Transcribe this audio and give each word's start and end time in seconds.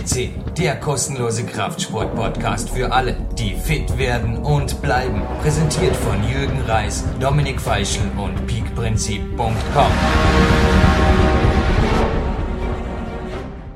FCC, 0.00 0.30
der 0.58 0.76
kostenlose 0.76 1.44
Kraftsport-Podcast 1.44 2.70
für 2.70 2.92
alle, 2.92 3.16
die 3.38 3.54
fit 3.54 3.98
werden 3.98 4.38
und 4.38 4.80
bleiben. 4.82 5.22
Präsentiert 5.42 5.94
von 5.94 6.16
Jürgen 6.28 6.60
Reis, 6.66 7.04
Dominik 7.20 7.60
Feischl 7.60 8.02
und 8.16 8.46
peakprinzip.com. 8.46 9.92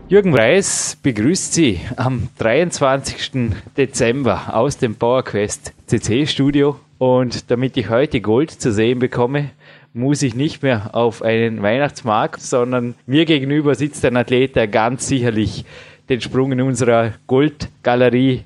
Jürgen 0.09 0.35
Reis 0.35 0.97
begrüßt 1.03 1.55
Sie 1.55 1.81
am 1.97 2.29
23. 2.39 3.53
Dezember 3.77 4.55
aus 4.55 4.79
dem 4.79 4.95
PowerQuest 4.97 5.73
CC 5.87 6.27
Studio. 6.27 6.79
Und 6.99 7.51
damit 7.51 7.77
ich 7.77 7.91
heute 7.91 8.21
Gold 8.21 8.51
zu 8.51 8.73
sehen 8.73 8.99
bekomme, 8.99 9.51
muss 9.93 10.23
ich 10.23 10.35
nicht 10.35 10.63
mehr 10.63 10.91
auf 10.95 11.23
einen 11.23 11.63
Weihnachtsmarkt, 11.63 12.41
sondern 12.41 12.95
mir 13.07 13.25
gegenüber 13.25 13.75
sitzt 13.75 14.05
ein 14.05 14.17
Athlet, 14.17 14.57
der 14.57 14.69
ganz 14.69 15.07
sicherlich 15.07 15.65
den 16.09 16.21
Sprung 16.21 16.53
in 16.53 16.61
unserer 16.61 17.13
Goldgalerie 17.27 18.45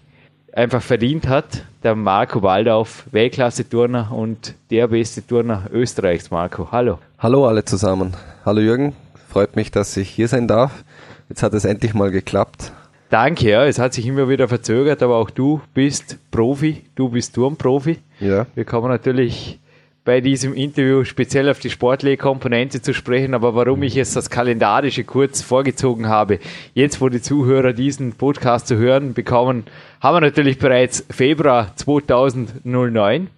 einfach 0.52 0.82
verdient 0.82 1.28
hat. 1.28 1.64
Der 1.82 1.94
Marco 1.94 2.42
Waldauf, 2.42 3.04
Weltklasse-Turner 3.12 4.10
und 4.12 4.54
der 4.70 4.88
beste 4.88 5.26
Turner 5.26 5.64
Österreichs. 5.72 6.30
Marco, 6.30 6.70
hallo. 6.72 6.98
Hallo 7.18 7.46
alle 7.46 7.64
zusammen. 7.64 8.14
Hallo 8.44 8.60
Jürgen, 8.60 8.94
freut 9.28 9.56
mich, 9.56 9.70
dass 9.70 9.96
ich 9.96 10.08
hier 10.10 10.28
sein 10.28 10.48
darf. 10.48 10.84
Jetzt 11.28 11.42
hat 11.42 11.54
es 11.54 11.64
endlich 11.64 11.94
mal 11.94 12.10
geklappt. 12.10 12.72
Danke, 13.10 13.48
ja, 13.48 13.64
es 13.64 13.78
hat 13.78 13.94
sich 13.94 14.06
immer 14.06 14.28
wieder 14.28 14.48
verzögert, 14.48 15.02
aber 15.02 15.16
auch 15.16 15.30
du 15.30 15.60
bist 15.72 16.18
Profi, 16.30 16.84
du 16.94 17.08
bist 17.08 17.34
Turmprofi. 17.34 17.98
Ja. 18.20 18.46
Wir 18.54 18.64
kommen 18.64 18.88
natürlich 18.88 19.58
bei 20.08 20.22
diesem 20.22 20.54
Interview 20.54 21.04
speziell 21.04 21.50
auf 21.50 21.58
die 21.58 21.68
sportliche 21.68 22.16
Komponente 22.16 22.80
zu 22.80 22.94
sprechen, 22.94 23.34
aber 23.34 23.54
warum 23.54 23.82
ich 23.82 23.92
jetzt 23.92 24.16
das 24.16 24.30
Kalendarische 24.30 25.04
kurz 25.04 25.42
vorgezogen 25.42 26.08
habe. 26.08 26.38
Jetzt, 26.72 27.02
wo 27.02 27.10
die 27.10 27.20
Zuhörer 27.20 27.74
diesen 27.74 28.14
Podcast 28.14 28.68
zu 28.68 28.78
hören 28.78 29.12
bekommen, 29.12 29.64
haben 30.00 30.16
wir 30.16 30.22
natürlich 30.22 30.58
bereits 30.58 31.04
Februar 31.10 31.76
2009. 31.76 33.28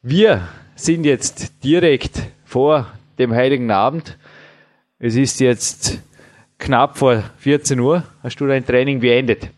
Wir 0.00 0.48
sind 0.76 1.04
jetzt 1.04 1.62
direkt 1.62 2.22
vor 2.46 2.86
dem 3.18 3.34
Heiligen 3.34 3.70
Abend. 3.70 4.16
Es 4.98 5.14
ist 5.14 5.40
jetzt 5.40 6.02
knapp 6.58 6.96
vor 6.96 7.22
14 7.36 7.78
Uhr. 7.80 8.02
Hast 8.22 8.40
du 8.40 8.46
dein 8.46 8.64
Training 8.64 9.00
beendet? 9.00 9.50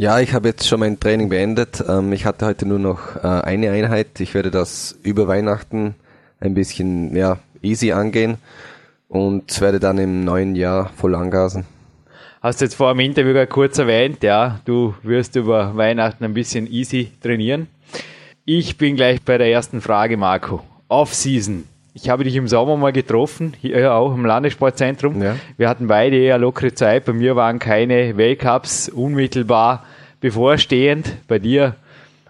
Ja, 0.00 0.18
ich 0.18 0.32
habe 0.32 0.48
jetzt 0.48 0.66
schon 0.66 0.80
mein 0.80 0.98
Training 0.98 1.28
beendet. 1.28 1.84
Ähm, 1.86 2.14
ich 2.14 2.24
hatte 2.24 2.46
heute 2.46 2.64
nur 2.64 2.78
noch 2.78 3.16
äh, 3.16 3.20
eine 3.20 3.70
Einheit. 3.70 4.18
Ich 4.18 4.32
werde 4.32 4.50
das 4.50 4.98
über 5.02 5.28
Weihnachten 5.28 5.94
ein 6.40 6.54
bisschen 6.54 7.14
ja, 7.14 7.38
easy 7.60 7.92
angehen 7.92 8.38
und 9.08 9.60
werde 9.60 9.78
dann 9.78 9.98
im 9.98 10.24
neuen 10.24 10.56
Jahr 10.56 10.88
voll 10.96 11.14
angasen. 11.14 11.66
Hast 12.40 12.62
du 12.62 12.64
jetzt 12.64 12.76
vor 12.76 12.94
dem 12.94 13.00
Interview 13.00 13.44
kurz 13.44 13.76
erwähnt, 13.76 14.22
ja, 14.22 14.60
du 14.64 14.94
wirst 15.02 15.36
über 15.36 15.76
Weihnachten 15.76 16.24
ein 16.24 16.32
bisschen 16.32 16.66
easy 16.66 17.10
trainieren. 17.22 17.66
Ich 18.46 18.78
bin 18.78 18.96
gleich 18.96 19.20
bei 19.20 19.36
der 19.36 19.50
ersten 19.52 19.82
Frage, 19.82 20.16
Marco. 20.16 20.64
Off-Season. 20.88 21.64
Ich 21.92 22.08
habe 22.08 22.22
dich 22.24 22.36
im 22.36 22.46
Sommer 22.46 22.76
mal 22.76 22.92
getroffen, 22.92 23.54
hier 23.60 23.92
auch 23.94 24.14
im 24.14 24.24
Landessportzentrum. 24.24 25.20
Ja. 25.20 25.36
Wir 25.56 25.68
hatten 25.68 25.88
beide 25.88 26.16
eher 26.16 26.38
lockere 26.38 26.72
Zeit. 26.72 27.04
Bei 27.04 27.12
mir 27.12 27.34
waren 27.34 27.58
keine 27.58 28.16
Weltcups 28.16 28.88
unmittelbar 28.88 29.84
bevorstehend, 30.20 31.12
bei 31.26 31.38
dir 31.40 31.74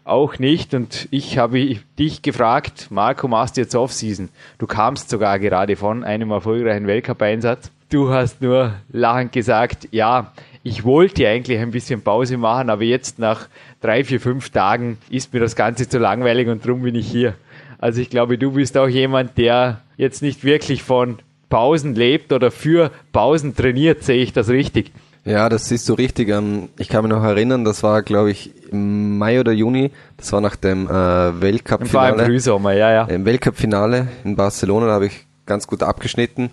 auch 0.05 0.39
nicht. 0.39 0.73
Und 0.73 1.09
ich 1.11 1.37
habe 1.37 1.77
dich 1.99 2.23
gefragt, 2.23 2.87
Marco, 2.91 3.29
machst 3.29 3.57
du 3.57 3.61
jetzt 3.61 3.75
Offseason? 3.75 4.31
Du 4.59 4.67
kamst 4.67 5.11
sogar 5.11 5.39
gerade 5.39 5.77
von 5.77 6.05
einem 6.05 6.31
erfolgreichen 6.31 6.87
Weltcup-Einsatz. 6.87 7.71
Du 7.91 8.11
hast 8.11 8.41
nur 8.41 8.75
lachend 8.91 9.33
gesagt, 9.33 9.89
ja, 9.91 10.33
ich 10.63 10.85
wollte 10.85 11.27
eigentlich 11.27 11.59
ein 11.59 11.71
bisschen 11.71 12.03
Pause 12.03 12.37
machen, 12.37 12.71
aber 12.71 12.85
jetzt 12.85 13.19
nach 13.19 13.49
drei, 13.81 14.05
vier, 14.05 14.21
fünf 14.21 14.51
Tagen 14.51 14.99
ist 15.11 15.35
mir 15.35 15.41
das 15.41 15.57
Ganze 15.57 15.89
zu 15.89 15.99
langweilig 15.99 16.49
und 16.49 16.65
darum 16.65 16.83
bin 16.83 16.95
ich 16.95 17.11
hier. 17.11 17.35
Also 17.81 18.03
ich 18.03 18.11
glaube, 18.11 18.37
du 18.37 18.53
bist 18.53 18.77
auch 18.77 18.89
jemand, 18.89 19.39
der 19.39 19.81
jetzt 19.97 20.21
nicht 20.21 20.45
wirklich 20.45 20.83
von 20.83 21.19
Pausen 21.49 21.95
lebt 21.95 22.33
oder 22.33 22.51
für 22.51 22.91
Pausen 23.13 23.57
trainiert, 23.57 24.05
sehe 24.05 24.23
ich 24.23 24.35
das 24.35 24.51
richtig? 24.51 24.93
Ja, 25.25 25.49
das 25.49 25.71
ist 25.71 25.87
so 25.87 25.95
richtig. 25.95 26.29
Ähm, 26.29 26.69
ich 26.79 26.89
kann 26.89 27.05
mich 27.05 27.13
noch 27.13 27.25
erinnern, 27.25 27.65
das 27.65 27.83
war, 27.83 28.03
glaube 28.03 28.31
ich, 28.31 28.53
im 28.71 29.19
Mai 29.19 29.41
oder 29.41 29.53
Juni. 29.53 29.91
Das 30.17 30.33
war 30.33 30.41
nach 30.41 30.57
dem 30.57 30.87
äh, 30.89 30.91
Weltcup-Finale. 30.91 32.17
War 32.17 32.19
im 32.21 32.27
Frühsommer, 32.27 32.73
ja, 32.73 32.93
ja. 32.93 33.05
Im 33.05 33.25
Weltcup-Finale 33.25 34.09
in 34.25 34.37
Barcelona, 34.37 34.87
da 34.87 34.93
habe 34.93 35.07
ich 35.07 35.27
ganz 35.47 35.67
gut 35.67 35.83
abgeschnitten. 35.83 36.51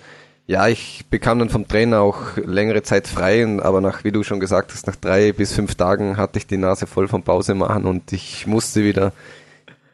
Ja, 0.48 0.70
ich 0.70 1.06
bekam 1.10 1.40
dann 1.40 1.50
vom 1.50 1.68
Trainer 1.68 2.00
auch 2.00 2.38
längere 2.38 2.82
Zeit 2.82 3.08
frei, 3.08 3.46
aber 3.62 3.82
nach, 3.82 4.06
wie 4.06 4.14
du 4.14 4.24
schon 4.24 4.40
gesagt 4.40 4.72
hast, 4.74 4.88
nach 4.88 4.96
drei 4.96 5.34
bis 5.34 5.54
fünf 5.54 5.76
Tagen 5.76 6.16
hatte 6.16 6.40
ich 6.40 6.48
die 6.48 6.56
Nase 6.56 6.88
voll 6.88 7.10
vom 7.10 7.22
Pause 7.22 7.54
machen 7.54 7.84
und 7.84 8.14
ich 8.14 8.48
musste 8.48 8.84
wieder 8.86 9.12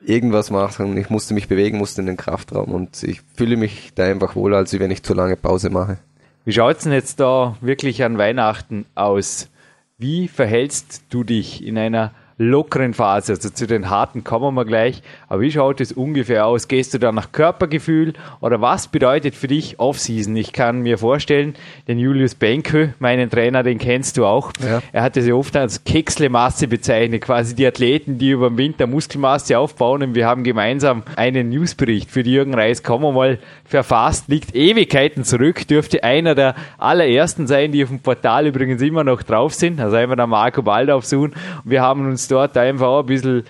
irgendwas 0.05 0.51
machen. 0.51 0.97
Ich 0.97 1.09
musste 1.09 1.33
mich 1.33 1.47
bewegen, 1.47 1.77
musste 1.77 2.01
in 2.01 2.07
den 2.07 2.17
Kraftraum 2.17 2.71
und 2.71 3.03
ich 3.03 3.21
fühle 3.35 3.57
mich 3.57 3.91
da 3.95 4.03
einfach 4.03 4.35
wohler, 4.35 4.57
als 4.57 4.77
wenn 4.77 4.91
ich 4.91 5.03
zu 5.03 5.13
lange 5.13 5.35
Pause 5.35 5.69
mache. 5.69 5.97
Wie 6.45 6.53
schaut's 6.53 6.83
denn 6.83 6.91
jetzt 6.91 7.19
da 7.19 7.55
wirklich 7.61 8.03
an 8.03 8.17
Weihnachten 8.17 8.85
aus? 8.95 9.49
Wie 9.97 10.27
verhältst 10.27 11.03
du 11.09 11.23
dich 11.23 11.65
in 11.65 11.77
einer 11.77 12.11
lockeren 12.37 12.93
Phase. 12.93 13.33
Also 13.33 13.49
zu 13.49 13.67
den 13.67 13.89
harten 13.89 14.23
kommen 14.23 14.55
wir 14.55 14.65
gleich. 14.65 15.01
Aber 15.27 15.41
wie 15.41 15.51
schaut 15.51 15.81
es 15.81 15.91
ungefähr 15.91 16.45
aus? 16.45 16.67
Gehst 16.67 16.93
du 16.93 16.99
da 16.99 17.11
nach 17.11 17.31
Körpergefühl 17.31 18.13
oder 18.41 18.61
was 18.61 18.87
bedeutet 18.87 19.35
für 19.35 19.47
dich 19.47 19.79
Offseason? 19.79 20.35
Ich 20.35 20.53
kann 20.53 20.81
mir 20.81 20.97
vorstellen, 20.97 21.55
den 21.87 21.99
Julius 21.99 22.35
Benke, 22.35 22.93
meinen 22.99 23.29
Trainer, 23.29 23.63
den 23.63 23.77
kennst 23.77 24.17
du 24.17 24.25
auch. 24.25 24.51
Ja. 24.63 24.81
Er 24.91 25.03
hat 25.03 25.17
es 25.17 25.27
ja 25.27 25.33
oft 25.33 25.55
als 25.55 25.83
Kexlemasse 25.83 26.67
bezeichnet, 26.67 27.21
quasi 27.21 27.55
die 27.55 27.67
Athleten, 27.67 28.17
die 28.17 28.31
über 28.31 28.49
den 28.49 28.57
Winter 28.57 28.87
Muskelmasse 28.87 29.57
aufbauen. 29.57 30.03
Und 30.03 30.15
wir 30.15 30.27
haben 30.27 30.43
gemeinsam 30.43 31.03
einen 31.15 31.49
Newsbericht 31.49 32.09
für 32.11 32.23
die 32.23 32.33
Jürgen 32.33 32.53
Reis 32.53 32.83
kommen 32.83 33.05
wir 33.05 33.11
mal 33.11 33.39
verfasst. 33.65 34.27
Liegt 34.27 34.55
Ewigkeiten 34.55 35.23
zurück, 35.23 35.67
dürfte 35.67 36.03
einer 36.03 36.35
der 36.35 36.55
allerersten 36.77 37.47
sein, 37.47 37.71
die 37.71 37.83
auf 37.83 37.89
dem 37.89 37.99
Portal 37.99 38.47
übrigens 38.47 38.81
immer 38.81 39.03
noch 39.03 39.23
drauf 39.23 39.53
sind. 39.53 39.79
Also 39.79 39.95
einfach 39.95 40.15
der 40.15 40.27
Marco 40.27 40.61
Baldauf 40.61 41.05
suchen. 41.05 41.33
Und 41.63 41.71
wir 41.71 41.81
haben 41.81 42.07
uns 42.07 42.22
dort 42.27 42.57
einfach 42.57 42.87
auch 42.87 42.99
ein 43.01 43.05
bisschen 43.05 43.43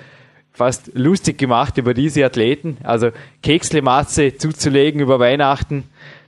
fast 0.51 0.91
lustig 0.93 1.37
gemacht 1.37 1.77
über 1.77 1.93
diese 1.93 2.23
Athleten. 2.25 2.77
Also 2.83 3.09
Kekslemasse 3.41 4.37
zuzulegen 4.37 5.01
über 5.01 5.19
Weihnachten. 5.19 5.83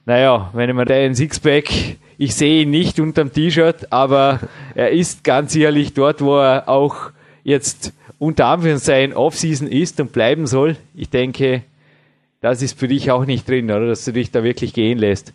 Naja, 0.05 0.49
wenn 0.53 0.75
man 0.75 0.87
den 0.87 1.15
Sixpack, 1.15 1.69
ich 2.17 2.35
sehe 2.35 2.63
ihn 2.63 2.69
nicht 2.69 2.99
unterm 2.99 3.31
T-Shirt, 3.31 3.91
aber 3.91 4.39
er 4.73 4.91
ist 4.91 5.23
ganz 5.23 5.53
sicherlich 5.53 5.93
dort, 5.93 6.21
wo 6.21 6.37
er 6.37 6.69
auch 6.69 7.11
jetzt 7.43 7.93
unter 8.17 8.47
Anführungszeichen 8.47 9.13
Offseason 9.13 9.67
ist 9.67 9.99
und 9.99 10.11
bleiben 10.11 10.47
soll. 10.47 10.77
Ich 10.95 11.09
denke, 11.09 11.63
das 12.41 12.61
ist 12.61 12.77
für 12.77 12.87
dich 12.87 13.11
auch 13.11 13.25
nicht 13.25 13.49
drin, 13.49 13.65
oder? 13.65 13.87
Dass 13.87 14.05
du 14.05 14.13
dich 14.13 14.31
da 14.31 14.43
wirklich 14.43 14.73
gehen 14.73 14.97
lässt. 14.97 15.33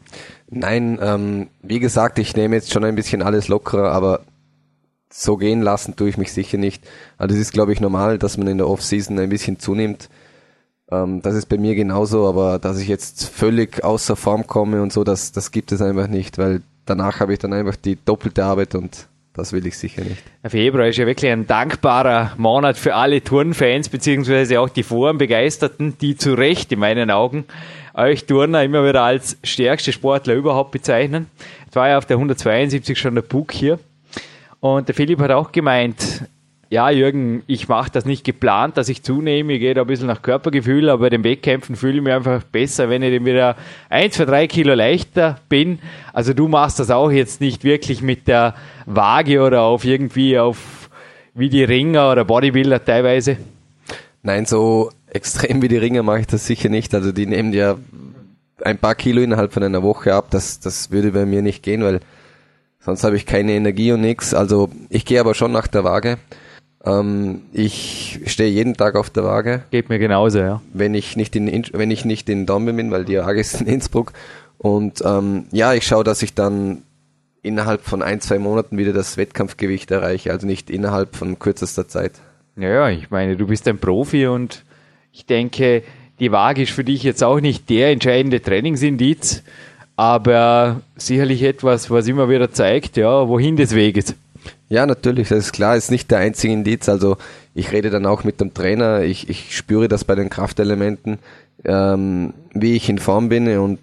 Nein, 0.49 0.99
ähm, 1.03 1.49
wie 1.63 1.81
gesagt, 1.81 2.19
ich 2.19 2.37
nehme 2.37 2.57
jetzt 2.57 2.73
schon 2.73 2.85
ein 2.85 2.95
bisschen 2.95 3.23
alles 3.23 3.49
lockerer, 3.49 3.93
aber 3.93 4.21
so 5.13 5.37
gehen 5.37 5.61
lassen 5.61 5.97
tue 5.97 6.09
ich 6.09 6.17
mich 6.17 6.33
sicher 6.33 6.59
nicht. 6.59 6.85
Also 7.19 7.35
es 7.35 7.41
ist, 7.41 7.53
glaube 7.53 7.73
ich, 7.73 7.81
normal, 7.81 8.19
dass 8.19 8.39
man 8.39 8.47
in 8.47 8.59
der 8.59 8.69
Off-Season 8.69 9.19
ein 9.19 9.29
bisschen 9.29 9.59
zunimmt. 9.59 10.09
Ähm, 10.91 11.21
das 11.23 11.35
ist 11.35 11.47
bei 11.47 11.59
mir 11.59 11.75
genauso, 11.75 12.29
aber 12.29 12.59
dass 12.59 12.79
ich 12.79 12.89
jetzt 12.89 13.29
völlig 13.29 13.85
außer 13.85 14.17
Form 14.17 14.47
komme 14.47 14.83
und 14.83 14.93
so, 14.93 15.05
das, 15.05 15.33
das 15.33 15.51
gibt 15.51 15.73
es 15.73 15.83
einfach 15.83 16.07
nicht, 16.07 16.39
weil 16.39 16.63
danach 16.87 17.21
habe 17.21 17.33
ich 17.33 17.39
dann 17.39 17.53
einfach 17.53 17.77
die 17.77 17.99
doppelte 18.05 18.45
Arbeit 18.45 18.75
und 18.75 19.09
das 19.33 19.53
will 19.53 19.65
ich 19.67 19.79
sicher 19.79 20.03
nicht. 20.03 20.23
Februar 20.45 20.89
ist 20.89 20.97
ja 20.97 21.07
wirklich 21.07 21.31
ein 21.31 21.47
dankbarer 21.47 22.33
Monat 22.37 22.77
für 22.77 22.95
alle 22.97 23.23
Turnfans, 23.23 23.89
beziehungsweise 23.89 24.61
auch 24.61 24.69
die 24.69 24.83
Forenbegeisterten, 24.83 25.97
die 25.99 26.17
zu 26.17 26.35
Recht 26.35 26.73
in 26.73 26.81
meinen 26.81 27.11
Augen 27.11 27.45
euch 27.95 28.27
Turner 28.27 28.65
immer 28.65 28.87
wieder 28.87 29.03
als 29.03 29.37
stärkste 29.45 29.93
Sportler 29.93 30.35
überhaupt 30.35 30.73
bezeichnen. 30.73 31.27
Es 31.69 31.77
war 31.77 31.89
ja 31.89 31.99
auf 31.99 32.07
der 32.07 32.17
172 32.17 32.99
schon 32.99 33.15
der 33.15 33.23
Bug 33.23 33.53
hier. 33.53 33.79
Und 34.61 34.89
der 34.89 34.95
Philipp 34.95 35.21
hat 35.21 35.31
auch 35.31 35.53
gemeint, 35.53 36.23
ja, 36.71 36.89
Jürgen, 36.89 37.43
ich 37.49 37.69
mache 37.69 37.91
das 37.91 38.05
nicht 38.05 38.23
geplant, 38.23 38.77
dass 38.77 38.89
ich 38.89 39.03
zunehme, 39.03 39.55
ich 39.55 39.61
gehe 39.61 39.75
da 39.75 39.81
ein 39.81 39.87
bisschen 39.89 40.07
nach 40.07 40.23
Körpergefühl, 40.23 40.89
aber 40.89 41.03
bei 41.03 41.11
den 41.11 41.25
Wettkämpfen 41.25 41.75
fühle 41.75 41.97
ich 41.97 42.03
mich 42.03 42.13
einfach 42.13 42.45
besser, 42.45 42.89
wenn 42.89 43.03
ich 43.03 43.13
dann 43.13 43.25
wieder 43.25 43.57
ein, 43.89 44.13
zwei, 44.13 44.25
drei 44.25 44.47
Kilo 44.47 44.75
leichter 44.75 45.41
bin. 45.49 45.81
Also 46.13 46.33
du 46.33 46.47
machst 46.47 46.79
das 46.79 46.91
auch 46.91 47.11
jetzt 47.11 47.41
nicht 47.41 47.65
wirklich 47.65 48.03
mit 48.03 48.29
der 48.29 48.55
Waage 48.87 49.43
oder 49.43 49.63
auf 49.63 49.85
irgendwie 49.85 50.39
auf 50.39 50.91
wie 51.35 51.49
die 51.49 51.65
Ringer 51.65 52.13
oder 52.13 52.25
Bodybuilder 52.25 52.85
teilweise. 52.85 53.37
Nein, 54.23 54.47
so 54.47 54.91
extrem 55.11 55.63
wie 55.63 55.69
die 55.69 55.77
Ringer 55.77 56.05
mache 56.05 56.21
ich 56.21 56.27
das 56.29 56.47
sicher 56.47 56.69
nicht. 56.69 56.95
Also 56.95 57.11
die 57.11 57.27
nehmen 57.27 57.53
ja 57.53 57.79
ein 58.63 58.79
paar 58.79 58.95
Kilo 58.95 59.23
innerhalb 59.23 59.53
von 59.53 59.65
einer 59.65 59.83
Woche 59.83 60.15
ab. 60.15 60.29
Das, 60.31 60.61
das 60.61 60.93
würde 60.93 61.11
bei 61.11 61.27
mir 61.27 61.43
nicht 61.43 61.65
gehen, 61.65 61.83
weil 61.83 62.01
Sonst 62.81 63.05
habe 63.05 63.17
ich 63.17 63.27
keine 63.27 63.53
Energie 63.53 63.93
und 63.93 64.01
nichts. 64.01 64.35
Also 64.35 64.71
ich 64.89 65.05
gehe 65.05 65.21
aber 65.21 65.35
schon 65.35 65.53
nach 65.53 65.67
der 65.67 65.85
Waage. 65.85 66.19
Ähm, 66.85 67.43
ich 67.53 68.21
stehe 68.27 68.51
jeden 68.51 68.75
Tag 68.75 68.97
auf 68.97 69.11
der 69.11 69.25
Waage. 69.25 69.63
Geht 69.71 69.91
mir 69.91 69.99
genauso, 69.99 70.39
ja. 70.39 70.63
Wenn 70.73 70.95
ich 70.95 71.17
nicht 71.17 71.37
in, 71.37 71.65
wenn 71.73 71.91
ich 71.91 72.05
nicht 72.05 72.29
in 72.29 72.47
Dortmund 72.47 72.79
bin, 72.79 72.91
weil 72.91 73.05
die 73.05 73.19
Waage 73.19 73.41
ist 73.41 73.61
in 73.61 73.67
Innsbruck. 73.67 74.13
Und 74.57 75.03
ähm, 75.05 75.45
ja, 75.53 75.75
ich 75.75 75.87
schaue, 75.87 76.05
dass 76.05 76.23
ich 76.23 76.35
dann 76.35 76.83
innerhalb 77.43 77.83
von 77.83 78.03
ein, 78.03 78.21
zwei 78.21 78.39
Monaten 78.39 78.77
wieder 78.77 78.93
das 78.93 79.17
Wettkampfgewicht 79.17 79.91
erreiche, 79.91 80.31
also 80.31 80.47
nicht 80.47 80.71
innerhalb 80.71 81.17
von 81.17 81.39
kürzester 81.39 81.89
Zeit. 81.89 82.13
Ja, 82.57 82.91
ich 82.91 83.11
meine, 83.11 83.37
du 83.37 83.47
bist 83.47 83.67
ein 83.69 83.79
Profi 83.79 84.27
und 84.27 84.65
ich 85.13 85.25
denke, 85.25 85.83
die 86.19 86.33
Waage 86.33 86.63
ist 86.63 86.73
für 86.73 86.85
dich 86.85 87.03
jetzt 87.03 87.25
auch 87.25 87.41
nicht 87.41 87.71
der 87.71 87.91
entscheidende 87.91 88.43
Trainingsindiz, 88.43 89.43
aber 90.01 90.81
sicherlich 90.97 91.43
etwas, 91.43 91.91
was 91.91 92.09
immer 92.09 92.31
wieder 92.31 92.51
zeigt, 92.51 92.97
ja, 92.97 93.29
wohin 93.29 93.57
des 93.57 93.75
Weges. 93.75 94.15
Ja, 94.71 94.87
natürlich, 94.87 95.29
das 95.29 95.41
ist 95.41 95.53
klar, 95.53 95.77
ist 95.77 95.91
nicht 95.91 96.11
der 96.11 96.21
einzige 96.21 96.55
Indiz. 96.55 96.89
Also 96.89 97.19
ich 97.55 97.71
rede 97.71 97.91
dann 97.91 98.07
auch 98.07 98.25
mit 98.25 98.41
dem 98.41 98.55
Trainer, 98.55 99.03
ich, 99.03 99.29
ich 99.29 99.55
spüre 99.55 99.89
das 99.89 100.05
bei 100.05 100.15
den 100.15 100.31
Kraftelementen, 100.31 101.19
ähm, 101.67 102.33
wie 102.55 102.77
ich 102.77 102.89
in 102.89 102.99
Form 102.99 103.29
bin 103.29 103.47
und 103.59 103.79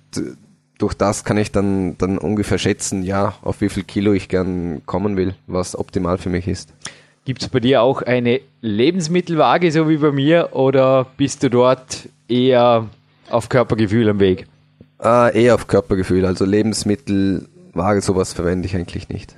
durch 0.79 0.95
das 0.95 1.23
kann 1.23 1.37
ich 1.37 1.51
dann, 1.51 1.99
dann 1.99 2.17
ungefähr 2.17 2.57
schätzen, 2.57 3.03
ja, 3.03 3.35
auf 3.43 3.61
wie 3.61 3.69
viel 3.69 3.83
Kilo 3.83 4.11
ich 4.13 4.27
gern 4.27 4.81
kommen 4.87 5.17
will, 5.17 5.35
was 5.45 5.77
optimal 5.77 6.17
für 6.17 6.29
mich 6.29 6.47
ist. 6.47 6.73
Gibt 7.25 7.43
es 7.43 7.49
bei 7.49 7.59
dir 7.59 7.83
auch 7.83 8.01
eine 8.01 8.41
Lebensmittelwaage, 8.61 9.71
so 9.71 9.87
wie 9.87 9.97
bei 9.97 10.11
mir, 10.11 10.49
oder 10.53 11.05
bist 11.15 11.43
du 11.43 11.51
dort 11.51 12.09
eher 12.27 12.87
auf 13.29 13.49
Körpergefühl 13.49 14.09
am 14.09 14.19
Weg? 14.19 14.47
Äh, 15.01 15.44
eher 15.44 15.55
auf 15.55 15.67
Körpergefühl, 15.67 16.25
also 16.25 16.45
Lebensmittelwaage, 16.45 18.01
sowas 18.01 18.33
verwende 18.33 18.67
ich 18.67 18.75
eigentlich 18.75 19.09
nicht. 19.09 19.35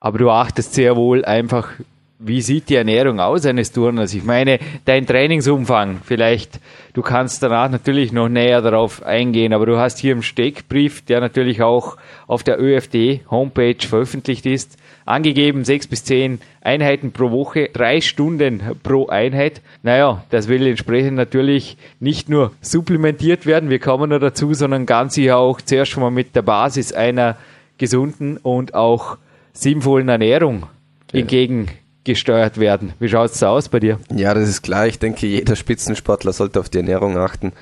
Aber 0.00 0.18
du 0.18 0.30
achtest 0.30 0.74
sehr 0.74 0.96
wohl 0.96 1.24
einfach, 1.24 1.70
wie 2.18 2.42
sieht 2.42 2.68
die 2.68 2.74
Ernährung 2.74 3.20
aus 3.20 3.46
eines 3.46 3.70
Turners? 3.70 4.12
Ich 4.14 4.24
meine, 4.24 4.58
dein 4.84 5.06
Trainingsumfang, 5.06 6.00
vielleicht, 6.04 6.60
du 6.92 7.02
kannst 7.02 7.42
danach 7.42 7.70
natürlich 7.70 8.12
noch 8.12 8.28
näher 8.28 8.60
darauf 8.60 9.04
eingehen, 9.04 9.52
aber 9.52 9.66
du 9.66 9.78
hast 9.78 9.98
hier 9.98 10.12
im 10.12 10.22
Steckbrief, 10.22 11.04
der 11.04 11.20
natürlich 11.20 11.62
auch 11.62 11.96
auf 12.26 12.42
der 12.42 12.60
ÖFD-Homepage 12.60 13.86
veröffentlicht 13.86 14.46
ist, 14.46 14.76
angegeben 15.08 15.64
sechs 15.64 15.86
bis 15.86 16.04
zehn 16.04 16.40
Einheiten 16.60 17.12
pro 17.12 17.30
Woche, 17.30 17.70
drei 17.72 18.00
Stunden 18.00 18.60
pro 18.82 19.08
Einheit. 19.08 19.60
Naja, 19.82 20.24
das 20.30 20.48
will 20.48 20.66
entsprechend 20.66 21.16
natürlich 21.16 21.76
nicht 21.98 22.28
nur 22.28 22.52
supplementiert 22.60 23.46
werden, 23.46 23.70
wir 23.70 23.78
kommen 23.78 24.10
noch 24.10 24.20
dazu, 24.20 24.54
sondern 24.54 24.86
ganz 24.86 25.14
sicher 25.14 25.38
auch 25.38 25.60
zuerst 25.60 25.92
schon 25.92 26.02
mal 26.02 26.10
mit 26.10 26.36
der 26.36 26.42
Basis 26.42 26.92
einer 26.92 27.36
gesunden 27.78 28.36
und 28.36 28.74
auch 28.74 29.16
sinnvollen 29.52 30.08
Ernährung 30.08 30.66
ja. 31.12 31.20
entgegengesteuert 31.20 32.58
werden. 32.58 32.92
Wie 32.98 33.08
schaut 33.08 33.30
es 33.30 33.42
aus 33.42 33.68
bei 33.68 33.80
dir? 33.80 33.98
Ja, 34.14 34.34
das 34.34 34.48
ist 34.48 34.62
klar. 34.62 34.86
Ich 34.86 34.98
denke, 34.98 35.26
jeder 35.26 35.56
Spitzensportler 35.56 36.32
sollte 36.32 36.60
auf 36.60 36.68
die 36.68 36.78
Ernährung 36.78 37.16
achten. 37.16 37.52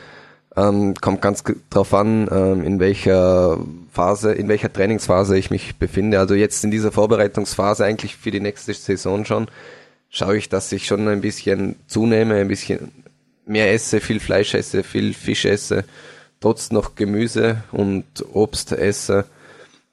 Ähm, 0.56 0.94
kommt 0.94 1.20
ganz 1.20 1.44
drauf 1.70 1.93
an, 1.93 2.29
ähm, 2.31 2.64
in 2.64 2.81
welcher 2.81 3.58
Phase, 3.93 4.32
in 4.32 4.49
welcher 4.49 4.73
Trainingsphase 4.73 5.37
ich 5.37 5.50
mich 5.50 5.76
befinde. 5.76 6.19
Also 6.19 6.35
jetzt 6.35 6.64
in 6.64 6.70
dieser 6.70 6.93
Vorbereitungsphase 6.93 7.85
eigentlich 7.85 8.17
für 8.17 8.31
die 8.31 8.41
nächste 8.41 8.73
Saison 8.73 9.25
schon, 9.25 9.49
schaue 10.08 10.38
ich, 10.38 10.49
dass 10.49 10.73
ich 10.73 10.87
schon 10.87 11.08
ein 11.08 11.20
bisschen 11.20 11.76
zunehme, 11.87 12.37
ein 12.37 12.49
bisschen 12.49 12.91
mehr 13.44 13.73
esse, 13.73 14.00
viel 14.00 14.19
Fleisch 14.19 14.55
esse, 14.55 14.82
viel 14.82 15.12
Fisch 15.12 15.44
esse, 15.44 15.85
trotz 16.41 16.70
noch 16.70 16.94
Gemüse 16.94 17.62
und 17.73 18.05
Obst 18.32 18.73
esse 18.73 19.26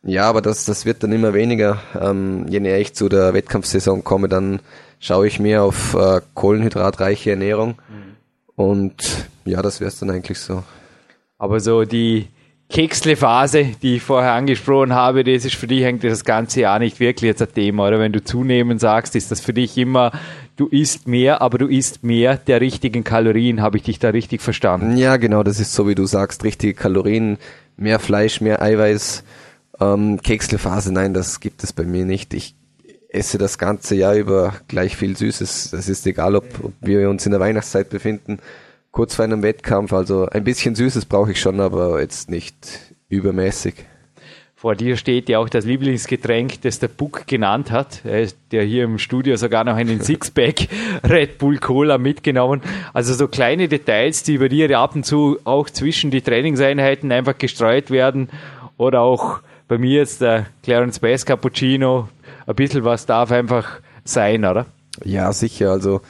ja, 0.03 0.25
aber 0.25 0.41
das, 0.41 0.65
das 0.65 0.85
wird 0.85 1.01
dann 1.03 1.13
immer 1.13 1.33
weniger. 1.33 1.81
Ähm, 1.99 2.45
je 2.49 2.59
näher 2.59 2.79
ich 2.79 2.93
zu 2.93 3.07
der 3.07 3.33
Wettkampfsaison 3.33 4.03
komme, 4.03 4.27
dann 4.27 4.59
schaue 4.99 5.27
ich 5.27 5.39
mehr 5.39 5.63
auf 5.63 5.93
äh, 5.93 6.19
kohlenhydratreiche 6.33 7.31
Ernährung. 7.31 7.75
Mhm. 7.89 8.12
Und 8.55 8.95
ja, 9.45 9.61
das 9.61 9.79
wäre 9.79 9.89
es 9.89 9.99
dann 9.99 10.09
eigentlich 10.09 10.39
so. 10.39 10.63
Aber 11.37 11.59
so 11.59 11.83
die 11.83 12.27
Keksle-Phase, 12.69 13.75
die 13.81 13.97
ich 13.97 14.01
vorher 14.01 14.33
angesprochen 14.33 14.93
habe, 14.93 15.23
das 15.23 15.45
ist 15.45 15.55
für 15.55 15.67
dich 15.67 15.85
eigentlich 15.85 16.11
das 16.11 16.25
ganze 16.25 16.61
Jahr 16.61 16.79
nicht 16.79 16.99
wirklich 16.99 17.27
jetzt 17.27 17.41
ein 17.41 17.53
Thema, 17.53 17.87
oder? 17.87 17.99
Wenn 17.99 18.13
du 18.13 18.23
zunehmen 18.23 18.79
sagst, 18.79 19.15
ist 19.15 19.31
das 19.31 19.41
für 19.41 19.53
dich 19.53 19.77
immer, 19.77 20.11
du 20.55 20.67
isst 20.67 21.07
mehr, 21.07 21.41
aber 21.41 21.57
du 21.57 21.67
isst 21.67 22.03
mehr 22.03 22.37
der 22.37 22.61
richtigen 22.61 23.03
Kalorien. 23.03 23.61
Habe 23.61 23.77
ich 23.77 23.83
dich 23.83 23.99
da 23.99 24.09
richtig 24.09 24.41
verstanden? 24.41 24.97
Ja, 24.97 25.17
genau, 25.17 25.43
das 25.43 25.59
ist 25.59 25.73
so, 25.73 25.87
wie 25.87 25.95
du 25.95 26.05
sagst, 26.05 26.43
richtige 26.43 26.73
Kalorien, 26.73 27.37
mehr 27.77 27.99
Fleisch, 27.99 28.41
mehr 28.41 28.61
Eiweiß 28.61 29.23
ähm, 29.79 30.19
Kekselphase, 30.21 30.93
nein, 30.93 31.13
das 31.13 31.39
gibt 31.39 31.63
es 31.63 31.73
bei 31.73 31.83
mir 31.83 32.05
nicht. 32.05 32.33
Ich 32.33 32.55
esse 33.13 33.37
das 33.37 33.57
ganze 33.57 33.95
Jahr 33.95 34.15
über 34.15 34.53
gleich 34.67 34.95
viel 34.95 35.15
Süßes. 35.15 35.71
Das 35.71 35.87
ist 35.87 36.05
egal, 36.07 36.35
ob, 36.35 36.45
ob 36.63 36.73
wir 36.81 37.09
uns 37.09 37.25
in 37.25 37.31
der 37.31 37.39
Weihnachtszeit 37.39 37.89
befinden, 37.89 38.39
kurz 38.91 39.15
vor 39.15 39.25
einem 39.25 39.43
Wettkampf. 39.43 39.93
Also 39.93 40.25
ein 40.27 40.43
bisschen 40.43 40.75
Süßes 40.75 41.05
brauche 41.05 41.31
ich 41.31 41.39
schon, 41.39 41.59
aber 41.59 42.01
jetzt 42.01 42.29
nicht 42.29 42.55
übermäßig. 43.09 43.75
Vor 44.55 44.75
dir 44.75 44.95
steht 44.95 45.27
ja 45.27 45.39
auch 45.39 45.49
das 45.49 45.65
Lieblingsgetränk, 45.65 46.61
das 46.61 46.79
der 46.79 46.87
Buck 46.87 47.27
genannt 47.27 47.69
hat, 47.69 48.01
der 48.05 48.63
hier 48.63 48.85
im 48.85 48.97
Studio 48.97 49.35
sogar 49.35 49.65
noch 49.65 49.75
einen 49.75 49.99
Sixpack 49.99 50.69
Red 51.03 51.37
Bull 51.37 51.57
Cola 51.57 51.97
mitgenommen. 51.97 52.61
Also 52.93 53.13
so 53.13 53.27
kleine 53.27 53.67
Details, 53.67 54.23
die 54.23 54.37
bei 54.37 54.47
dir 54.47 54.79
ab 54.79 54.95
und 54.95 55.05
zu 55.05 55.37
auch 55.43 55.69
zwischen 55.69 56.11
die 56.11 56.21
Trainingseinheiten 56.21 57.11
einfach 57.11 57.37
gestreut 57.37 57.91
werden 57.91 58.29
oder 58.77 59.01
auch 59.01 59.41
bei 59.67 59.77
mir 59.77 59.99
jetzt 59.99 60.21
der 60.21 60.47
Clarence 60.63 60.99
Bass 60.99 61.25
Cappuccino. 61.25 62.09
Ein 62.45 62.55
bisschen 62.55 62.83
was 62.83 63.05
darf 63.05 63.31
einfach 63.31 63.79
sein, 64.03 64.45
oder? 64.45 64.65
Ja, 65.03 65.31
sicher. 65.33 65.71
Also 65.71 66.01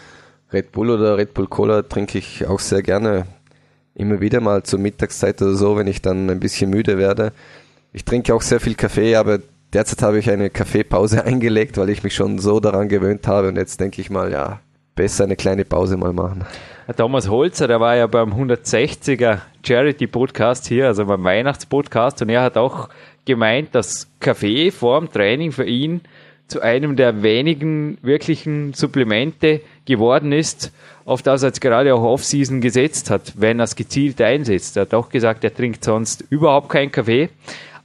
Red 0.52 0.72
Bull 0.72 0.90
oder 0.90 1.18
Red 1.18 1.34
Bull 1.34 1.48
Cola 1.48 1.82
trinke 1.84 2.18
ich 2.18 2.46
auch 2.48 2.60
sehr 2.60 2.82
gerne. 2.82 3.26
Immer 3.96 4.22
wieder 4.22 4.42
mal 4.42 4.64
zur 4.64 4.80
Mittagszeit 4.80 5.42
oder 5.42 5.56
so, 5.56 5.78
wenn 5.78 5.88
ich 5.88 6.02
dann 6.02 6.30
ein 6.30 6.40
bisschen 6.40 6.70
müde 6.70 6.98
werde. 6.98 7.32
Ich 7.92 8.06
trinke 8.06 8.34
auch 8.34 8.42
sehr 8.42 8.60
viel 8.60 8.76
Kaffee, 8.76 9.16
aber 9.16 9.40
derzeit 9.72 10.02
habe 10.02 10.18
ich 10.20 10.30
eine 10.30 10.50
Kaffeepause 10.50 11.24
eingelegt, 11.26 11.78
weil 11.78 11.90
ich 11.90 12.04
mich 12.04 12.16
schon 12.16 12.40
so 12.40 12.60
daran 12.60 12.90
gewöhnt 12.90 13.28
habe. 13.28 13.50
Und 13.50 13.56
jetzt 13.58 13.80
denke 13.80 14.02
ich 14.02 14.10
mal, 14.10 14.32
ja, 14.32 14.60
besser 14.96 15.24
eine 15.26 15.36
kleine 15.36 15.66
Pause 15.66 15.98
mal 15.98 16.14
machen. 16.14 16.46
Thomas 16.98 17.30
Holzer, 17.30 17.68
der 17.68 17.80
war 17.80 17.96
ja 17.96 18.08
beim 18.08 18.34
160er 18.34 19.40
Charity 19.66 20.08
Podcast 20.08 20.68
hier, 20.68 20.88
also 20.88 21.06
beim 21.06 21.24
Weihnachtspodcast, 21.24 22.22
und 22.22 22.30
er 22.30 22.42
hat 22.42 22.58
auch 22.58 22.90
gemeint, 23.26 23.74
dass 23.74 24.08
Kaffee 24.20 24.72
vor 24.72 25.00
dem 25.00 25.12
Training 25.12 25.52
für 25.52 25.66
ihn 25.66 26.02
zu 26.48 26.62
einem 26.62 26.96
der 26.96 27.24
wenigen 27.24 27.98
wirklichen 28.02 28.74
Supplemente 28.74 29.62
geworden 29.86 30.32
ist, 30.32 30.72
auf 31.06 31.22
das 31.22 31.42
er 31.44 31.50
jetzt 31.50 31.62
gerade 31.62 31.94
auch 31.96 32.04
Off-Season 32.04 32.62
gesetzt 32.62 33.10
hat, 33.10 33.34
wenn 33.38 33.60
er 33.60 33.64
es 33.64 33.76
gezielt 33.76 34.22
einsetzt. 34.22 34.78
Er 34.78 34.82
hat 34.82 34.94
auch 34.94 35.10
gesagt, 35.10 35.44
er 35.44 35.54
trinkt 35.54 35.84
sonst 35.84 36.24
überhaupt 36.30 36.70
keinen 36.70 36.92
Kaffee, 36.92 37.30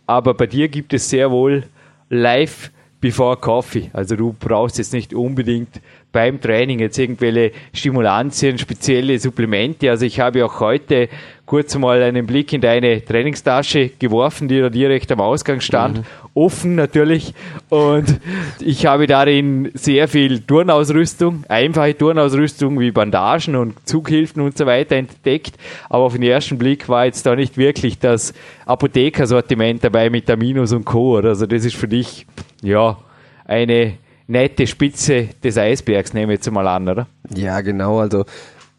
aber 0.06 0.34
bei 0.34 0.46
dir 0.46 0.68
gibt 0.68 0.92
es 0.92 1.08
sehr 1.08 1.30
wohl 1.30 1.64
live 2.10 2.70
before 3.00 3.36
Coffee. 3.36 3.90
Also 3.92 4.16
du 4.16 4.34
brauchst 4.38 4.78
jetzt 4.78 4.92
nicht 4.92 5.14
unbedingt 5.14 5.80
beim 6.12 6.40
Training 6.40 6.80
jetzt 6.80 6.98
irgendwelche 6.98 7.52
Stimulantien, 7.72 8.58
spezielle 8.58 9.18
Supplemente. 9.18 9.90
Also 9.90 10.04
ich 10.04 10.20
habe 10.20 10.44
auch 10.44 10.60
heute 10.60 11.08
kurz 11.48 11.74
mal 11.78 12.02
einen 12.02 12.26
Blick 12.26 12.52
in 12.52 12.60
deine 12.60 13.02
Trainingstasche 13.02 13.88
geworfen, 13.98 14.48
die 14.48 14.60
da 14.60 14.68
direkt 14.68 15.10
am 15.10 15.20
Ausgang 15.22 15.62
stand. 15.62 15.98
Mhm. 15.98 16.04
Offen 16.34 16.74
natürlich. 16.74 17.32
Und 17.70 18.20
ich 18.60 18.84
habe 18.84 19.06
darin 19.06 19.70
sehr 19.72 20.08
viel 20.08 20.40
Turnausrüstung, 20.40 21.44
einfache 21.48 21.96
Turnausrüstung 21.96 22.78
wie 22.78 22.90
Bandagen 22.90 23.56
und 23.56 23.74
Zughilfen 23.88 24.42
und 24.42 24.58
so 24.58 24.66
weiter 24.66 24.96
entdeckt. 24.96 25.56
Aber 25.88 26.04
auf 26.04 26.12
den 26.12 26.22
ersten 26.22 26.58
Blick 26.58 26.86
war 26.90 27.06
jetzt 27.06 27.24
da 27.24 27.34
nicht 27.34 27.56
wirklich 27.56 27.98
das 27.98 28.34
Apothekersortiment 28.66 29.82
dabei 29.82 30.10
mit 30.10 30.30
Aminos 30.30 30.72
und 30.72 30.84
Co. 30.84 31.16
Also 31.16 31.46
das 31.46 31.64
ist 31.64 31.76
für 31.76 31.88
dich, 31.88 32.26
ja, 32.62 32.98
eine 33.46 33.94
nette 34.26 34.66
Spitze 34.66 35.30
des 35.42 35.56
Eisbergs, 35.56 36.12
nehme 36.12 36.34
ich 36.34 36.40
jetzt 36.40 36.50
mal 36.52 36.68
an, 36.68 36.90
oder? 36.90 37.06
Ja, 37.34 37.62
genau. 37.62 38.00
Also 38.00 38.26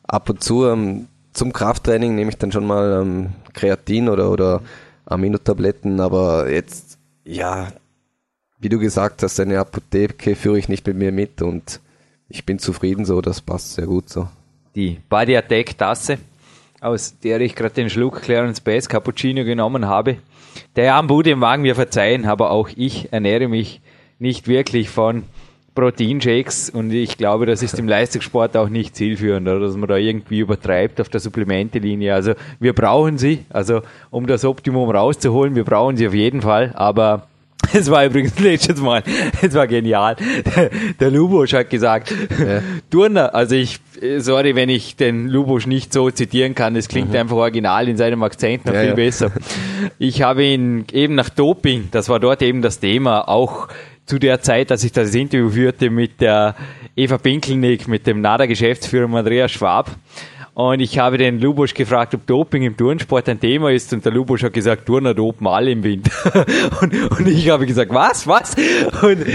ab 0.07 0.29
und 0.29 0.43
zu 0.43 0.67
ähm, 0.67 1.07
zum 1.33 1.53
Krafttraining 1.53 2.15
nehme 2.15 2.31
ich 2.31 2.37
dann 2.37 2.51
schon 2.51 2.65
mal 2.65 3.01
ähm, 3.01 3.29
Kreatin 3.53 4.09
oder, 4.09 4.31
oder 4.31 4.61
Aminotabletten, 5.05 5.99
aber 5.99 6.49
jetzt, 6.49 6.97
ja, 7.23 7.69
wie 8.59 8.69
du 8.69 8.79
gesagt 8.79 9.23
hast, 9.23 9.39
eine 9.39 9.59
Apotheke 9.59 10.35
führe 10.35 10.59
ich 10.59 10.69
nicht 10.69 10.85
mit 10.85 10.97
mir 10.97 11.11
mit 11.11 11.41
und 11.41 11.79
ich 12.27 12.45
bin 12.45 12.59
zufrieden 12.59 13.05
so, 13.05 13.21
das 13.21 13.41
passt 13.41 13.73
sehr 13.73 13.87
gut 13.87 14.09
so. 14.09 14.27
Die 14.75 14.99
Body 15.09 15.35
Attack 15.35 15.77
Tasse, 15.77 16.19
aus 16.81 17.17
der 17.19 17.41
ich 17.41 17.55
gerade 17.55 17.73
den 17.73 17.89
Schluck 17.89 18.21
Clarence 18.21 18.61
Bass 18.61 18.87
Cappuccino 18.87 19.43
genommen 19.43 19.87
habe. 19.87 20.17
Der 20.75 20.95
Arm 20.95 21.07
Bude 21.07 21.35
mag 21.35 21.59
mir 21.59 21.75
verzeihen, 21.75 22.25
aber 22.25 22.51
auch 22.51 22.69
ich 22.75 23.11
ernähre 23.11 23.47
mich 23.47 23.81
nicht 24.19 24.47
wirklich 24.47 24.89
von 24.89 25.23
Proteinshakes 25.79 26.69
und 26.69 26.91
ich 26.91 27.17
glaube, 27.17 27.45
das 27.45 27.63
ist 27.63 27.79
im 27.79 27.87
Leistungssport 27.87 28.57
auch 28.57 28.69
nicht 28.69 28.95
zielführend, 28.95 29.47
oder? 29.47 29.59
dass 29.61 29.75
man 29.75 29.87
da 29.87 29.95
irgendwie 29.95 30.39
übertreibt 30.39 30.99
auf 30.99 31.09
der 31.09 31.19
Supplementelinie. 31.19 32.13
Also 32.13 32.33
wir 32.59 32.73
brauchen 32.73 33.17
sie, 33.17 33.45
also 33.49 33.81
um 34.09 34.27
das 34.27 34.43
Optimum 34.43 34.89
rauszuholen, 34.89 35.55
wir 35.55 35.63
brauchen 35.63 35.97
sie 35.97 36.07
auf 36.07 36.13
jeden 36.13 36.41
Fall, 36.41 36.73
aber 36.75 37.27
Das 37.73 37.89
war 37.91 38.05
übrigens 38.05 38.39
letztes 38.39 38.79
Mal, 38.81 39.03
das 39.41 39.53
war 39.53 39.67
genial. 39.67 40.15
Der, 40.55 40.69
der 40.99 41.11
Lubosch 41.11 41.53
hat 41.53 41.69
gesagt, 41.69 42.11
ja. 42.11 42.61
Turner, 42.89 43.35
also 43.35 43.55
ich, 43.55 43.79
sorry, 44.17 44.55
wenn 44.55 44.69
ich 44.69 44.95
den 44.95 45.27
Lubosch 45.27 45.67
nicht 45.67 45.93
so 45.93 46.09
zitieren 46.09 46.55
kann, 46.55 46.75
es 46.75 46.87
klingt 46.87 47.09
mhm. 47.09 47.17
einfach 47.17 47.35
original 47.35 47.87
in 47.87 47.97
seinem 47.97 48.23
Akzent 48.23 48.65
noch 48.65 48.73
ja, 48.73 48.81
viel 48.81 48.89
ja. 48.89 48.95
besser. 48.95 49.31
Ich 49.97 50.21
habe 50.21 50.43
ihn 50.43 50.85
eben 50.91 51.15
nach 51.15 51.29
Doping, 51.29 51.89
das 51.91 52.09
war 52.09 52.19
dort 52.19 52.41
eben 52.41 52.61
das 52.61 52.79
Thema, 52.79 53.27
auch 53.27 53.67
zu 54.09 54.17
der 54.17 54.41
Zeit, 54.41 54.71
dass 54.71 54.83
ich 54.83 54.91
das 54.91 55.13
Interview 55.13 55.51
führte 55.51 55.91
mit 55.91 56.19
der 56.19 56.55
Eva 56.95 57.19
Pinkelnick, 57.19 57.87
mit 57.87 58.07
dem 58.07 58.21
NADA-Geschäftsführer 58.21 59.07
Andreas 59.13 59.51
Schwab. 59.51 59.91
Und 60.55 60.79
ich 60.79 60.97
habe 60.97 61.19
den 61.19 61.39
Lubosch 61.39 61.75
gefragt, 61.75 62.15
ob 62.15 62.25
Doping 62.25 62.63
im 62.63 62.75
Turnsport 62.75 63.29
ein 63.29 63.39
Thema 63.39 63.69
ist. 63.71 63.93
Und 63.93 64.03
der 64.03 64.11
Lubosch 64.11 64.41
hat 64.41 64.53
gesagt, 64.53 64.87
Turner 64.87 65.13
dopen 65.13 65.45
alle 65.45 65.69
im 65.69 65.83
Wind. 65.83 66.09
und, 66.81 67.11
und 67.11 67.27
ich 67.27 67.49
habe 67.51 67.67
gesagt, 67.67 67.93
was, 67.93 68.25
was? 68.25 68.55
Und 69.03 69.25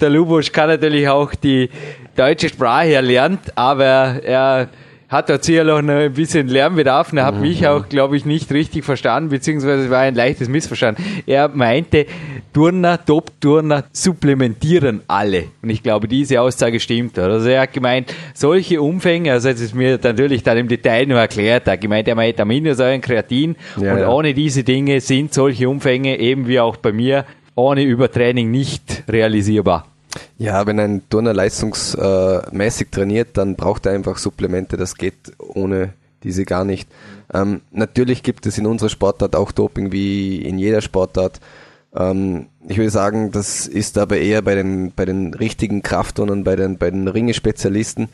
der 0.00 0.10
Lubosch 0.10 0.50
kann 0.50 0.68
natürlich 0.68 1.08
auch 1.08 1.32
die 1.36 1.70
deutsche 2.16 2.48
Sprache 2.48 2.92
erlernt, 2.92 3.56
aber 3.56 4.20
er 4.24 4.68
hat 5.14 5.30
da 5.30 5.40
sicher 5.40 5.62
noch 5.62 5.78
ein 5.78 6.12
bisschen 6.12 6.48
Lärmbedarf 6.48 7.12
und 7.12 7.18
er 7.18 7.26
hat 7.26 7.36
mhm. 7.36 7.42
mich 7.42 7.66
auch, 7.68 7.88
glaube 7.88 8.16
ich, 8.16 8.24
nicht 8.24 8.50
richtig 8.52 8.84
verstanden, 8.84 9.30
beziehungsweise 9.30 9.84
es 9.84 9.90
war 9.90 10.00
ein 10.00 10.16
leichtes 10.16 10.48
Missverstand. 10.48 10.98
Er 11.24 11.48
meinte, 11.48 12.06
Turner, 12.52 13.02
Top-Turner 13.04 13.84
supplementieren 13.92 15.02
alle. 15.06 15.44
Und 15.62 15.70
ich 15.70 15.84
glaube, 15.84 16.08
diese 16.08 16.40
Aussage 16.40 16.80
stimmt. 16.80 17.16
Also 17.18 17.48
er 17.48 17.62
hat 17.62 17.72
gemeint, 17.72 18.12
solche 18.34 18.82
Umfänge, 18.82 19.30
also 19.32 19.48
jetzt 19.48 19.60
ist 19.60 19.74
mir 19.74 19.98
natürlich 20.02 20.42
dann 20.42 20.58
im 20.58 20.66
Detail 20.66 21.06
nur 21.06 21.20
erklärt, 21.20 21.68
er 21.68 21.74
hat 21.74 21.80
gemeint, 21.80 22.08
er 22.08 22.16
meint 22.16 22.40
Aminosäuren, 22.40 23.00
Kreatin 23.00 23.54
ja, 23.80 23.92
und 23.92 24.00
ja. 24.00 24.08
ohne 24.08 24.34
diese 24.34 24.64
Dinge 24.64 25.00
sind 25.00 25.32
solche 25.32 25.68
Umfänge 25.68 26.18
eben 26.18 26.48
wie 26.48 26.58
auch 26.58 26.76
bei 26.76 26.92
mir 26.92 27.24
ohne 27.54 27.84
Übertraining 27.84 28.50
nicht 28.50 29.04
realisierbar. 29.08 29.93
Ja, 30.38 30.66
wenn 30.66 30.78
ein 30.80 31.02
Turner 31.08 31.32
leistungsmäßig 31.32 32.88
trainiert, 32.90 33.36
dann 33.36 33.56
braucht 33.56 33.86
er 33.86 33.92
einfach 33.92 34.18
Supplemente. 34.18 34.76
Das 34.76 34.96
geht 34.96 35.14
ohne 35.38 35.92
diese 36.22 36.44
gar 36.44 36.64
nicht. 36.64 36.88
Ähm, 37.32 37.60
natürlich 37.70 38.22
gibt 38.22 38.46
es 38.46 38.58
in 38.58 38.66
unserer 38.66 38.88
Sportart 38.88 39.36
auch 39.36 39.52
Doping 39.52 39.92
wie 39.92 40.42
in 40.42 40.58
jeder 40.58 40.80
Sportart. 40.80 41.40
Ähm, 41.94 42.46
ich 42.66 42.78
würde 42.78 42.90
sagen, 42.90 43.30
das 43.30 43.66
ist 43.66 43.98
aber 43.98 44.18
eher 44.18 44.42
bei 44.42 44.54
den, 44.54 44.92
bei 44.94 45.04
den 45.04 45.34
richtigen 45.34 45.82
Kraftturnern, 45.82 46.44
bei 46.44 46.56
den, 46.56 46.78
bei 46.78 46.90
den 46.90 47.08
Ringe-Spezialisten. 47.08 48.08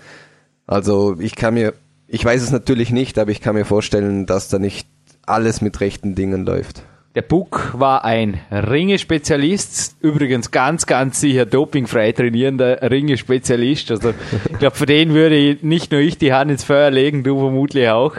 Also 0.67 1.17
ich 1.21 1.37
kann 1.37 1.55
mir, 1.55 1.75
ich 2.07 2.25
weiß 2.25 2.43
es 2.43 2.51
natürlich 2.51 2.91
nicht, 2.91 3.19
aber 3.19 3.31
ich 3.31 3.41
kann 3.41 3.55
mir 3.55 3.65
vorstellen, 3.65 4.27
dass 4.27 4.49
da 4.49 4.59
nicht 4.59 4.89
alles 5.25 5.61
mit 5.61 5.81
rechten 5.81 6.15
Dingen 6.15 6.45
läuft. 6.45 6.83
Der 7.17 7.23
Buck 7.23 7.73
war 7.77 8.05
ein 8.05 8.39
Ringespezialist, 8.53 9.97
übrigens 10.01 10.53
ganz, 10.53 10.87
ganz 10.87 11.21
sicher 11.21 11.45
dopingfrei 11.45 12.13
trainierender 12.13 12.89
Ringespezialist. 12.89 13.91
Also 13.91 14.11
ich 14.53 14.59
glaube, 14.61 14.77
für 14.77 14.87
den 14.87 15.13
würde 15.13 15.59
nicht 15.63 15.91
nur 15.91 16.01
ich 16.01 16.19
die 16.19 16.33
Hand 16.33 16.53
ins 16.53 16.63
Feuer 16.63 16.93
legen, 16.93 17.25
du 17.25 17.37
vermutlich 17.37 17.89
auch. 17.89 18.15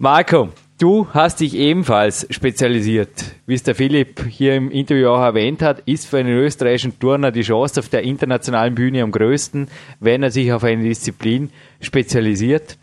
Marco, 0.00 0.48
du 0.80 1.06
hast 1.12 1.38
dich 1.38 1.54
ebenfalls 1.54 2.26
spezialisiert. 2.30 3.10
Wie 3.46 3.54
es 3.54 3.62
der 3.62 3.76
Philipp 3.76 4.26
hier 4.28 4.56
im 4.56 4.72
Interview 4.72 5.10
auch 5.10 5.22
erwähnt 5.22 5.62
hat, 5.62 5.82
ist 5.86 6.06
für 6.06 6.18
einen 6.18 6.36
österreichischen 6.36 6.98
Turner 6.98 7.30
die 7.30 7.42
Chance 7.42 7.78
auf 7.78 7.88
der 7.90 8.02
internationalen 8.02 8.74
Bühne 8.74 9.04
am 9.04 9.12
größten, 9.12 9.68
wenn 10.00 10.24
er 10.24 10.32
sich 10.32 10.52
auf 10.52 10.64
eine 10.64 10.82
Disziplin 10.82 11.50
spezialisiert. 11.80 12.76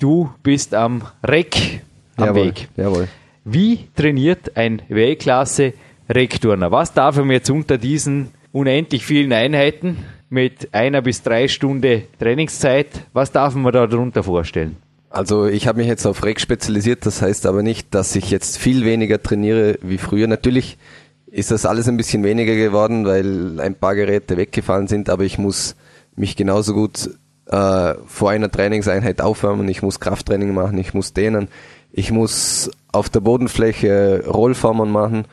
Du 0.00 0.32
bist 0.42 0.74
am 0.74 1.02
Reck 1.22 1.82
am 2.16 2.26
jawohl, 2.26 2.46
Weg. 2.46 2.68
Jawohl. 2.76 3.08
Wie 3.44 3.88
trainiert 3.96 4.56
ein 4.56 4.82
Weltklasse 4.88 5.72
Rekturner? 6.08 6.70
Was 6.70 6.94
darf 6.94 7.16
er 7.16 7.24
mir 7.24 7.34
jetzt 7.34 7.50
unter 7.50 7.76
diesen 7.76 8.28
unendlich 8.52 9.04
vielen 9.04 9.32
Einheiten 9.32 9.98
mit 10.30 10.72
einer 10.72 11.02
bis 11.02 11.22
drei 11.22 11.48
Stunden 11.48 12.02
Trainingszeit, 12.18 12.88
was 13.12 13.32
darf 13.32 13.54
man 13.54 13.72
da 13.72 13.86
darunter 13.86 14.22
vorstellen? 14.22 14.76
Also 15.10 15.46
ich 15.46 15.66
habe 15.66 15.78
mich 15.80 15.88
jetzt 15.88 16.06
auf 16.06 16.24
Rec 16.24 16.40
spezialisiert, 16.40 17.04
das 17.04 17.20
heißt 17.20 17.44
aber 17.46 17.62
nicht, 17.62 17.94
dass 17.94 18.16
ich 18.16 18.30
jetzt 18.30 18.56
viel 18.56 18.84
weniger 18.84 19.22
trainiere 19.22 19.78
wie 19.82 19.98
früher. 19.98 20.26
Natürlich 20.26 20.78
ist 21.26 21.50
das 21.50 21.66
alles 21.66 21.88
ein 21.88 21.96
bisschen 21.96 22.22
weniger 22.22 22.54
geworden, 22.54 23.04
weil 23.04 23.60
ein 23.60 23.74
paar 23.74 23.94
Geräte 23.94 24.36
weggefallen 24.36 24.86
sind, 24.86 25.10
aber 25.10 25.24
ich 25.24 25.36
muss 25.36 25.74
mich 26.14 26.36
genauso 26.36 26.72
gut 26.72 27.10
äh, 27.46 27.94
vor 28.06 28.30
einer 28.30 28.50
Trainingseinheit 28.50 29.20
aufwärmen, 29.20 29.68
ich 29.68 29.82
muss 29.82 30.00
Krafttraining 30.00 30.54
machen, 30.54 30.78
ich 30.78 30.94
muss 30.94 31.12
dehnen, 31.12 31.48
ich 31.92 32.10
muss 32.10 32.70
auf 32.90 33.08
der 33.08 33.20
Bodenfläche 33.20 34.24
Rollformen 34.26 34.90
machen, 34.90 35.26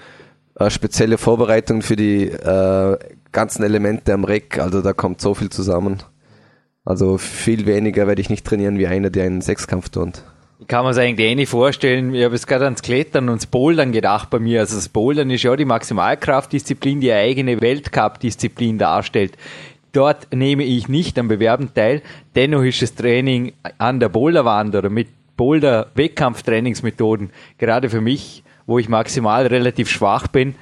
äh, 0.55 0.69
spezielle 0.69 1.17
Vorbereitungen 1.17 1.81
für 1.81 1.95
die 1.95 2.27
äh, 2.27 2.97
ganzen 3.31 3.63
Elemente 3.63 4.13
am 4.13 4.25
Reck, 4.25 4.59
also 4.59 4.81
da 4.81 4.93
kommt 4.93 5.21
so 5.21 5.33
viel 5.33 5.49
zusammen. 5.49 6.03
Also 6.85 7.17
viel 7.17 7.65
weniger 7.65 8.07
werde 8.07 8.21
ich 8.21 8.29
nicht 8.29 8.45
trainieren 8.45 8.77
wie 8.77 8.87
einer, 8.87 9.09
der 9.09 9.25
einen 9.25 9.41
Sechskampf 9.41 9.89
tut. 9.89 10.23
Ich 10.59 10.67
kann 10.67 10.83
mir 10.83 10.89
das 10.89 10.97
eigentlich 10.97 11.29
eh 11.29 11.35
nicht 11.35 11.49
vorstellen. 11.49 12.13
Ich 12.13 12.23
habe 12.23 12.33
jetzt 12.33 12.47
gerade 12.47 12.65
ans 12.65 12.81
Klettern 12.81 13.29
und 13.29 13.41
das 13.41 13.45
Bouldern 13.45 13.91
gedacht 13.91 14.29
bei 14.29 14.39
mir. 14.39 14.61
Also 14.61 14.75
das 14.75 14.89
Bouldern 14.89 15.29
ist 15.29 15.43
ja 15.43 15.55
die 15.55 15.65
Maximalkraftdisziplin, 15.65 16.99
die 16.99 17.11
eine 17.11 17.21
eigene 17.21 17.61
Weltcup-Disziplin 17.61 18.77
darstellt. 18.77 19.37
Dort 19.93 20.33
nehme 20.33 20.63
ich 20.63 20.89
nicht 20.89 21.17
am 21.17 21.27
Bewerben 21.27 21.73
teil. 21.73 22.01
Dennoch 22.35 22.63
ist 22.63 22.81
das 22.81 22.93
Training 22.93 23.53
an 23.77 23.99
der 23.99 24.09
Boulderwand 24.09 24.75
oder 24.75 24.89
mit 24.89 25.07
Boulder-Wettkampftrainingsmethoden, 25.39 27.29
gerade 27.57 27.89
für 27.89 28.01
mich, 28.01 28.43
wo 28.67 28.77
ich 28.77 28.89
maximal 28.89 29.47
relativ 29.47 29.89
schwach 29.89 30.27
bin, 30.27 30.55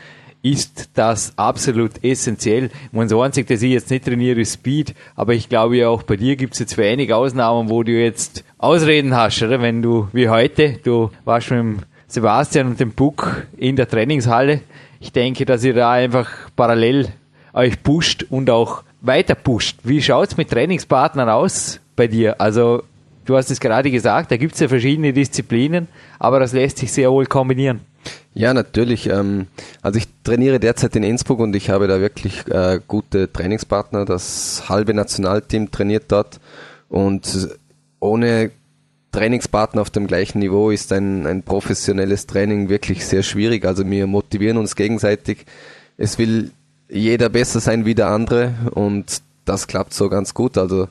ist 0.44 0.92
das 0.94 1.34
absolut 1.36 2.04
essentiell. 2.04 2.70
Man 2.92 3.10
so 3.10 3.20
einzig, 3.22 3.48
dass 3.48 3.64
ich 3.64 3.72
jetzt 3.72 3.90
nicht 3.90 4.06
trainiere, 4.06 4.40
ist 4.40 4.54
Speed, 4.54 4.94
aber 5.16 5.34
ich 5.34 5.50
glaube 5.50 5.78
ja 5.78 5.90
auch 5.90 6.04
bei 6.04 6.16
dir 6.16 6.36
gibt 6.36 6.54
es 6.54 6.60
jetzt 6.60 6.78
wenig 6.78 7.12
Ausnahmen, 7.12 7.72
wo 7.72 7.82
du 7.82 7.92
jetzt 7.92 8.44
Ausreden 8.60 9.16
hast, 9.16 9.42
oder? 9.42 9.64
Wenn 9.64 9.82
du, 9.82 10.10
wie 10.14 10.30
heute, 10.30 10.80
du 10.84 11.10
warst 11.26 11.50
mit 11.50 11.60
dem 11.60 11.80
Sebastian 12.06 12.68
und 12.68 12.80
dem 12.80 12.94
Puck 12.94 13.48
in 13.58 13.76
der 13.78 13.88
Trainingshalle. 13.88 14.62
Ich 15.00 15.12
denke, 15.12 15.46
dass 15.46 15.64
ihr 15.64 15.74
da 15.74 15.92
einfach 15.92 16.30
parallel 16.56 17.10
euch 17.54 17.82
pusht 17.82 18.28
und 18.30 18.52
auch 18.52 18.84
weiter 19.02 19.36
pusht. 19.36 19.80
Wie 19.84 20.04
schaut's 20.04 20.38
mit 20.38 20.52
Trainingspartnern 20.52 21.30
aus 21.30 21.80
bei 21.96 22.08
dir? 22.08 22.40
Also 22.40 22.84
Du 23.28 23.36
hast 23.36 23.52
es 23.52 23.60
gerade 23.60 23.92
gesagt, 23.92 24.32
da 24.32 24.38
gibt 24.38 24.54
es 24.54 24.62
ja 24.62 24.70
verschiedene 24.70 25.12
Disziplinen, 25.12 25.90
aber 26.18 26.40
das 26.40 26.54
lässt 26.54 26.78
sich 26.78 26.94
sehr 26.94 27.12
wohl 27.12 27.26
kombinieren. 27.26 27.82
Ja, 28.34 28.54
natürlich. 28.54 29.10
Ähm, 29.10 29.48
also 29.82 30.00
ich 30.00 30.08
trainiere 30.24 30.62
derzeit 30.62 30.96
in 30.96 31.04
Innsbruck 31.04 31.40
und 31.40 31.54
ich 31.54 31.70
habe 31.70 31.90
da 31.90 32.00
wirklich 32.00 32.48
äh, 32.48 32.80
gute 32.88 33.32
Trainingspartner. 33.32 34.06
Das 34.06 34.70
halbe 34.70 34.94
Nationalteam 34.94 35.72
trainiert 35.72 36.06
dort 36.08 36.40
und 36.88 37.50
ohne 38.00 38.52
Trainingspartner 39.12 39.82
auf 39.82 39.90
dem 39.90 40.08
gleichen 40.08 40.40
Niveau 40.40 40.70
ist 40.70 40.94
ein, 40.94 41.28
ein 41.28 41.44
professionelles 41.44 42.28
Training 42.28 42.70
wirklich 42.70 43.06
sehr 43.06 43.24
schwierig. 43.24 43.66
Also 43.66 43.86
wir 43.90 44.08
motivieren 44.08 44.56
uns 44.56 44.78
gegenseitig. 44.78 45.46
Es 45.98 46.18
will 46.18 46.52
jeder 46.88 47.28
besser 47.28 47.60
sein 47.60 47.84
wie 47.84 47.96
der 47.96 48.08
andere 48.08 48.54
und 48.72 49.22
das 49.44 49.68
klappt 49.68 49.94
so 49.94 50.08
ganz 50.08 50.34
gut. 50.34 50.58
Also 50.58 50.88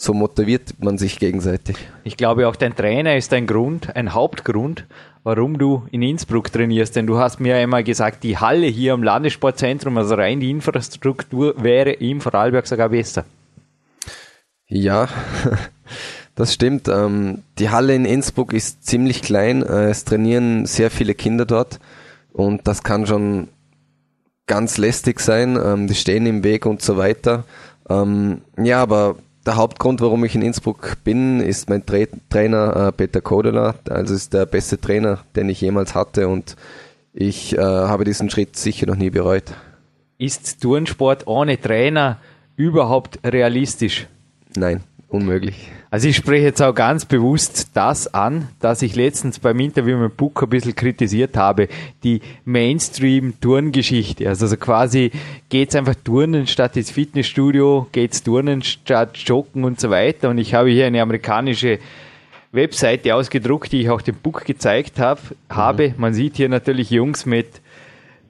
so 0.00 0.14
motiviert 0.14 0.74
man 0.78 0.96
sich 0.96 1.18
gegenseitig. 1.18 1.76
Ich 2.04 2.16
glaube 2.16 2.46
auch 2.46 2.54
dein 2.54 2.74
Trainer 2.74 3.16
ist 3.16 3.32
ein 3.32 3.48
Grund, 3.48 3.96
ein 3.96 4.14
Hauptgrund, 4.14 4.84
warum 5.24 5.58
du 5.58 5.88
in 5.90 6.02
Innsbruck 6.02 6.52
trainierst. 6.52 6.94
Denn 6.94 7.08
du 7.08 7.18
hast 7.18 7.40
mir 7.40 7.56
einmal 7.56 7.82
gesagt, 7.82 8.22
die 8.22 8.38
Halle 8.38 8.68
hier 8.68 8.94
am 8.94 9.02
Landessportzentrum, 9.02 9.98
also 9.98 10.14
rein 10.14 10.38
die 10.38 10.52
Infrastruktur, 10.52 11.60
wäre 11.60 11.90
im 11.90 12.20
Vorarlberg 12.20 12.68
sogar 12.68 12.90
besser. 12.90 13.24
Ja, 14.68 15.08
das 16.36 16.54
stimmt. 16.54 16.86
Ähm, 16.86 17.42
die 17.58 17.70
Halle 17.70 17.96
in 17.96 18.04
Innsbruck 18.04 18.52
ist 18.52 18.86
ziemlich 18.86 19.20
klein. 19.20 19.64
Äh, 19.64 19.90
es 19.90 20.04
trainieren 20.04 20.64
sehr 20.66 20.92
viele 20.92 21.16
Kinder 21.16 21.44
dort 21.44 21.80
und 22.32 22.68
das 22.68 22.84
kann 22.84 23.04
schon 23.04 23.48
ganz 24.46 24.78
lästig 24.78 25.18
sein. 25.18 25.58
Ähm, 25.60 25.88
die 25.88 25.96
stehen 25.96 26.24
im 26.26 26.44
Weg 26.44 26.66
und 26.66 26.82
so 26.82 26.96
weiter. 26.96 27.42
Ähm, 27.90 28.42
ja, 28.56 28.80
aber 28.80 29.16
der 29.48 29.56
Hauptgrund, 29.56 30.02
warum 30.02 30.24
ich 30.26 30.34
in 30.34 30.42
Innsbruck 30.42 30.98
bin, 31.04 31.40
ist 31.40 31.70
mein 31.70 31.84
Tra 31.86 32.04
Trainer 32.28 32.88
äh, 32.88 32.92
Peter 32.92 33.22
Kodela. 33.22 33.76
Also 33.88 34.14
ist 34.14 34.34
der 34.34 34.44
beste 34.44 34.78
Trainer, 34.78 35.20
den 35.36 35.48
ich 35.48 35.62
jemals 35.62 35.94
hatte 35.94 36.28
und 36.28 36.54
ich 37.14 37.56
äh, 37.56 37.60
habe 37.60 38.04
diesen 38.04 38.28
Schritt 38.28 38.56
sicher 38.56 38.86
noch 38.86 38.96
nie 38.96 39.08
bereut. 39.08 39.44
Ist 40.18 40.60
Turnsport 40.60 41.26
ohne 41.26 41.58
Trainer 41.58 42.18
überhaupt 42.56 43.20
realistisch? 43.24 44.06
Nein, 44.54 44.84
unmöglich. 45.08 45.70
Also 45.90 46.08
ich 46.08 46.16
spreche 46.16 46.44
jetzt 46.44 46.60
auch 46.60 46.74
ganz 46.74 47.06
bewusst 47.06 47.70
das 47.74 48.12
an, 48.12 48.48
dass 48.60 48.82
ich 48.82 48.94
letztens 48.94 49.38
beim 49.38 49.58
Interview 49.58 49.96
mit 49.96 50.16
Book 50.16 50.42
ein 50.42 50.50
bisschen 50.50 50.74
kritisiert 50.74 51.36
habe, 51.36 51.68
die 52.04 52.20
Mainstream-Turngeschichte. 52.44 54.28
Also, 54.28 54.54
quasi 54.56 55.10
geht's 55.48 55.74
einfach 55.74 55.94
Turnen 56.04 56.46
statt 56.46 56.76
ins 56.76 56.90
Fitnessstudio, 56.90 57.86
geht's 57.92 58.22
Turnen 58.22 58.62
statt 58.62 59.16
Joggen 59.16 59.64
und 59.64 59.80
so 59.80 59.88
weiter. 59.88 60.28
Und 60.28 60.38
ich 60.38 60.52
habe 60.52 60.68
hier 60.68 60.86
eine 60.86 61.00
amerikanische 61.00 61.78
Webseite 62.52 63.14
ausgedruckt, 63.14 63.72
die 63.72 63.82
ich 63.82 63.90
auch 63.90 64.02
dem 64.02 64.16
Book 64.16 64.44
gezeigt 64.44 64.98
habe. 64.98 65.20
Mhm. 65.48 65.56
habe. 65.56 65.94
Man 65.96 66.14
sieht 66.14 66.36
hier 66.36 66.48
natürlich 66.48 66.90
Jungs 66.90 67.26
mit 67.26 67.60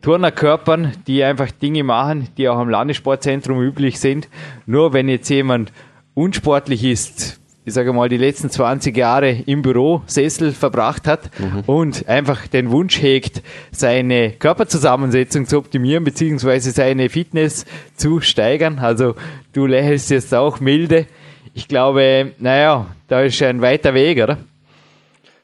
Turnerkörpern, 0.02 0.92
die 1.08 1.24
einfach 1.24 1.50
Dinge 1.50 1.82
machen, 1.82 2.28
die 2.36 2.48
auch 2.48 2.58
am 2.58 2.68
Landessportzentrum 2.68 3.60
üblich 3.60 3.98
sind. 3.98 4.28
Nur 4.66 4.92
wenn 4.92 5.08
jetzt 5.08 5.28
jemand 5.28 5.72
unsportlich 6.18 6.82
ist, 6.82 7.38
ich 7.64 7.74
sage 7.74 7.92
mal, 7.92 8.08
die 8.08 8.16
letzten 8.16 8.50
20 8.50 8.96
Jahre 8.96 9.30
im 9.30 9.62
Büro 9.62 10.02
Sessel 10.06 10.52
verbracht 10.52 11.06
hat 11.06 11.30
mhm. 11.38 11.60
und 11.66 12.08
einfach 12.08 12.48
den 12.48 12.70
Wunsch 12.70 13.00
hegt, 13.00 13.42
seine 13.70 14.32
Körperzusammensetzung 14.32 15.46
zu 15.46 15.58
optimieren, 15.58 16.02
beziehungsweise 16.02 16.72
seine 16.72 17.08
Fitness 17.08 17.66
zu 17.94 18.20
steigern. 18.20 18.80
Also 18.80 19.14
du 19.52 19.66
lächelst 19.66 20.10
jetzt 20.10 20.34
auch 20.34 20.58
milde. 20.58 21.06
Ich 21.54 21.68
glaube, 21.68 22.32
naja, 22.38 22.86
da 23.06 23.22
ist 23.22 23.40
ein 23.42 23.60
weiter 23.60 23.94
Weg, 23.94 24.20
oder? 24.22 24.38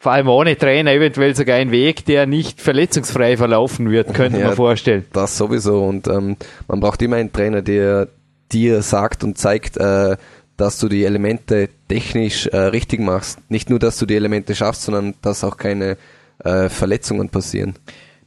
Vor 0.00 0.12
allem 0.12 0.28
ohne 0.28 0.59
Trainer 0.59 0.93
eventuell 0.93 1.37
sogar 1.37 1.57
ein 1.57 1.71
Weg, 1.71 2.04
der 2.04 2.26
nicht 2.26 2.61
verletzungsfrei 2.61 3.37
verlaufen 3.37 3.90
wird, 3.90 4.12
könnte 4.12 4.40
ja, 4.40 4.49
man 4.49 4.57
vorstellen. 4.57 5.04
Das 5.12 5.38
sowieso. 5.38 5.85
Und 5.85 6.09
ähm, 6.09 6.37
man 6.66 6.81
braucht 6.81 7.00
immer 7.00 7.16
einen 7.16 7.33
Trainer, 7.33 7.62
der 7.62 8.09
dir 8.52 8.83
sagt 8.83 9.25
und 9.25 9.38
zeigt, 9.38 9.76
äh, 9.76 10.16
dass 10.56 10.78
du 10.78 10.88
die 10.88 11.04
Elemente 11.04 11.68
technisch 11.88 12.46
äh, 12.46 12.56
richtig 12.56 13.00
machst. 13.00 13.38
Nicht 13.50 13.70
nur, 13.70 13.78
dass 13.78 13.99
du 13.99 14.06
die 14.06 14.14
Elemente 14.14 14.54
schaffst, 14.54 14.82
sondern 14.82 15.14
dass 15.23 15.44
auch 15.44 15.56
keine 15.56 15.96
äh, 16.44 16.68
Verletzungen 16.68 17.28
passieren. 17.28 17.75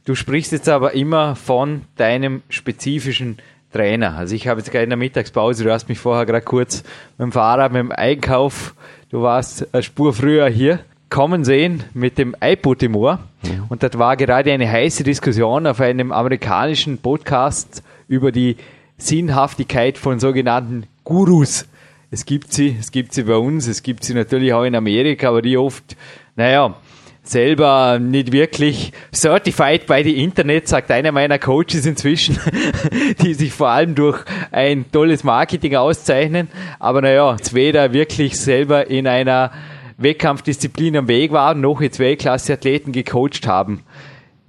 Du 0.04 0.14
sprichst 0.14 0.52
jetzt 0.52 0.68
aber 0.68 0.94
immer 0.94 1.36
von 1.36 1.82
deinem 1.96 2.42
spezifischen 2.48 3.38
Trainer. 3.72 4.16
Also 4.16 4.34
ich 4.34 4.48
habe 4.48 4.60
jetzt 4.60 4.70
gerade 4.70 4.84
in 4.84 4.90
der 4.90 4.96
Mittagspause, 4.96 5.64
du 5.64 5.72
hast 5.72 5.88
mich 5.88 5.98
vorher 5.98 6.24
gerade 6.24 6.44
kurz 6.44 6.82
mit 7.18 7.26
dem 7.26 7.32
Fahrrad, 7.32 7.72
mit 7.72 7.80
dem 7.80 7.92
Einkauf, 7.92 8.74
du 9.10 9.22
warst 9.22 9.72
eine 9.74 9.82
Spur 9.82 10.14
früher 10.14 10.48
hier, 10.48 10.80
kommen 11.10 11.44
sehen 11.44 11.84
mit 11.94 12.18
dem 12.18 12.34
iPod 12.40 12.82
im 12.82 12.96
Ohr. 12.96 13.20
Mhm. 13.42 13.64
Und 13.68 13.82
das 13.82 13.98
war 13.98 14.16
gerade 14.16 14.52
eine 14.52 14.70
heiße 14.70 15.04
Diskussion 15.04 15.66
auf 15.66 15.80
einem 15.80 16.12
amerikanischen 16.12 16.98
Podcast 16.98 17.82
über 18.08 18.32
die 18.32 18.56
Sinnhaftigkeit 18.96 19.98
von 19.98 20.18
sogenannten 20.18 20.84
Gurus. 21.04 21.66
Es 22.10 22.24
gibt 22.24 22.54
sie, 22.54 22.74
es 22.80 22.90
gibt 22.90 23.12
sie 23.12 23.24
bei 23.24 23.36
uns, 23.36 23.66
es 23.66 23.82
gibt 23.82 24.02
sie 24.02 24.14
natürlich 24.14 24.54
auch 24.54 24.64
in 24.64 24.74
Amerika, 24.74 25.28
aber 25.28 25.42
die 25.42 25.58
oft, 25.58 25.94
naja, 26.36 26.74
selber 27.22 27.98
nicht 27.98 28.32
wirklich 28.32 28.92
certified 29.14 29.86
by 29.86 30.02
the 30.02 30.22
Internet, 30.22 30.68
sagt 30.68 30.90
einer 30.90 31.12
meiner 31.12 31.38
Coaches 31.38 31.84
inzwischen, 31.84 32.38
die 33.22 33.34
sich 33.34 33.52
vor 33.52 33.68
allem 33.68 33.94
durch 33.94 34.24
ein 34.52 34.90
tolles 34.90 35.22
Marketing 35.22 35.74
auszeichnen, 35.74 36.48
aber 36.78 37.02
naja, 37.02 37.36
weder 37.52 37.92
wirklich 37.92 38.40
selber 38.40 38.86
in 38.86 39.06
einer 39.06 39.52
Wettkampfdisziplin 39.98 40.96
am 40.96 41.08
Weg 41.08 41.32
waren, 41.32 41.60
noch 41.60 41.82
jetzt 41.82 41.98
Weltklasse-Athleten 41.98 42.92
gecoacht 42.92 43.46
haben. 43.46 43.82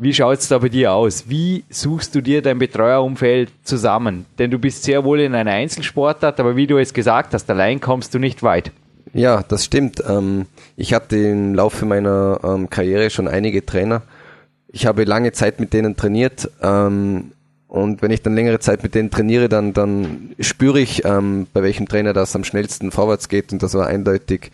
Wie 0.01 0.13
schaut 0.13 0.39
es 0.39 0.48
da 0.48 0.60
bei 0.60 0.70
dir 0.70 0.94
aus? 0.94 1.25
Wie 1.27 1.65
suchst 1.70 2.15
du 2.15 2.22
dir 2.22 2.41
dein 2.41 2.58
Betreuerumfeld 2.58 3.51
zusammen? 3.63 4.25
Denn 4.38 4.50
du 4.50 4.58
bist 4.58 4.84
sehr 4.84 5.03
wohl 5.03 5.20
in 5.20 5.36
einer 5.36 5.51
Einzelsportart, 5.51 6.39
aber 6.39 6.56
wie 6.56 6.68
du 6.68 6.77
es 6.77 6.94
gesagt 6.94 7.34
hast, 7.34 7.50
allein 7.50 7.82
kommst 7.82 8.13
du 8.13 8.18
nicht 8.18 8.41
weit. 8.41 8.72
Ja, 9.13 9.44
das 9.44 9.65
stimmt. 9.65 10.01
Ähm, 10.08 10.46
ich 10.77 10.94
hatte 10.94 11.18
im 11.18 11.53
Laufe 11.53 11.86
meiner 11.86 12.39
ähm, 12.46 12.70
Karriere 12.70 13.10
schon 13.10 13.27
einige 13.27 13.65
Trainer. 13.65 14.01
Ich 14.70 14.86
habe 14.86 15.03
lange 15.03 15.34
Zeit 15.34 15.60
mit 15.60 15.74
denen 15.74 15.98
trainiert. 15.98 16.50
Ähm, 16.62 17.34
und 17.68 18.01
wenn 18.01 18.12
ich 18.12 18.22
dann 18.22 18.36
längere 18.36 18.60
Zeit 18.60 18.84
mit 18.84 18.96
denen 18.96 19.12
trainiere, 19.12 19.50
dann, 19.50 19.74
dann 19.74 20.34
spüre 20.39 20.79
ich, 20.79 21.03
bei 21.03 21.62
welchem 21.62 21.88
Trainer 21.88 22.13
das 22.13 22.36
am 22.36 22.44
schnellsten 22.44 22.89
vorwärts 22.89 23.29
geht. 23.29 23.51
Und 23.51 23.62
das 23.62 23.75
war 23.75 23.86
eindeutig 23.86 24.50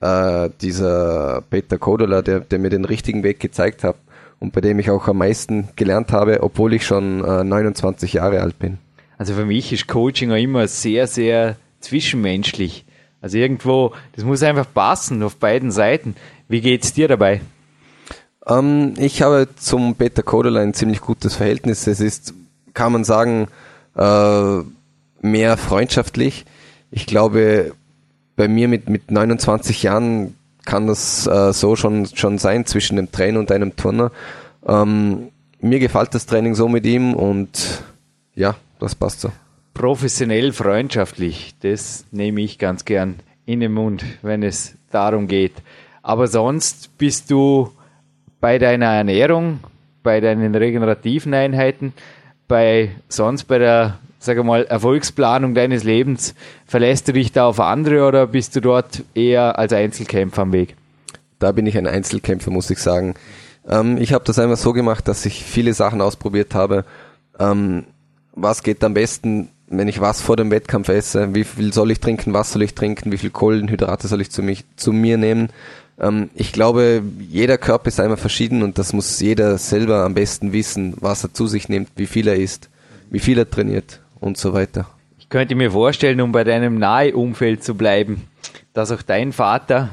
äh, 0.00 0.48
dieser 0.62 1.42
Peter 1.50 1.76
Kodola, 1.76 2.22
der, 2.22 2.40
der 2.40 2.58
mir 2.58 2.70
den 2.70 2.86
richtigen 2.86 3.24
Weg 3.24 3.40
gezeigt 3.40 3.84
hat 3.84 3.96
und 4.40 4.52
bei 4.52 4.60
dem 4.60 4.78
ich 4.78 4.90
auch 4.90 5.08
am 5.08 5.18
meisten 5.18 5.68
gelernt 5.76 6.12
habe, 6.12 6.42
obwohl 6.42 6.74
ich 6.74 6.86
schon 6.86 7.24
äh, 7.24 7.44
29 7.44 8.14
Jahre 8.14 8.40
alt 8.40 8.58
bin. 8.58 8.78
Also 9.18 9.34
für 9.34 9.46
mich 9.46 9.72
ist 9.72 9.88
Coaching 9.88 10.30
auch 10.30 10.36
immer 10.36 10.68
sehr, 10.68 11.06
sehr 11.06 11.56
zwischenmenschlich. 11.80 12.84
Also 13.20 13.38
irgendwo, 13.38 13.92
das 14.14 14.24
muss 14.24 14.42
einfach 14.42 14.66
passen 14.72 15.22
auf 15.22 15.36
beiden 15.36 15.70
Seiten. 15.70 16.16
Wie 16.48 16.60
geht's 16.60 16.92
dir 16.92 17.08
dabei? 17.08 17.40
Ähm, 18.46 18.94
ich 18.98 19.22
habe 19.22 19.48
zum 19.56 19.94
Peter 19.94 20.22
Kodola 20.22 20.60
ein 20.60 20.74
ziemlich 20.74 21.00
gutes 21.00 21.34
Verhältnis. 21.34 21.86
Es 21.86 22.00
ist, 22.00 22.34
kann 22.74 22.92
man 22.92 23.04
sagen, 23.04 23.48
äh, 23.96 24.58
mehr 25.22 25.56
freundschaftlich. 25.56 26.44
Ich 26.90 27.06
glaube, 27.06 27.72
bei 28.36 28.48
mir 28.48 28.68
mit, 28.68 28.88
mit 28.88 29.10
29 29.10 29.82
Jahren 29.82 30.34
kann 30.66 30.86
das 30.86 31.26
äh, 31.26 31.54
so 31.54 31.76
schon, 31.76 32.04
schon 32.04 32.36
sein 32.36 32.66
zwischen 32.66 32.96
dem 32.96 33.10
Trainer 33.10 33.38
und 33.38 33.50
einem 33.50 33.74
Turner. 33.76 34.12
Ähm, 34.66 35.28
mir 35.60 35.78
gefällt 35.78 36.14
das 36.14 36.26
Training 36.26 36.54
so 36.54 36.68
mit 36.68 36.84
ihm 36.84 37.14
und 37.14 37.82
ja, 38.34 38.56
das 38.78 38.94
passt 38.94 39.22
so. 39.22 39.32
Professionell, 39.72 40.52
freundschaftlich, 40.52 41.54
das 41.60 42.04
nehme 42.10 42.42
ich 42.42 42.58
ganz 42.58 42.84
gern 42.84 43.16
in 43.46 43.60
den 43.60 43.72
Mund, 43.72 44.04
wenn 44.22 44.42
es 44.42 44.74
darum 44.90 45.28
geht. 45.28 45.54
Aber 46.02 46.26
sonst 46.26 46.96
bist 46.98 47.30
du 47.30 47.70
bei 48.40 48.58
deiner 48.58 48.86
Ernährung, 48.86 49.60
bei 50.02 50.20
deinen 50.20 50.54
regenerativen 50.54 51.34
Einheiten, 51.34 51.92
bei 52.48 52.90
sonst 53.08 53.44
bei 53.44 53.58
der 53.58 53.98
sage 54.26 54.44
mal, 54.44 54.64
Erfolgsplanung 54.64 55.54
deines 55.54 55.84
Lebens, 55.84 56.34
verlässt 56.66 57.08
du 57.08 57.12
dich 57.12 57.32
da 57.32 57.46
auf 57.46 57.60
andere 57.60 58.06
oder 58.06 58.26
bist 58.26 58.54
du 58.54 58.60
dort 58.60 59.02
eher 59.14 59.58
als 59.58 59.72
Einzelkämpfer 59.72 60.42
am 60.42 60.52
Weg? 60.52 60.76
Da 61.38 61.52
bin 61.52 61.66
ich 61.66 61.76
ein 61.78 61.86
Einzelkämpfer, 61.86 62.50
muss 62.50 62.70
ich 62.70 62.78
sagen. 62.78 63.14
Ähm, 63.68 63.98
ich 63.98 64.12
habe 64.12 64.24
das 64.24 64.38
einfach 64.38 64.56
so 64.56 64.72
gemacht, 64.72 65.08
dass 65.08 65.26
ich 65.26 65.44
viele 65.44 65.74
Sachen 65.74 66.00
ausprobiert 66.00 66.54
habe. 66.54 66.84
Ähm, 67.38 67.84
was 68.32 68.62
geht 68.62 68.84
am 68.84 68.94
besten, 68.94 69.48
wenn 69.68 69.88
ich 69.88 70.00
was 70.00 70.20
vor 70.20 70.36
dem 70.36 70.50
Wettkampf 70.50 70.88
esse? 70.88 71.34
Wie 71.34 71.44
viel 71.44 71.72
soll 71.72 71.90
ich 71.90 72.00
trinken? 72.00 72.32
Was 72.32 72.52
soll 72.52 72.62
ich 72.62 72.74
trinken? 72.74 73.12
Wie 73.12 73.18
viel 73.18 73.30
Kohlenhydrate 73.30 74.08
soll 74.08 74.20
ich 74.20 74.30
zu, 74.30 74.42
mich, 74.42 74.64
zu 74.76 74.92
mir 74.92 75.18
nehmen? 75.18 75.48
Ähm, 75.98 76.30
ich 76.34 76.52
glaube, 76.52 77.02
jeder 77.28 77.58
Körper 77.58 77.88
ist 77.88 78.00
einmal 78.00 78.16
verschieden 78.16 78.62
und 78.62 78.78
das 78.78 78.92
muss 78.92 79.20
jeder 79.20 79.58
selber 79.58 80.04
am 80.04 80.14
besten 80.14 80.52
wissen, 80.52 80.94
was 81.00 81.24
er 81.24 81.34
zu 81.34 81.46
sich 81.46 81.68
nimmt, 81.68 81.90
wie 81.96 82.06
viel 82.06 82.28
er 82.28 82.36
isst, 82.36 82.68
wie 83.10 83.20
viel 83.20 83.38
er 83.38 83.50
trainiert 83.50 84.00
und 84.26 84.36
so 84.36 84.52
weiter. 84.52 84.86
Ich 85.18 85.28
könnte 85.28 85.54
mir 85.54 85.70
vorstellen, 85.70 86.20
um 86.20 86.32
bei 86.32 86.44
deinem 86.44 86.78
nahe 86.78 87.16
Umfeld 87.16 87.64
zu 87.64 87.74
bleiben, 87.74 88.24
dass 88.74 88.92
auch 88.92 89.02
dein 89.02 89.32
Vater, 89.32 89.90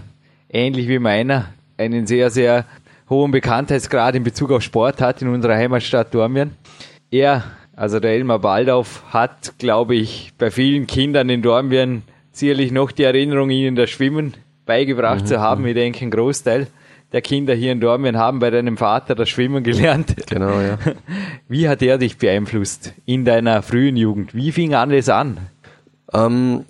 ähnlich 0.50 0.88
wie 0.88 1.00
meiner, 1.00 1.50
einen 1.78 2.06
sehr, 2.06 2.30
sehr 2.30 2.65
hohen 3.10 3.32
Bekanntheitsgrad 3.32 4.15
in 4.15 4.24
Bezug 4.24 4.52
auf 4.52 4.62
Sport 4.62 5.02
hat 5.02 5.22
in 5.22 5.30
unserer 5.30 5.56
Heimatstadt 5.56 6.13
Dormien. 6.13 6.52
Er, 7.12 7.43
also 7.76 8.00
der 8.00 8.12
Elmar 8.12 8.39
Baldauf, 8.39 9.04
hat, 9.12 9.54
glaube 9.58 9.96
ich, 9.96 10.34
bei 10.38 10.52
vielen 10.52 10.88
Kindern 10.88 11.30
in 11.30 11.41
Dormien 11.41 12.04
sicherlich 12.32 12.72
noch 12.72 12.91
die 12.91 13.04
Erinnerung, 13.04 13.50
ihnen 13.50 13.76
das 13.76 13.89
Schwimmen 13.89 14.34
beigebracht 14.65 15.22
mhm. 15.22 15.28
zu 15.28 15.39
haben. 15.39 15.65
Ich 15.65 15.76
denke, 15.76 16.06
ein 16.06 16.12
Großteil 16.12 16.67
der 17.13 17.21
Kinder 17.21 17.54
hier 17.54 17.71
in 17.71 17.80
Dormien 17.80 18.17
haben 18.17 18.39
bei 18.39 18.49
deinem 18.49 18.76
Vater 18.76 19.13
das 19.13 19.30
Schwimmen 19.30 19.63
gelernt. 19.63 20.15
Genau, 20.28 20.60
ja. 20.60 20.80
Wie 21.47 21.69
hat 21.69 21.82
er 21.84 21.99
dich 21.99 22.17
beeinflusst 22.17 22.93
in 23.06 23.23
deiner 23.23 23.62
frühen 23.62 23.95
Jugend? 23.95 24.34
Wie 24.34 24.52
fing 24.52 24.73
alles 24.73 25.10
an? 25.10 25.38
Ähm, 26.12 26.65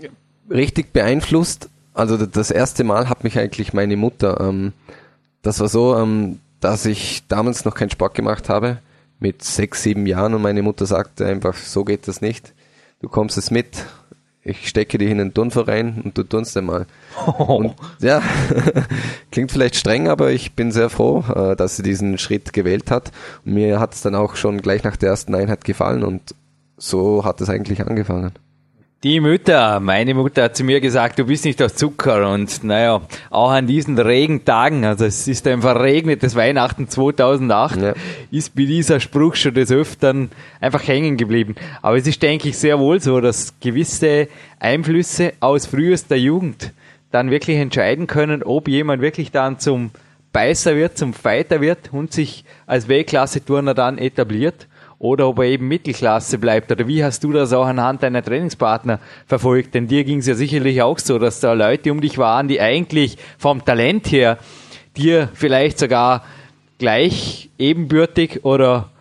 richtig 0.50 0.92
beeinflusst. 0.92 1.70
Also 1.94 2.18
das 2.18 2.52
erste 2.52 2.84
Mal 2.84 3.08
hat 3.08 3.24
mich 3.24 3.40
eigentlich 3.40 3.74
meine 3.74 3.96
Mutter. 3.96 4.42
Ähm, 4.42 4.74
das 5.42 5.62
war 5.62 5.70
so, 5.70 5.98
ähm, 5.98 6.40
dass 6.60 6.86
ich 6.86 7.24
damals 7.28 7.64
noch 7.64 7.76
keinen 7.76 7.90
Sport 7.90 8.14
gemacht 8.14 8.50
habe, 8.50 8.80
mit 9.20 9.44
sechs, 9.44 9.84
sieben 9.84 10.06
Jahren 10.06 10.34
und 10.34 10.42
meine 10.42 10.62
Mutter 10.62 10.86
sagte 10.86 11.26
einfach, 11.26 11.56
so 11.56 11.86
geht 11.86 12.08
das 12.10 12.20
nicht. 12.20 12.54
Du 13.02 13.08
kommst 13.08 13.38
es 13.38 13.52
mit, 13.52 13.86
ich 14.44 14.68
stecke 14.68 14.98
dich 14.98 15.10
in 15.10 15.20
den 15.20 15.34
Turnverein 15.34 16.02
und 16.04 16.18
du 16.18 16.24
turnst 16.24 16.56
einmal. 16.58 16.86
Oh. 17.26 17.56
Und, 17.56 17.76
ja, 18.00 18.22
klingt 19.32 19.52
vielleicht 19.52 19.76
streng, 19.76 20.10
aber 20.10 20.32
ich 20.32 20.54
bin 20.54 20.72
sehr 20.72 20.90
froh, 20.90 21.24
äh, 21.34 21.56
dass 21.56 21.78
sie 21.78 21.84
diesen 21.84 22.18
Schritt 22.18 22.52
gewählt 22.52 22.92
hat. 22.92 23.12
Und 23.46 23.54
mir 23.54 23.80
hat 23.80 23.94
es 23.94 24.02
dann 24.02 24.16
auch 24.16 24.36
schon 24.36 24.62
gleich 24.62 24.84
nach 24.84 24.98
der 24.98 25.10
ersten 25.10 25.34
Einheit 25.34 25.64
gefallen 25.64 26.04
und 26.04 26.36
so 26.78 27.24
hat 27.24 27.40
es 27.40 27.50
eigentlich 27.50 27.86
angefangen. 27.86 28.34
Die 29.04 29.20
Mütter, 29.20 29.82
meine 29.82 30.14
Mutter 30.14 30.44
hat 30.44 30.56
zu 30.56 30.64
mir 30.64 30.80
gesagt, 30.80 31.20
du 31.20 31.26
bist 31.26 31.44
nicht 31.44 31.62
aus 31.62 31.76
Zucker 31.76 32.32
und 32.32 32.64
naja, 32.64 33.02
auch 33.32 33.52
an 33.52 33.68
diesen 33.68 34.00
Regentagen, 34.00 34.86
also 34.86 35.04
es 35.04 35.28
ist 35.28 35.46
ein 35.46 35.62
verregnetes 35.62 36.36
Weihnachten 36.38 36.88
2008, 36.88 37.82
ja. 37.82 37.94
ist 38.32 38.56
bei 38.56 38.64
dieser 38.64 39.02
Spruch 39.02 39.36
schon 39.36 39.56
des 39.56 39.74
Öfteren 39.74 40.30
einfach 40.62 40.88
hängen 40.88 41.18
geblieben. 41.18 41.56
Aber 41.82 41.98
es 41.98 42.08
ist, 42.08 42.24
denke 42.24 42.48
ich, 42.48 42.58
sehr 42.58 42.80
wohl 42.80 43.02
so, 43.02 43.20
dass 43.20 43.60
gewisse 43.60 44.30
Einflüsse 44.62 45.34
aus 45.42 45.66
frühester 45.66 46.16
Jugend 46.16 46.72
dann 47.12 47.30
wirklich 47.30 47.58
entscheiden 47.58 48.08
können, 48.08 48.42
ob 48.42 48.70
jemand 48.70 49.02
wirklich 49.02 49.32
dann 49.32 49.60
zum 49.60 49.92
Beißer 50.32 50.78
wird, 50.78 50.98
zum 50.98 51.14
Fighter 51.14 51.60
wird 51.60 51.92
und 51.92 52.14
sich 52.14 52.46
als 52.68 52.88
Weltklasse-Turner 52.88 53.74
dann 53.74 53.98
etabliert 53.98 54.66
oder 55.04 55.28
ob 55.28 55.40
er 55.40 55.46
eben 55.46 55.68
Mittelklasse 55.68 56.38
bleibt. 56.38 56.72
Oder 56.72 56.88
wie 56.88 57.04
hast 57.04 57.26
du 57.26 57.34
das 57.34 57.52
auch 57.52 57.66
anhand 57.66 58.04
deiner 58.04 58.24
Trainingspartner 58.24 59.00
verfolgt? 59.28 59.76
Denn 59.76 59.86
dir 59.86 60.06
ging 60.06 60.20
es 60.20 60.28
ja 60.28 60.34
sicherlich 60.34 60.82
auch 60.82 60.98
so, 60.98 61.20
dass 61.20 61.42
da 61.42 61.52
Leute 61.52 61.92
um 61.92 62.00
dich 62.00 62.18
waren, 62.18 62.48
die 62.48 62.62
eigentlich 62.62 63.18
vom 63.38 63.66
Talent 63.66 64.10
her 64.14 64.38
dir 64.96 65.28
vielleicht 65.34 65.78
sogar 65.78 66.24
gleich 66.78 67.50
ebenbürtig 67.60 68.46
oder 68.46 68.92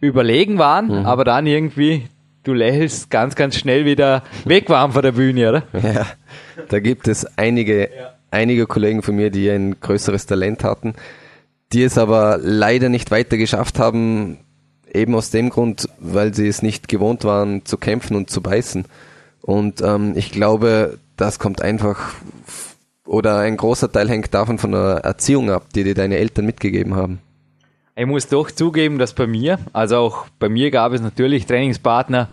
überlegen 0.00 0.58
waren, 0.58 0.86
mhm. 0.86 1.06
aber 1.06 1.22
dann 1.22 1.46
irgendwie, 1.46 2.08
du 2.42 2.54
lächelst, 2.54 3.08
ganz, 3.08 3.36
ganz 3.36 3.54
schnell 3.54 3.84
wieder 3.84 4.24
weg 4.44 4.68
waren 4.68 4.90
von 4.90 5.02
der 5.02 5.12
Bühne, 5.12 5.48
oder? 5.48 5.62
Ja, 5.80 6.06
da 6.70 6.80
gibt 6.80 7.06
es 7.06 7.38
einige, 7.38 7.82
ja. 7.82 8.14
einige 8.32 8.66
Kollegen 8.66 9.02
von 9.02 9.14
mir, 9.14 9.30
die 9.30 9.48
ein 9.48 9.78
größeres 9.78 10.26
Talent 10.26 10.64
hatten, 10.64 10.94
die 11.72 11.84
es 11.84 11.98
aber 11.98 12.38
leider 12.42 12.88
nicht 12.88 13.12
weiter 13.12 13.36
geschafft 13.36 13.78
haben, 13.78 14.38
eben 14.92 15.14
aus 15.14 15.30
dem 15.30 15.50
Grund, 15.50 15.88
weil 15.98 16.34
sie 16.34 16.46
es 16.46 16.62
nicht 16.62 16.88
gewohnt 16.88 17.24
waren 17.24 17.64
zu 17.64 17.76
kämpfen 17.76 18.16
und 18.16 18.30
zu 18.30 18.42
beißen. 18.42 18.84
Und 19.40 19.80
ähm, 19.80 20.12
ich 20.16 20.30
glaube, 20.30 20.98
das 21.16 21.38
kommt 21.38 21.62
einfach 21.62 22.14
oder 23.04 23.38
ein 23.38 23.56
großer 23.56 23.90
Teil 23.90 24.08
hängt 24.08 24.32
davon 24.32 24.58
von 24.58 24.72
der 24.72 25.00
Erziehung 25.04 25.50
ab, 25.50 25.66
die 25.74 25.84
dir 25.84 25.94
deine 25.94 26.16
Eltern 26.16 26.46
mitgegeben 26.46 26.94
haben. 26.94 27.20
Ich 27.94 28.06
muss 28.06 28.26
doch 28.28 28.50
zugeben, 28.50 28.98
dass 28.98 29.12
bei 29.12 29.26
mir, 29.26 29.58
also 29.74 29.96
auch 29.98 30.26
bei 30.38 30.48
mir 30.48 30.70
gab 30.70 30.92
es 30.92 31.02
natürlich 31.02 31.44
Trainingspartner, 31.44 32.28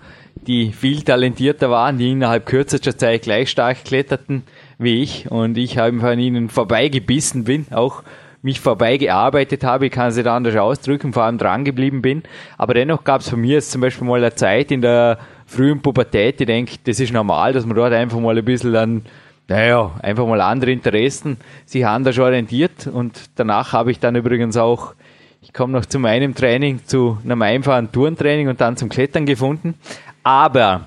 die 0.48 0.72
viel 0.72 1.02
talentierter 1.02 1.69
waren, 1.69 1.98
die 1.98 2.12
innerhalb 2.12 2.45
kürzester 2.45 2.98
Zeit 2.98 3.24
gleich 3.24 3.50
stark 3.50 3.84
kletterten 3.84 4.43
wie 4.78 5.04
ich 5.04 5.30
und 5.30 5.58
ich 5.58 5.78
habe 5.78 6.02
an 6.02 6.19
ihnen 6.19 6.48
vorbeigebissen 6.48 7.43
bin, 7.43 7.65
auch 7.72 8.04
mich 8.41 8.60
vorbeigearbeitet 8.60 9.63
habe, 9.63 9.88
ich 9.88 9.91
kann 9.91 10.10
es 10.10 10.15
nicht 10.15 10.28
anders 10.28 10.56
ausdrücken, 10.56 11.13
vor 11.13 11.23
allem 11.23 11.38
dran 11.38 11.65
geblieben 11.65 12.02
bin. 12.02 12.23
Aber 12.58 12.73
dennoch 12.73 13.04
gab 13.04 13.21
es 13.21 13.30
bei 13.30 13.38
mir 13.38 13.56
jetzt 13.56 13.71
zum 13.71 13.82
Beispiel 13.82 14.08
mal 14.08 14.19
eine 14.19 14.34
Zeit 14.34 14.71
in 14.71 14.82
der 14.82 15.19
frühen 15.45 15.82
Pubertät, 15.82 16.39
ich 16.39 16.47
denke, 16.47 16.75
das 16.84 16.99
ist 16.99 17.12
normal, 17.12 17.54
dass 17.54 17.65
man 17.65 17.75
dort 17.75 17.93
einfach 17.93 18.19
mal 18.19 18.38
ein 18.38 18.45
bisschen 18.45 18.73
dann 18.73 19.02
naja, 19.49 19.91
einfach 20.04 20.28
mal 20.28 20.41
andere 20.41 20.71
Interessen 20.71 21.38
sich 21.65 21.86
anders 21.86 22.19
orientiert 22.19 22.86
und 22.86 23.19
danach 23.36 23.73
habe 23.73 23.89
ich 23.89 23.99
dann 23.99 24.15
übrigens 24.15 24.56
auch, 24.58 24.93
ich 25.41 25.54
komme 25.54 25.73
noch 25.73 25.86
zu 25.86 25.97
meinem 25.97 26.36
Training, 26.36 26.82
zu 26.86 27.17
einem 27.23 27.41
einfachen 27.41 27.91
Tourentraining 27.91 28.47
und 28.47 28.62
dann 28.62 28.78
zum 28.78 28.89
Klettern 28.89 29.25
gefunden. 29.25 29.73
Aber 30.23 30.86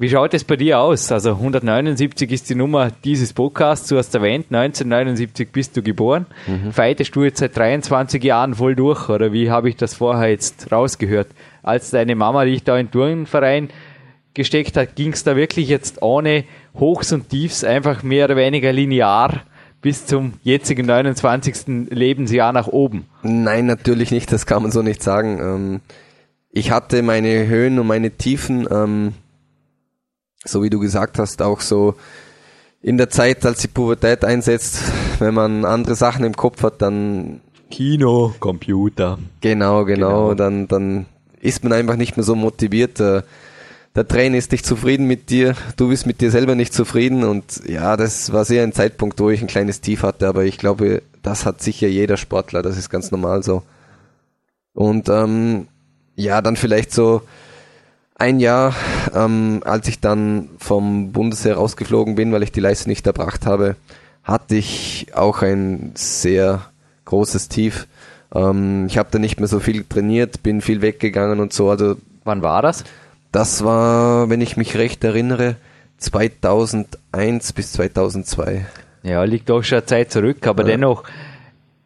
wie 0.00 0.08
schaut 0.08 0.32
es 0.32 0.44
bei 0.44 0.56
dir 0.56 0.80
aus? 0.80 1.12
Also 1.12 1.32
179 1.32 2.32
ist 2.32 2.48
die 2.48 2.54
Nummer 2.54 2.90
dieses 3.04 3.34
Podcasts, 3.34 3.86
du 3.86 3.98
hast 3.98 4.14
erwähnt, 4.14 4.46
1979 4.46 5.52
bist 5.52 5.76
du 5.76 5.82
geboren. 5.82 6.24
Mhm. 6.46 6.72
Fightest 6.72 7.14
du 7.14 7.22
jetzt 7.22 7.40
seit 7.40 7.54
23 7.54 8.24
Jahren 8.24 8.54
voll 8.54 8.74
durch 8.74 9.10
oder 9.10 9.34
wie 9.34 9.50
habe 9.50 9.68
ich 9.68 9.76
das 9.76 9.92
vorher 9.92 10.30
jetzt 10.30 10.72
rausgehört? 10.72 11.26
Als 11.62 11.90
deine 11.90 12.16
Mama 12.16 12.46
dich 12.46 12.64
da 12.64 12.78
in 12.78 12.86
den 12.86 12.92
Turnverein 12.92 13.68
gesteckt 14.32 14.78
hat, 14.78 14.96
ging 14.96 15.12
es 15.12 15.22
da 15.22 15.36
wirklich 15.36 15.68
jetzt 15.68 16.00
ohne 16.00 16.44
Hochs 16.78 17.12
und 17.12 17.28
Tiefs 17.28 17.62
einfach 17.62 18.02
mehr 18.02 18.24
oder 18.24 18.36
weniger 18.36 18.72
linear 18.72 19.42
bis 19.82 20.06
zum 20.06 20.32
jetzigen 20.42 20.86
29. 20.86 21.90
Lebensjahr 21.90 22.54
nach 22.54 22.68
oben? 22.68 23.04
Nein, 23.22 23.66
natürlich 23.66 24.12
nicht, 24.12 24.32
das 24.32 24.46
kann 24.46 24.62
man 24.62 24.72
so 24.72 24.80
nicht 24.80 25.02
sagen. 25.02 25.38
Ähm, 25.42 25.80
ich 26.50 26.70
hatte 26.70 27.02
meine 27.02 27.46
Höhen 27.46 27.78
und 27.78 27.86
meine 27.86 28.12
Tiefen, 28.12 28.66
ähm, 28.70 29.12
so 30.44 30.62
wie 30.62 30.70
du 30.70 30.78
gesagt 30.78 31.18
hast, 31.18 31.42
auch 31.42 31.60
so 31.60 31.94
in 32.82 32.96
der 32.96 33.10
Zeit, 33.10 33.44
als 33.44 33.60
die 33.60 33.68
Pubertät 33.68 34.24
einsetzt, 34.24 34.80
wenn 35.18 35.34
man 35.34 35.64
andere 35.64 35.94
Sachen 35.94 36.24
im 36.24 36.34
Kopf 36.34 36.62
hat, 36.62 36.80
dann 36.80 37.40
Kino, 37.70 38.34
Computer. 38.40 39.18
Genau, 39.40 39.84
genau, 39.84 40.28
genau. 40.28 40.34
dann 40.34 40.66
dann 40.68 41.06
ist 41.40 41.62
man 41.62 41.72
einfach 41.72 41.96
nicht 41.96 42.16
mehr 42.16 42.24
so 42.24 42.34
motiviert. 42.34 43.00
Äh, 43.00 43.22
der 43.96 44.06
Trainer 44.06 44.36
ist 44.36 44.52
nicht 44.52 44.64
zufrieden 44.64 45.06
mit 45.06 45.30
dir, 45.30 45.56
du 45.76 45.88
bist 45.88 46.06
mit 46.06 46.20
dir 46.20 46.30
selber 46.30 46.54
nicht 46.54 46.72
zufrieden 46.72 47.24
und 47.24 47.68
ja, 47.68 47.96
das 47.96 48.32
war 48.32 48.44
sehr 48.44 48.62
ein 48.62 48.72
Zeitpunkt, 48.72 49.18
wo 49.18 49.30
ich 49.30 49.40
ein 49.40 49.48
kleines 49.48 49.80
Tief 49.80 50.04
hatte, 50.04 50.28
aber 50.28 50.44
ich 50.44 50.58
glaube, 50.58 51.02
das 51.22 51.44
hat 51.44 51.60
sicher 51.60 51.88
jeder 51.88 52.16
Sportler, 52.16 52.62
das 52.62 52.76
ist 52.76 52.88
ganz 52.88 53.10
normal 53.10 53.42
so. 53.42 53.64
Und 54.74 55.08
ähm, 55.08 55.66
ja, 56.14 56.40
dann 56.40 56.54
vielleicht 56.54 56.92
so 56.92 57.22
ein 58.20 58.38
Jahr, 58.38 58.74
ähm, 59.14 59.62
als 59.64 59.88
ich 59.88 60.00
dann 60.00 60.50
vom 60.58 61.10
Bundesheer 61.10 61.56
rausgeflogen 61.56 62.14
bin, 62.14 62.32
weil 62.32 62.42
ich 62.42 62.52
die 62.52 62.60
Leistung 62.60 62.90
nicht 62.90 63.06
erbracht 63.06 63.46
habe, 63.46 63.76
hatte 64.22 64.56
ich 64.56 65.06
auch 65.14 65.42
ein 65.42 65.92
sehr 65.94 66.60
großes 67.06 67.48
Tief. 67.48 67.86
Ähm, 68.34 68.86
ich 68.86 68.98
habe 68.98 69.08
da 69.10 69.18
nicht 69.18 69.40
mehr 69.40 69.48
so 69.48 69.58
viel 69.58 69.84
trainiert, 69.84 70.42
bin 70.42 70.60
viel 70.60 70.82
weggegangen 70.82 71.40
und 71.40 71.54
so. 71.54 71.70
Also 71.70 71.96
wann 72.24 72.42
war 72.42 72.60
das? 72.60 72.84
Das 73.32 73.64
war, 73.64 74.28
wenn 74.28 74.42
ich 74.42 74.58
mich 74.58 74.76
recht 74.76 75.02
erinnere, 75.02 75.56
2001 75.96 77.54
bis 77.54 77.72
2002. 77.72 78.66
Ja, 79.02 79.24
liegt 79.24 79.48
doch 79.48 79.62
schon 79.62 79.78
eine 79.78 79.86
Zeit 79.86 80.12
zurück, 80.12 80.46
aber 80.46 80.62
ja. 80.64 80.68
dennoch 80.68 81.04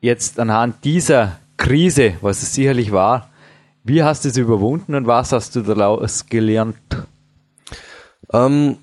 jetzt 0.00 0.40
anhand 0.40 0.84
dieser 0.84 1.38
Krise, 1.58 2.14
was 2.22 2.42
es 2.42 2.54
sicherlich 2.54 2.90
war, 2.90 3.30
wie 3.84 4.02
hast 4.02 4.24
du 4.24 4.30
es 4.30 4.36
überwunden 4.36 4.94
und 4.94 5.06
was 5.06 5.32
hast 5.32 5.54
du 5.54 5.60
daraus 5.60 6.26
gelernt? 6.26 6.76
Ähm, 8.32 8.78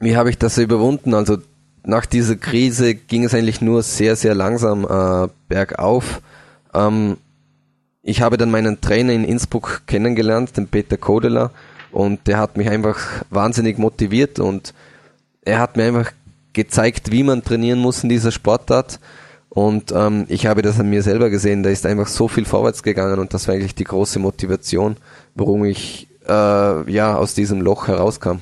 wie 0.00 0.16
habe 0.16 0.28
ich 0.28 0.38
das 0.38 0.58
überwunden? 0.58 1.14
Also 1.14 1.38
nach 1.84 2.04
dieser 2.04 2.36
Krise 2.36 2.96
ging 2.96 3.24
es 3.24 3.32
eigentlich 3.32 3.60
nur 3.60 3.82
sehr, 3.82 4.16
sehr 4.16 4.34
langsam 4.34 4.84
äh, 4.84 5.28
bergauf. 5.48 6.20
Ähm, 6.74 7.16
ich 8.02 8.22
habe 8.22 8.36
dann 8.36 8.50
meinen 8.50 8.80
Trainer 8.80 9.12
in 9.12 9.24
Innsbruck 9.24 9.82
kennengelernt, 9.86 10.56
den 10.56 10.68
Peter 10.68 10.96
Kodeler, 10.96 11.52
und 11.92 12.26
der 12.26 12.38
hat 12.38 12.56
mich 12.56 12.68
einfach 12.68 12.98
wahnsinnig 13.30 13.78
motiviert 13.78 14.38
und 14.38 14.74
er 15.42 15.60
hat 15.60 15.76
mir 15.76 15.84
einfach 15.84 16.12
gezeigt, 16.52 17.12
wie 17.12 17.22
man 17.22 17.42
trainieren 17.42 17.78
muss 17.78 18.02
in 18.02 18.08
dieser 18.08 18.32
Sportart. 18.32 18.98
Und 19.56 19.90
ähm, 19.96 20.26
ich 20.28 20.44
habe 20.44 20.60
das 20.60 20.78
an 20.78 20.90
mir 20.90 21.02
selber 21.02 21.30
gesehen, 21.30 21.62
da 21.62 21.70
ist 21.70 21.86
einfach 21.86 22.08
so 22.08 22.28
viel 22.28 22.44
vorwärts 22.44 22.82
gegangen 22.82 23.18
und 23.18 23.32
das 23.32 23.48
war 23.48 23.54
eigentlich 23.54 23.74
die 23.74 23.84
große 23.84 24.18
Motivation, 24.18 24.98
warum 25.34 25.64
ich 25.64 26.08
äh, 26.28 26.92
ja 26.92 27.16
aus 27.16 27.32
diesem 27.32 27.62
Loch 27.62 27.88
herauskam. 27.88 28.40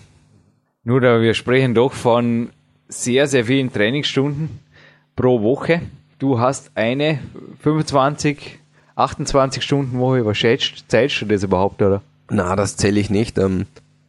Nur 0.82 1.00
da 1.00 1.20
wir 1.20 1.34
sprechen 1.34 1.72
doch 1.72 1.92
von 1.92 2.48
sehr, 2.88 3.28
sehr 3.28 3.44
vielen 3.44 3.72
Trainingsstunden 3.72 4.58
pro 5.14 5.40
Woche. 5.40 5.82
Du 6.18 6.40
hast 6.40 6.72
eine 6.74 7.20
25 7.60 8.58
28 8.96 9.62
Stunden 9.62 10.00
Woche, 10.00 10.26
was 10.26 10.36
schätzt, 10.36 10.84
zählst 10.88 11.20
du 11.20 11.26
das 11.26 11.44
überhaupt, 11.44 11.80
oder? 11.80 12.02
Na, 12.28 12.56
das 12.56 12.76
zähle 12.76 12.98
ich 12.98 13.08
nicht. 13.08 13.38
Ähm, 13.38 13.66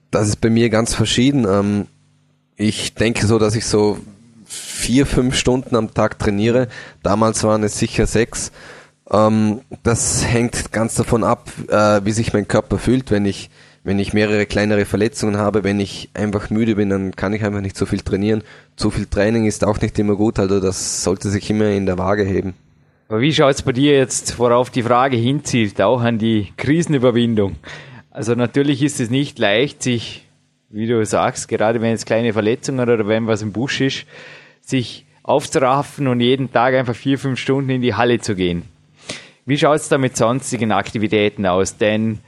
das 0.10 0.28
ist 0.28 0.42
bei 0.42 0.50
mir 0.50 0.72
ganz 0.72 0.96
verschieden. 0.96 1.46
Ähm, 1.48 1.86
ich 2.56 2.96
denke 2.96 3.28
so, 3.28 3.38
dass 3.38 3.56
ich 3.56 3.68
so 3.68 4.00
vier, 4.56 5.06
fünf 5.06 5.36
Stunden 5.36 5.76
am 5.76 5.94
Tag 5.94 6.20
trainiere. 6.20 6.68
Damals 7.04 7.44
waren 7.44 7.64
es 7.64 7.78
sicher 7.78 8.08
sechs. 8.08 8.52
Ähm, 9.12 9.62
das 9.84 10.26
hängt 10.26 10.72
ganz 10.72 10.96
davon 10.96 11.24
ab, 11.24 11.50
äh, 11.68 12.02
wie 12.04 12.12
sich 12.12 12.34
mein 12.34 12.48
Körper 12.48 12.78
fühlt. 12.78 13.12
Wenn 13.12 13.26
ich, 13.26 13.50
wenn 13.84 14.00
ich 14.00 14.14
mehrere 14.14 14.46
kleinere 14.46 14.86
Verletzungen 14.86 15.38
habe, 15.38 15.64
wenn 15.64 15.80
ich 15.80 16.10
einfach 16.14 16.50
müde 16.50 16.76
bin, 16.76 16.90
dann 16.90 17.16
kann 17.16 17.34
ich 17.34 17.44
einfach 17.44 17.62
nicht 17.62 17.78
so 17.78 17.86
viel 17.86 18.02
trainieren. 18.02 18.44
Zu 18.76 18.92
viel 18.92 19.06
Training 19.06 19.46
ist 19.46 19.64
auch 19.64 19.80
nicht 19.80 19.98
immer 20.00 20.16
gut, 20.16 20.40
also 20.40 20.60
das 20.60 21.04
sollte 21.04 21.30
sich 21.30 21.50
immer 21.50 21.70
in 21.70 21.86
der 21.86 21.98
Waage 21.98 22.24
heben. 22.24 22.54
Aber 23.08 23.22
wie 23.22 23.32
schaut 23.32 23.54
es 23.54 23.62
bei 23.62 23.72
dir 23.72 23.96
jetzt, 23.96 24.40
worauf 24.40 24.72
die 24.72 24.82
Frage 24.82 25.16
hinzielt, 25.16 25.80
auch 25.80 26.02
an 26.02 26.18
die 26.18 26.52
Krisenüberwindung? 26.58 27.58
Also 28.10 28.34
natürlich 28.34 28.82
ist 28.82 29.00
es 29.00 29.12
nicht 29.12 29.38
leicht, 29.38 29.84
sich, 29.84 30.26
wie 30.70 30.88
du 30.88 31.06
sagst, 31.06 31.48
gerade 31.48 31.82
wenn 31.82 31.94
es 31.94 32.06
kleine 32.06 32.34
Verletzungen 32.34 32.80
oder 32.80 33.08
wenn 33.08 33.28
was 33.28 33.44
im 33.44 33.52
Busch 33.52 33.82
ist, 33.82 34.06
sich 34.66 35.06
aufzuraffen 35.24 36.08
und 36.08 36.20
jeden 36.20 36.52
Tag 36.52 36.76
einfach 36.76 36.96
vier, 36.96 37.18
fünf 37.18 37.40
Stunden 37.40 37.70
in 37.70 37.82
die 37.82 37.94
Halle 37.94 38.20
zu 38.20 38.36
gehen. 38.36 38.64
Wie 39.46 39.58
schaut 39.58 39.78
es 39.78 39.90
da 39.90 39.98
mit 39.98 40.18
sonstigen 40.18 40.72
Aktivitäten 40.72 41.46
aus? 41.46 41.78
Denn 41.78 42.20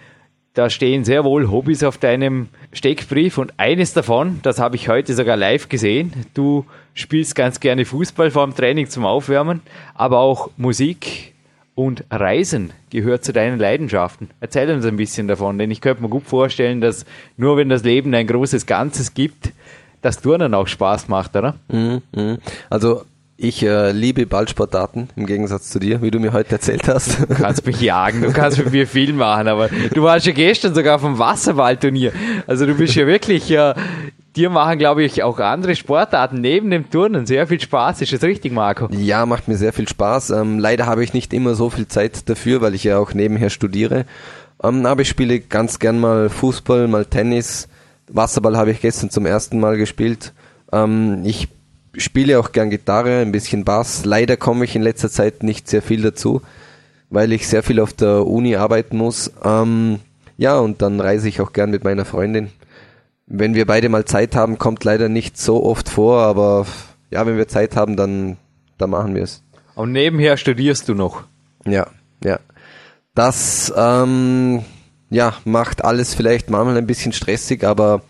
da 0.53 0.69
stehen 0.69 1.03
sehr 1.03 1.23
wohl 1.23 1.51
Hobbys 1.51 1.83
auf 1.83 1.97
deinem 1.97 2.49
Steckbrief 2.73 3.37
und 3.37 3.53
eines 3.57 3.93
davon, 3.93 4.39
das 4.41 4.59
habe 4.59 4.75
ich 4.75 4.89
heute 4.89 5.13
sogar 5.13 5.37
live 5.37 5.69
gesehen. 5.69 6.11
Du 6.33 6.65
spielst 6.95 7.35
ganz 7.35 7.59
gerne 7.59 7.85
Fußball 7.85 8.31
vor 8.31 8.45
dem 8.45 8.55
Training 8.55 8.89
zum 8.89 9.05
Aufwärmen, 9.05 9.61
aber 9.93 10.19
auch 10.19 10.49
Musik 10.57 11.33
und 11.75 12.05
Reisen 12.09 12.71
gehört 12.89 13.23
zu 13.23 13.33
deinen 13.33 13.59
Leidenschaften. 13.59 14.31
Erzähl 14.39 14.71
uns 14.71 14.83
ein 14.85 14.97
bisschen 14.97 15.27
davon, 15.27 15.59
denn 15.59 15.69
ich 15.69 15.79
könnte 15.79 16.01
mir 16.01 16.09
gut 16.09 16.25
vorstellen, 16.25 16.81
dass 16.81 17.05
nur 17.37 17.55
wenn 17.57 17.69
das 17.69 17.83
Leben 17.83 18.15
ein 18.15 18.25
großes 18.25 18.65
Ganzes 18.65 19.13
gibt, 19.13 19.51
das 20.07 20.21
Turnen 20.21 20.53
auch 20.53 20.67
Spaß 20.67 21.07
macht, 21.07 21.35
oder? 21.35 21.55
Mhm, 21.69 22.01
mhm. 22.15 22.37
Also 22.69 23.03
ich 23.39 23.61
äh, 23.61 23.91
liebe 23.91 24.25
Ballsportarten 24.25 25.09
im 25.15 25.27
Gegensatz 25.27 25.69
zu 25.69 25.77
dir, 25.77 26.01
wie 26.01 26.09
du 26.09 26.19
mir 26.19 26.33
heute 26.33 26.53
erzählt 26.53 26.87
hast. 26.87 27.19
Du 27.19 27.35
kannst 27.35 27.65
mich 27.67 27.79
jagen, 27.79 28.21
du 28.21 28.31
kannst 28.31 28.57
mit 28.57 28.71
mir 28.71 28.87
viel 28.87 29.13
machen, 29.13 29.47
aber 29.47 29.69
du 29.93 30.01
warst 30.01 30.25
ja 30.25 30.31
gestern 30.31 30.73
sogar 30.73 30.97
vom 30.97 31.19
Wasserballturnier. 31.19 32.13
Also 32.47 32.65
du 32.65 32.73
bist 32.73 32.95
ja 32.95 33.05
wirklich, 33.05 33.51
äh, 33.51 33.75
dir 34.35 34.49
machen 34.49 34.79
glaube 34.79 35.03
ich 35.03 35.21
auch 35.21 35.39
andere 35.39 35.75
Sportarten 35.75 36.41
neben 36.41 36.71
dem 36.71 36.89
Turnen 36.89 37.27
sehr 37.27 37.45
viel 37.45 37.59
Spaß. 37.61 38.01
Ist 38.01 38.13
das 38.13 38.23
richtig, 38.23 38.53
Marco? 38.53 38.87
Ja, 38.91 39.25
macht 39.27 39.47
mir 39.47 39.57
sehr 39.57 39.73
viel 39.73 39.87
Spaß. 39.87 40.31
Ähm, 40.31 40.57
leider 40.57 40.87
habe 40.87 41.03
ich 41.03 41.13
nicht 41.13 41.31
immer 41.33 41.53
so 41.53 41.69
viel 41.69 41.87
Zeit 41.87 42.27
dafür, 42.29 42.61
weil 42.61 42.73
ich 42.73 42.85
ja 42.85 42.97
auch 42.97 43.13
nebenher 43.13 43.51
studiere. 43.51 44.05
Ähm, 44.63 44.85
aber 44.87 45.03
ich 45.03 45.09
spiele 45.09 45.39
ganz 45.41 45.77
gern 45.77 45.99
mal 45.99 46.29
Fußball, 46.29 46.87
mal 46.87 47.05
Tennis. 47.05 47.67
Wasserball 48.07 48.57
habe 48.57 48.71
ich 48.71 48.81
gestern 48.81 49.09
zum 49.09 49.25
ersten 49.25 49.59
Mal 49.59 49.77
gespielt. 49.77 50.33
Ähm, 50.71 51.23
ich 51.25 51.47
spiele 51.97 52.39
auch 52.39 52.51
gern 52.51 52.69
Gitarre, 52.69 53.19
ein 53.19 53.31
bisschen 53.31 53.65
Bass. 53.65 54.05
Leider 54.05 54.37
komme 54.37 54.65
ich 54.65 54.75
in 54.75 54.81
letzter 54.81 55.09
Zeit 55.09 55.43
nicht 55.43 55.67
sehr 55.67 55.81
viel 55.81 56.01
dazu. 56.01 56.41
weil 57.09 57.31
ich 57.31 57.47
sehr 57.47 57.63
viel 57.63 57.79
auf 57.79 57.93
der 57.93 58.27
Uni 58.27 58.55
arbeiten 58.55 58.97
muss. 58.97 59.31
Ähm, 59.43 59.99
ja, 60.37 60.59
und 60.59 60.81
dann 60.81 60.99
reise 60.99 61.29
ich 61.29 61.41
auch 61.41 61.53
gern 61.53 61.71
mit 61.71 61.83
meiner 61.83 62.05
Freundin. 62.05 62.49
Wenn 63.27 63.55
wir 63.55 63.65
beide 63.65 63.89
mal 63.89 64.05
Zeit 64.05 64.35
haben, 64.35 64.57
kommt 64.57 64.83
leider 64.83 65.09
nicht 65.09 65.37
so 65.37 65.63
oft 65.63 65.89
vor, 65.89 66.21
aber 66.21 66.65
ja, 67.09 67.25
wenn 67.25 67.37
wir 67.37 67.47
Zeit 67.47 67.75
haben, 67.75 67.95
dann, 67.95 68.37
dann 68.77 68.89
machen 68.89 69.15
wir 69.15 69.23
es. 69.23 69.43
Und 69.75 69.91
nebenher 69.91 70.37
studierst 70.37 70.89
du 70.89 70.95
noch? 70.95 71.23
Ja, 71.65 71.87
ja. 72.23 72.39
Das 73.15 73.73
ähm, 73.75 74.63
ja, 75.09 75.33
macht 75.45 75.83
alles 75.83 76.13
vielleicht 76.13 76.49
manchmal 76.49 76.77
ein 76.77 76.87
bisschen 76.87 77.13
stressig, 77.13 77.63
aber 77.63 78.01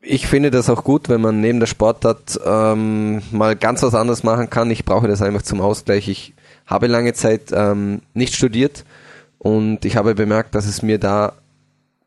ich 0.00 0.26
finde 0.26 0.50
das 0.50 0.70
auch 0.70 0.84
gut, 0.84 1.08
wenn 1.08 1.20
man 1.20 1.40
neben 1.40 1.60
der 1.60 1.66
Sportart 1.66 2.38
ähm, 2.44 3.22
mal 3.32 3.56
ganz 3.56 3.82
was 3.82 3.94
anderes 3.94 4.22
machen 4.22 4.48
kann. 4.50 4.70
Ich 4.70 4.84
brauche 4.84 5.08
das 5.08 5.20
einfach 5.20 5.42
zum 5.42 5.60
Ausgleich. 5.60 6.08
Ich 6.08 6.32
habe 6.66 6.86
lange 6.86 7.12
Zeit 7.12 7.52
ähm, 7.52 8.02
nicht 8.14 8.34
studiert 8.34 8.84
und 9.38 9.84
ich 9.84 9.96
habe 9.96 10.14
bemerkt, 10.14 10.54
dass 10.54 10.66
es 10.66 10.82
mir 10.82 10.98
da 10.98 11.32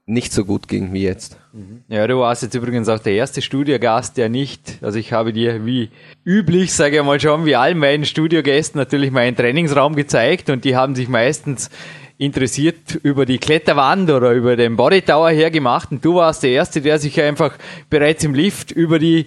nicht 0.05 0.33
so 0.33 0.43
gut 0.43 0.67
ging 0.67 0.91
wie 0.91 1.03
jetzt. 1.03 1.37
Mhm. 1.53 1.83
Ja, 1.87 2.07
du 2.07 2.19
warst 2.19 2.41
jetzt 2.41 2.55
übrigens 2.55 2.89
auch 2.89 2.99
der 2.99 3.13
erste 3.13 3.41
Studiogast, 3.41 4.17
der 4.17 4.27
nicht, 4.27 4.79
also 4.81 4.97
ich 4.97 5.13
habe 5.13 5.31
dir 5.33 5.65
wie 5.65 5.89
üblich, 6.25 6.73
sage 6.73 6.97
ich 6.97 7.03
mal 7.03 7.19
schon, 7.19 7.45
wie 7.45 7.55
all 7.55 7.75
meinen 7.75 8.05
Studiogästen 8.05 8.79
natürlich 8.79 9.11
meinen 9.11 9.35
Trainingsraum 9.35 9.95
gezeigt 9.95 10.49
und 10.49 10.65
die 10.65 10.75
haben 10.75 10.95
sich 10.95 11.09
meistens 11.09 11.69
interessiert 12.19 12.99
über 13.01 13.25
die 13.25 13.37
Kletterwand 13.37 14.11
oder 14.11 14.33
über 14.33 14.57
den 14.57 14.75
Body 14.75 15.01
Tower 15.01 15.29
hergemacht 15.29 15.91
und 15.91 16.03
du 16.03 16.15
warst 16.15 16.43
der 16.43 16.51
Erste, 16.51 16.81
der 16.81 16.99
sich 16.99 17.19
einfach 17.19 17.53
bereits 17.89 18.25
im 18.25 18.33
Lift 18.33 18.71
über 18.71 18.99
die 18.99 19.25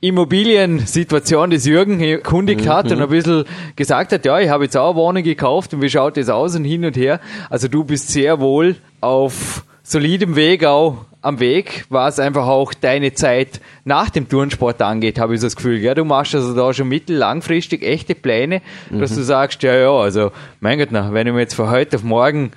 Immobiliensituation 0.00 1.48
des 1.48 1.64
Jürgen 1.64 1.98
erkundigt 2.00 2.66
mhm. 2.66 2.68
hat 2.68 2.92
und 2.92 3.00
ein 3.00 3.08
bisschen 3.08 3.44
gesagt 3.74 4.12
hat, 4.12 4.26
ja, 4.26 4.38
ich 4.38 4.50
habe 4.50 4.64
jetzt 4.64 4.76
auch 4.76 4.90
eine 4.90 4.96
Wohnung 4.96 5.22
gekauft 5.22 5.72
und 5.72 5.80
wie 5.80 5.88
schaut 5.88 6.18
das 6.18 6.28
aus 6.28 6.54
und 6.54 6.64
hin 6.64 6.84
und 6.84 6.96
her. 6.96 7.20
Also 7.48 7.68
du 7.68 7.84
bist 7.84 8.08
sehr 8.08 8.38
wohl 8.38 8.76
auf 9.00 9.64
solidem 9.82 10.36
Weg 10.36 10.64
auch 10.66 11.06
am 11.26 11.40
Weg, 11.40 11.84
was 11.88 12.18
einfach 12.18 12.46
auch 12.46 12.72
deine 12.72 13.12
Zeit 13.12 13.60
nach 13.84 14.10
dem 14.10 14.28
Turnsport 14.28 14.80
angeht, 14.80 15.18
habe 15.18 15.34
ich 15.34 15.40
so 15.40 15.46
das 15.46 15.56
Gefühl. 15.56 15.78
Ja, 15.78 15.94
du 15.94 16.04
machst 16.04 16.34
also 16.34 16.54
da 16.54 16.72
schon 16.72 16.88
mittel-, 16.88 17.16
langfristig 17.16 17.82
echte 17.82 18.14
Pläne, 18.14 18.62
mhm. 18.90 19.00
dass 19.00 19.14
du 19.14 19.22
sagst, 19.22 19.62
ja, 19.62 19.74
ja, 19.74 19.90
also, 19.90 20.30
mein 20.60 20.78
Gott, 20.78 20.88
na, 20.92 21.12
wenn 21.12 21.26
ich 21.26 21.32
mir 21.32 21.40
jetzt 21.40 21.54
von 21.54 21.68
heute 21.68 21.96
auf 21.96 22.04
morgen 22.04 22.52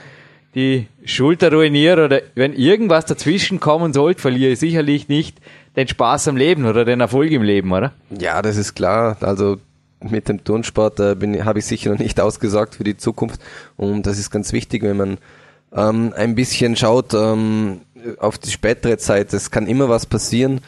die 0.55 0.87
Schulter 1.03 1.51
ruiniere 1.51 2.05
oder 2.05 2.21
wenn 2.35 2.53
irgendwas 2.53 3.05
dazwischen 3.05 3.59
kommen 3.59 3.93
sollte, 3.93 4.21
verliere 4.21 4.51
ich 4.51 4.59
sicherlich 4.59 5.07
nicht 5.07 5.37
den 5.75 5.87
Spaß 5.87 6.27
am 6.27 6.37
Leben 6.37 6.65
oder 6.65 6.85
den 6.85 7.01
Erfolg 7.01 7.31
im 7.31 7.43
Leben, 7.43 7.71
oder? 7.71 7.93
Ja, 8.09 8.41
das 8.41 8.57
ist 8.57 8.75
klar. 8.75 9.17
Also 9.21 9.57
mit 10.01 10.29
dem 10.29 10.43
Turnsport 10.43 10.99
äh, 10.99 11.15
habe 11.43 11.59
ich 11.59 11.65
sicher 11.65 11.91
noch 11.91 11.99
nicht 11.99 12.19
ausgesagt 12.21 12.75
für 12.75 12.83
die 12.83 12.97
Zukunft 12.97 13.41
und 13.77 14.05
das 14.05 14.17
ist 14.19 14.31
ganz 14.31 14.53
wichtig, 14.53 14.83
wenn 14.83 14.97
man 14.97 15.17
ähm, 15.75 16.13
ein 16.15 16.35
bisschen 16.35 16.75
schaut 16.75 17.13
ähm, 17.13 17.81
auf 18.17 18.37
die 18.37 18.51
spätere 18.51 18.97
Zeit. 18.97 19.33
Es 19.33 19.51
kann 19.51 19.67
immer 19.67 19.89
was 19.89 20.05
passieren. 20.05 20.61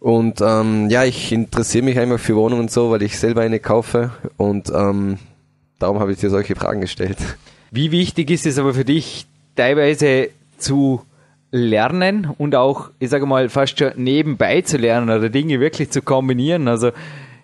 Und 0.00 0.40
ähm, 0.40 0.88
ja, 0.90 1.04
ich 1.04 1.32
interessiere 1.32 1.84
mich 1.84 1.98
einfach 1.98 2.20
für 2.20 2.36
Wohnungen 2.36 2.62
und 2.62 2.70
so, 2.70 2.90
weil 2.90 3.02
ich 3.02 3.18
selber 3.18 3.40
eine 3.40 3.58
kaufe 3.58 4.12
und 4.36 4.70
ähm, 4.70 5.18
darum 5.80 5.98
habe 5.98 6.12
ich 6.12 6.18
dir 6.18 6.30
solche 6.30 6.54
Fragen 6.54 6.80
gestellt. 6.80 7.18
Wie 7.72 7.90
wichtig 7.90 8.30
ist 8.30 8.46
es 8.46 8.58
aber 8.58 8.74
für 8.74 8.84
dich, 8.84 9.26
teilweise 9.56 10.30
zu 10.56 11.02
lernen 11.50 12.28
und 12.38 12.54
auch, 12.54 12.90
ich 13.00 13.10
sage 13.10 13.26
mal, 13.26 13.48
fast 13.48 13.78
schon 13.78 13.92
nebenbei 13.96 14.62
zu 14.62 14.76
lernen 14.76 15.10
oder 15.10 15.30
Dinge 15.30 15.58
wirklich 15.58 15.90
zu 15.90 16.00
kombinieren? 16.00 16.68
Also 16.68 16.92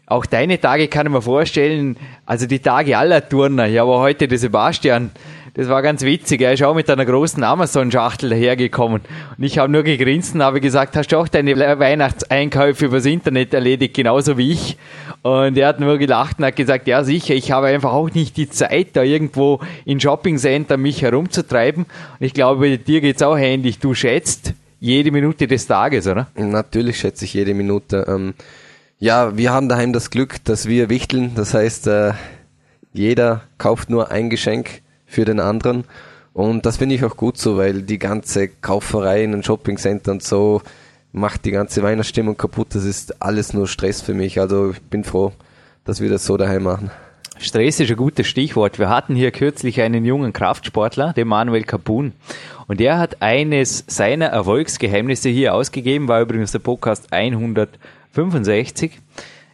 auch 0.07 0.27
deine 0.27 0.61
Tage 0.61 0.89
kann 0.89 1.07
ich 1.07 1.13
mir 1.13 1.23
vorstellen, 1.23 1.97
also 2.25 2.47
die 2.47 2.61
Tage 2.61 2.97
aller 2.97 3.27
Turner. 3.27 3.67
Ja, 3.67 3.83
aber 3.83 4.01
heute 4.01 4.29
der 4.29 4.39
Sebastian, 4.39 5.11
das 5.55 5.69
war 5.69 5.83
ganz 5.83 6.03
witzig. 6.03 6.41
Er 6.41 6.53
ist 6.53 6.65
auch 6.65 6.75
mit 6.75 6.91
einer 6.91 7.07
großen 7.07 7.43
Amazon-Schachtel 7.45 8.31
dahergekommen. 8.31 9.03
Und 9.39 9.45
ich 9.45 9.59
habe 9.59 9.71
nur 9.71 9.85
gegrinst 9.85 10.35
und 10.35 10.43
habe 10.43 10.61
gesagt, 10.61 10.97
hast 10.97 11.09
du 11.09 11.17
auch 11.17 11.29
deine 11.29 11.57
Weihnachtseinkäufe 11.57 12.87
übers 12.87 13.07
Internet 13.07 13.55
erledigt, 13.55 13.95
genauso 13.95 14.37
wie 14.37 14.51
ich? 14.51 14.77
Und 15.23 15.57
er 15.57 15.69
hat 15.69 15.79
nur 15.79 15.97
gelacht 15.99 16.41
und 16.41 16.45
hat 16.45 16.57
gesagt, 16.57 16.89
ja 16.89 17.05
sicher, 17.05 17.35
ich 17.35 17.53
habe 17.53 17.69
einfach 17.69 17.93
auch 17.93 18.11
nicht 18.11 18.37
die 18.37 18.51
Zeit, 18.51 18.89
da 18.95 19.05
irgendwo 19.05 19.61
in 19.85 20.01
Shoppingcenter 20.01 20.77
mich 20.77 21.03
herumzutreiben. 21.03 21.85
Und 21.85 22.27
ich 22.27 22.35
glaube, 22.35 22.77
dir 22.77 23.01
geht's 23.01 23.23
auch 23.23 23.39
ähnlich. 23.39 23.79
Du 23.79 23.95
schätzt 23.95 24.55
jede 24.81 25.13
Minute 25.13 25.47
des 25.47 25.69
Tages, 25.69 26.09
oder? 26.09 26.27
Natürlich 26.35 26.99
schätze 26.99 27.27
ich 27.27 27.35
jede 27.35 27.55
Minute. 27.55 28.07
Ähm, 28.09 28.35
ja, 28.99 29.37
wir 29.37 29.53
haben 29.53 29.69
daheim 29.69 29.93
das 29.93 30.11
Glück, 30.11 30.43
dass 30.45 30.67
wir 30.67 30.91
wichteln. 30.91 31.33
Das 31.37 31.55
heißt, 31.55 31.87
äh, 31.87 32.13
jeder 32.93 33.43
kauft 33.57 33.89
nur 33.89 34.11
ein 34.11 34.31
Geschenk 34.31 34.83
für 35.15 35.25
den 35.25 35.41
anderen. 35.41 35.85
Und 36.33 36.67
das 36.67 36.79
finde 36.79 36.97
ich 36.97 37.05
auch 37.05 37.17
gut 37.17 37.39
so, 37.39 37.57
weil 37.57 37.83
die 37.83 37.99
ganze 37.99 38.49
Kauferei 38.49 39.23
in 39.23 39.33
den 39.33 39.43
Shoppingcenter 39.43 40.13
und 40.13 40.23
so 40.23 40.63
macht 41.13 41.45
die 41.45 41.53
ganze 41.53 41.83
Weihnachtsstimmung 41.83 42.37
kaputt. 42.37 42.75
Das 42.75 42.85
ist 42.85 43.23
alles 43.23 43.53
nur 43.53 43.69
Stress 43.69 44.03
für 44.03 44.15
mich. 44.15 44.41
Also 44.41 44.73
ich 44.73 44.83
bin 44.83 45.05
froh, 45.05 45.33
dass 45.85 46.01
wir 46.01 46.11
das 46.11 46.27
so 46.27 46.37
daheim 46.37 46.65
machen. 46.65 46.91
Stress 47.39 47.81
ist 47.81 47.91
ein 47.91 47.97
gutes 47.97 48.27
Stichwort. 48.27 48.79
Wir 48.79 48.89
hatten 48.89 49.15
hier 49.15 49.31
kürzlich 49.31 49.81
einen 49.81 50.05
jungen 50.05 50.33
Kraftsportler, 50.33 51.13
den 51.13 51.29
Manuel 51.29 51.65
Capun. 51.65 52.13
Und 52.67 52.81
der 52.81 52.99
hat 52.99 53.23
eines 53.23 53.85
seiner 53.87 54.27
Erfolgsgeheimnisse 54.27 55.29
hier 55.29 55.55
ausgegeben, 55.55 56.09
war 56.09 56.21
übrigens 56.21 56.53
der 56.53 56.61
Podcast 56.61 57.13
165. 57.13 58.99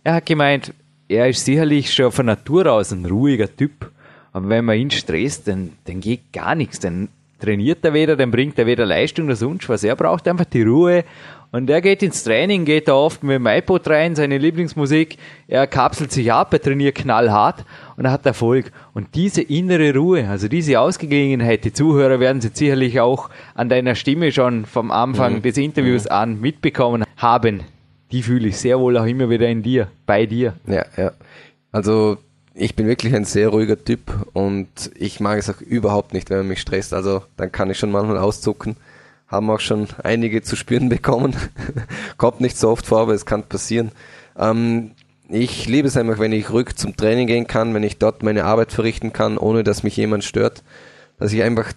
Er 0.05 0.15
hat 0.15 0.27
gemeint, 0.27 0.73
er 1.09 1.29
ist 1.29 1.45
sicherlich 1.45 1.93
schon 1.93 2.13
von 2.13 2.27
Natur 2.27 2.67
aus 2.73 2.93
ein 2.93 3.05
ruhiger 3.05 3.55
Typ. 3.55 3.91
Aber 4.33 4.49
wenn 4.49 4.65
man 4.65 4.79
ihn 4.79 4.91
stresst, 4.91 5.49
dann, 5.49 5.73
dann 5.85 6.01
geht 6.01 6.33
gar 6.33 6.55
nichts. 6.55 6.81
Dann 6.81 7.09
trainiert 7.41 7.85
er 7.85 7.95
weder, 7.95 8.17
dann 8.17 8.31
bringt 8.31 8.59
er 8.59 8.67
weder 8.67 8.87
Leistung 8.87 9.27
noch 9.27 9.37
sonst 9.37 9.69
was. 9.69 9.83
Er 9.83 9.97
braucht 9.97 10.29
einfach 10.29 10.45
die 10.45 10.63
Ruhe. 10.63 11.05
Und 11.53 11.69
er 11.69 11.81
geht 11.81 12.01
ins 12.05 12.23
Training, 12.23 12.65
geht 12.65 12.87
da 12.87 12.95
oft 12.95 13.25
mit 13.25 13.35
dem 13.35 13.47
iPod 13.47 13.89
rein, 13.89 14.15
seine 14.15 14.39
Lieblingsmusik. 14.39 15.17
Er 15.49 15.67
kapselt 15.67 16.13
sich 16.13 16.33
ab, 16.33 16.53
er 16.53 16.63
trainiert 16.63 16.95
knallhart 16.95 17.65
und 17.97 18.05
er 18.05 18.13
hat 18.13 18.25
Erfolg. 18.25 18.71
Und 18.95 19.17
diese 19.17 19.43
innere 19.43 19.93
Ruhe, 19.93 20.29
also 20.29 20.47
diese 20.47 20.79
Ausgeglichenheit, 20.79 21.65
die 21.65 21.73
Zuhörer 21.73 22.21
werden 22.21 22.41
sie 22.41 22.51
sicherlich 22.53 23.01
auch 23.01 23.31
an 23.57 23.69
deiner 23.69 23.97
Stimme 23.97 24.31
schon 24.31 24.65
vom 24.65 24.93
Anfang 24.93 25.37
mhm. 25.37 25.43
des 25.43 25.57
Interviews 25.57 26.05
mhm. 26.05 26.11
an 26.13 26.41
mitbekommen 26.41 27.05
haben. 27.17 27.65
Die 28.13 28.23
fühle 28.23 28.49
ich 28.49 28.57
sehr 28.57 28.79
wohl 28.79 28.97
auch 28.97 29.07
immer 29.07 29.29
wieder 29.29 29.49
in 29.49 29.65
dir, 29.65 29.89
bei 30.07 30.27
dir. 30.27 30.55
Ja, 30.69 30.85
ja. 30.97 31.13
Also 31.73 32.19
ich 32.55 32.75
bin 32.75 32.87
wirklich 32.87 33.15
ein 33.15 33.25
sehr 33.25 33.49
ruhiger 33.49 33.83
Typ 33.83 34.27
und 34.33 34.69
ich 34.97 35.21
mag 35.21 35.39
es 35.39 35.49
auch 35.49 35.61
überhaupt 35.61 36.13
nicht, 36.13 36.31
wenn 36.31 36.39
man 36.39 36.49
mich 36.49 36.61
stresst. 36.61 36.93
Also 36.93 37.23
dann 37.37 37.53
kann 37.53 37.71
ich 37.71 37.79
schon 37.79 37.93
manchmal 37.93 38.19
auszucken. 38.19 38.77
Haben 39.29 39.51
auch 39.51 39.61
schon 39.61 39.89
einige 40.03 40.43
zu 40.43 40.57
spüren 40.57 40.89
bekommen. 40.91 41.37
Kommt 42.17 42.41
nicht 42.41 42.59
so 42.59 42.71
oft 42.71 42.87
vor, 42.87 43.01
aber 43.01 43.15
es 43.15 43.27
kann 43.27 43.45
passieren. 43.45 43.93
Ähm, 44.37 44.93
ich 45.29 45.67
liebe 45.67 45.87
es 45.87 45.97
einfach, 45.97 46.19
wenn 46.19 46.33
ich 46.33 46.51
ruhig 46.51 46.75
zum 46.75 46.97
Training 46.97 47.29
gehen 47.29 47.47
kann, 47.47 47.73
wenn 47.73 47.85
ich 47.85 47.99
dort 47.99 48.25
meine 48.25 48.45
Arbeit 48.45 48.73
verrichten 48.73 49.13
kann, 49.13 49.39
ohne 49.39 49.63
dass 49.63 49.85
mich 49.85 49.97
jemand 49.97 50.25
stört. 50.25 50.65
Dass 51.19 51.33
ich 51.33 51.43
einfach 51.43 51.73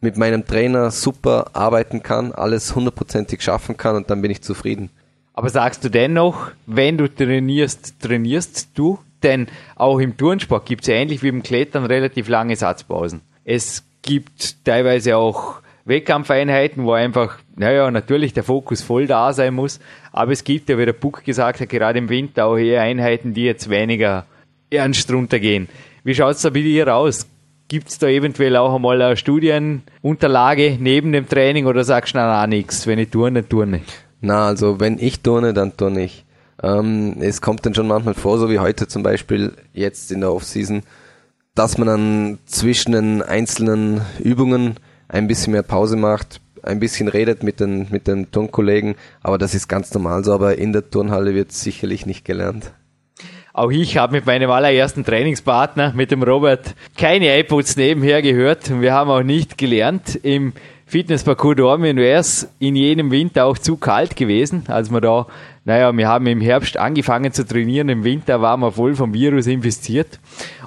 mit 0.00 0.16
meinem 0.16 0.46
Trainer 0.46 0.90
super 0.90 1.50
arbeiten 1.52 2.02
kann, 2.02 2.32
alles 2.32 2.74
hundertprozentig 2.74 3.42
schaffen 3.42 3.76
kann 3.76 3.96
und 3.96 4.08
dann 4.08 4.22
bin 4.22 4.30
ich 4.30 4.42
zufrieden. 4.42 4.90
Aber 5.34 5.50
sagst 5.50 5.84
du 5.84 5.90
dennoch, 5.90 6.52
wenn 6.64 6.96
du 6.96 7.08
trainierst, 7.08 8.00
trainierst 8.00 8.70
du 8.74 8.98
denn 9.22 9.46
auch 9.74 9.98
im 9.98 10.16
Turnsport 10.16 10.66
gibt 10.66 10.82
es 10.82 10.88
ähnlich 10.88 11.22
wie 11.22 11.28
im 11.28 11.42
Klettern 11.42 11.84
relativ 11.84 12.28
lange 12.28 12.56
Satzpausen. 12.56 13.22
Es 13.44 13.84
gibt 14.02 14.64
teilweise 14.64 15.16
auch 15.16 15.60
Wettkampfeinheiten, 15.86 16.84
wo 16.84 16.92
einfach, 16.92 17.38
naja, 17.54 17.90
natürlich 17.90 18.32
der 18.32 18.42
Fokus 18.42 18.82
voll 18.82 19.06
da 19.06 19.32
sein 19.32 19.54
muss, 19.54 19.78
aber 20.12 20.32
es 20.32 20.42
gibt 20.42 20.68
ja, 20.68 20.78
wie 20.78 20.84
der 20.84 20.92
Buck 20.92 21.24
gesagt 21.24 21.60
hat, 21.60 21.68
gerade 21.68 21.98
im 21.98 22.08
Winter 22.08 22.46
auch 22.46 22.56
eher 22.56 22.82
Einheiten, 22.82 23.34
die 23.34 23.44
jetzt 23.44 23.70
weniger 23.70 24.26
ernst 24.68 25.10
runtergehen. 25.12 25.68
Wie 26.02 26.14
schaut 26.14 26.36
es 26.36 26.42
da 26.42 26.50
bei 26.50 26.62
dir 26.62 26.94
aus? 26.94 27.26
Gibt 27.68 27.88
es 27.88 27.98
da 27.98 28.08
eventuell 28.08 28.56
auch 28.56 28.74
einmal 28.74 29.00
eine 29.00 29.16
Studienunterlage 29.16 30.76
neben 30.80 31.12
dem 31.12 31.28
Training 31.28 31.66
oder 31.66 31.84
sagst 31.84 32.14
du, 32.14 32.18
na, 32.18 32.26
na, 32.26 32.46
nichts, 32.46 32.86
wenn 32.86 32.98
ich 32.98 33.10
turne, 33.10 33.48
turne? 33.48 33.80
Na, 34.20 34.46
also 34.46 34.80
wenn 34.80 34.98
ich 34.98 35.20
turne, 35.20 35.52
dann 35.52 35.76
turne 35.76 36.04
ich. 36.04 36.25
Ähm, 36.62 37.16
es 37.20 37.40
kommt 37.40 37.66
dann 37.66 37.74
schon 37.74 37.86
manchmal 37.86 38.14
vor, 38.14 38.38
so 38.38 38.50
wie 38.50 38.58
heute 38.58 38.88
zum 38.88 39.02
Beispiel 39.02 39.52
jetzt 39.72 40.10
in 40.10 40.20
der 40.20 40.32
Offseason, 40.32 40.82
dass 41.54 41.78
man 41.78 41.86
dann 41.86 42.38
zwischen 42.46 42.92
den 42.92 43.22
einzelnen 43.22 44.02
Übungen 44.18 44.76
ein 45.08 45.26
bisschen 45.26 45.52
mehr 45.52 45.62
Pause 45.62 45.96
macht, 45.96 46.40
ein 46.62 46.80
bisschen 46.80 47.08
redet 47.08 47.42
mit 47.42 47.60
den, 47.60 47.86
mit 47.90 48.06
den 48.06 48.30
Turnkollegen, 48.30 48.96
aber 49.22 49.38
das 49.38 49.54
ist 49.54 49.68
ganz 49.68 49.92
normal 49.94 50.24
so, 50.24 50.32
aber 50.32 50.58
in 50.58 50.72
der 50.72 50.90
Turnhalle 50.90 51.34
wird 51.34 51.52
sicherlich 51.52 52.06
nicht 52.06 52.24
gelernt. 52.24 52.72
Auch 53.52 53.70
ich 53.70 53.96
habe 53.96 54.12
mit 54.12 54.26
meinem 54.26 54.50
allerersten 54.50 55.02
Trainingspartner, 55.02 55.94
mit 55.94 56.10
dem 56.10 56.22
Robert, 56.22 56.74
keine 56.98 57.38
iPods 57.40 57.76
nebenher 57.76 58.20
gehört 58.20 58.70
und 58.70 58.82
wir 58.82 58.92
haben 58.92 59.08
auch 59.08 59.22
nicht 59.22 59.56
gelernt. 59.56 60.14
Im 60.22 60.52
Fitnessparcours 60.84 61.56
Dormien 61.56 61.96
wäre 61.96 62.20
es 62.20 62.48
in 62.58 62.76
jenem 62.76 63.10
Winter 63.10 63.46
auch 63.46 63.56
zu 63.56 63.78
kalt 63.78 64.14
gewesen, 64.14 64.64
als 64.68 64.90
wir 64.90 65.00
da 65.00 65.26
naja, 65.66 65.94
wir 65.96 66.08
haben 66.08 66.28
im 66.28 66.40
Herbst 66.40 66.76
angefangen 66.76 67.32
zu 67.32 67.44
trainieren, 67.44 67.88
im 67.88 68.04
Winter 68.04 68.40
waren 68.40 68.60
wir 68.60 68.70
voll 68.70 68.94
vom 68.94 69.12
Virus 69.12 69.48
infiziert. 69.48 70.20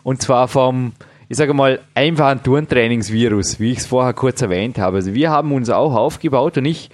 Und 0.04 0.22
zwar 0.22 0.50
vom, 0.50 0.92
ich 1.30 1.38
sage 1.38 1.54
mal, 1.54 1.80
einfachen 1.96 2.44
Turntrainingsvirus, 2.44 3.62
wie 3.62 3.72
ich 3.72 3.78
es 3.78 3.86
vorher 3.86 4.12
kurz 4.14 4.42
erwähnt 4.42 4.78
habe. 4.78 4.98
Also 4.98 5.14
wir 5.14 5.30
haben 5.32 5.54
uns 5.54 5.70
auch 5.70 5.96
aufgebaut 5.96 6.58
und 6.58 6.66
ich 6.66 6.90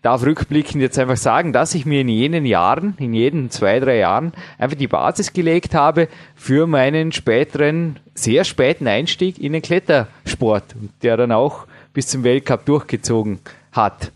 darf 0.00 0.24
rückblickend 0.24 0.80
jetzt 0.80 0.96
einfach 0.96 1.16
sagen, 1.16 1.52
dass 1.52 1.74
ich 1.74 1.84
mir 1.86 2.02
in 2.02 2.08
jenen 2.08 2.46
Jahren, 2.46 2.94
in 2.98 3.14
jeden 3.14 3.50
zwei, 3.50 3.80
drei 3.80 3.98
Jahren, 3.98 4.32
einfach 4.56 4.78
die 4.78 4.86
Basis 4.86 5.32
gelegt 5.32 5.74
habe 5.74 6.06
für 6.36 6.68
meinen 6.68 7.10
späteren, 7.10 7.98
sehr 8.14 8.44
späten 8.44 8.86
Einstieg 8.86 9.40
in 9.40 9.54
den 9.54 9.62
Klettersport, 9.62 10.76
der 11.02 11.16
dann 11.16 11.32
auch 11.32 11.66
bis 11.94 12.06
zum 12.06 12.22
Weltcup 12.22 12.64
durchgezogen 12.64 13.40
hat. 13.72 14.12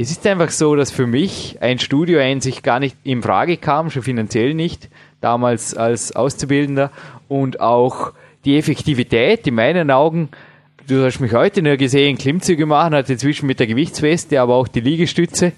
Es 0.00 0.12
ist 0.12 0.24
einfach 0.26 0.50
so, 0.50 0.76
dass 0.76 0.92
für 0.92 1.06
mich 1.06 1.58
ein 1.60 1.78
Studioeinsicht 1.78 2.62
gar 2.62 2.78
nicht 2.78 2.96
in 3.02 3.20
Frage 3.20 3.56
kam, 3.56 3.90
schon 3.90 4.02
finanziell 4.02 4.54
nicht, 4.54 4.88
damals 5.20 5.76
als 5.76 6.14
Auszubildender 6.14 6.92
und 7.26 7.60
auch 7.60 8.12
die 8.44 8.56
Effektivität 8.56 9.46
in 9.46 9.56
meinen 9.56 9.90
Augen 9.90 10.30
du 10.88 11.04
hast 11.04 11.20
mich 11.20 11.32
heute 11.32 11.62
nur 11.62 11.76
gesehen, 11.76 12.16
Klimmzüge 12.16 12.66
machen, 12.66 12.94
hat 12.94 13.10
inzwischen 13.10 13.46
mit 13.46 13.60
der 13.60 13.66
Gewichtsweste, 13.66 14.40
aber 14.40 14.54
auch 14.54 14.68
die 14.68 14.80
Liegestütze. 14.80 15.52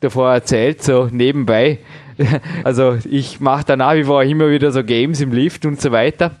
Davor 0.00 0.32
erzählt, 0.32 0.82
so 0.82 1.08
nebenbei. 1.10 1.78
Also 2.62 2.96
ich 3.10 3.40
mache 3.40 3.64
da 3.64 3.76
nach 3.76 3.94
wie 3.94 4.04
vor 4.04 4.22
immer 4.22 4.48
wieder 4.48 4.70
so 4.70 4.84
Games 4.84 5.20
im 5.20 5.32
Lift 5.32 5.66
und 5.66 5.80
so 5.80 5.90
weiter. 5.90 6.36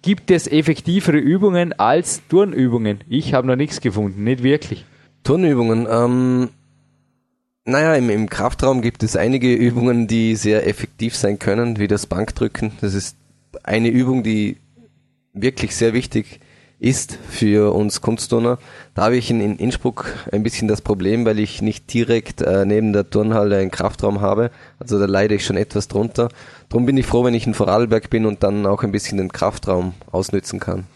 Gibt 0.00 0.30
es 0.30 0.50
effektivere 0.50 1.18
Übungen 1.18 1.74
als 1.74 2.26
Turnübungen? 2.28 3.00
Ich 3.06 3.34
habe 3.34 3.46
noch 3.46 3.56
nichts 3.56 3.82
gefunden, 3.82 4.24
nicht 4.24 4.42
wirklich. 4.42 4.86
Turnübungen, 5.22 5.86
ähm, 5.90 6.48
naja, 7.64 7.94
im, 7.94 8.10
im 8.10 8.28
Kraftraum 8.28 8.82
gibt 8.82 9.02
es 9.02 9.16
einige 9.16 9.54
Übungen, 9.54 10.06
die 10.06 10.36
sehr 10.36 10.66
effektiv 10.66 11.16
sein 11.16 11.38
können, 11.38 11.78
wie 11.78 11.88
das 11.88 12.06
Bankdrücken. 12.06 12.72
Das 12.80 12.94
ist 12.94 13.16
eine 13.62 13.88
Übung, 13.88 14.22
die 14.22 14.56
wirklich 15.32 15.76
sehr 15.76 15.92
wichtig 15.92 16.40
ist 16.78 17.18
für 17.28 17.74
uns 17.74 18.00
Kunstturner. 18.00 18.58
Da 18.94 19.02
habe 19.02 19.16
ich 19.16 19.30
in, 19.30 19.40
in, 19.42 19.56
Innsbruck 19.56 20.06
ein 20.32 20.42
bisschen 20.42 20.66
das 20.66 20.80
Problem, 20.80 21.26
weil 21.26 21.38
ich 21.38 21.60
nicht 21.60 21.92
direkt 21.92 22.40
äh, 22.40 22.64
neben 22.64 22.94
der 22.94 23.08
Turnhalle 23.10 23.58
einen 23.58 23.70
Kraftraum 23.70 24.22
habe. 24.22 24.50
Also 24.78 24.98
da 24.98 25.04
leide 25.04 25.34
ich 25.34 25.44
schon 25.44 25.58
etwas 25.58 25.88
drunter. 25.88 26.30
Darum 26.70 26.86
bin 26.86 26.96
ich 26.96 27.06
froh, 27.06 27.22
wenn 27.22 27.34
ich 27.34 27.46
in 27.46 27.54
Vorarlberg 27.54 28.08
bin 28.08 28.24
und 28.24 28.42
dann 28.42 28.64
auch 28.64 28.82
ein 28.82 28.92
bisschen 28.92 29.18
den 29.18 29.30
Kraftraum 29.30 29.92
ausnützen 30.10 30.58
kann. 30.58 30.86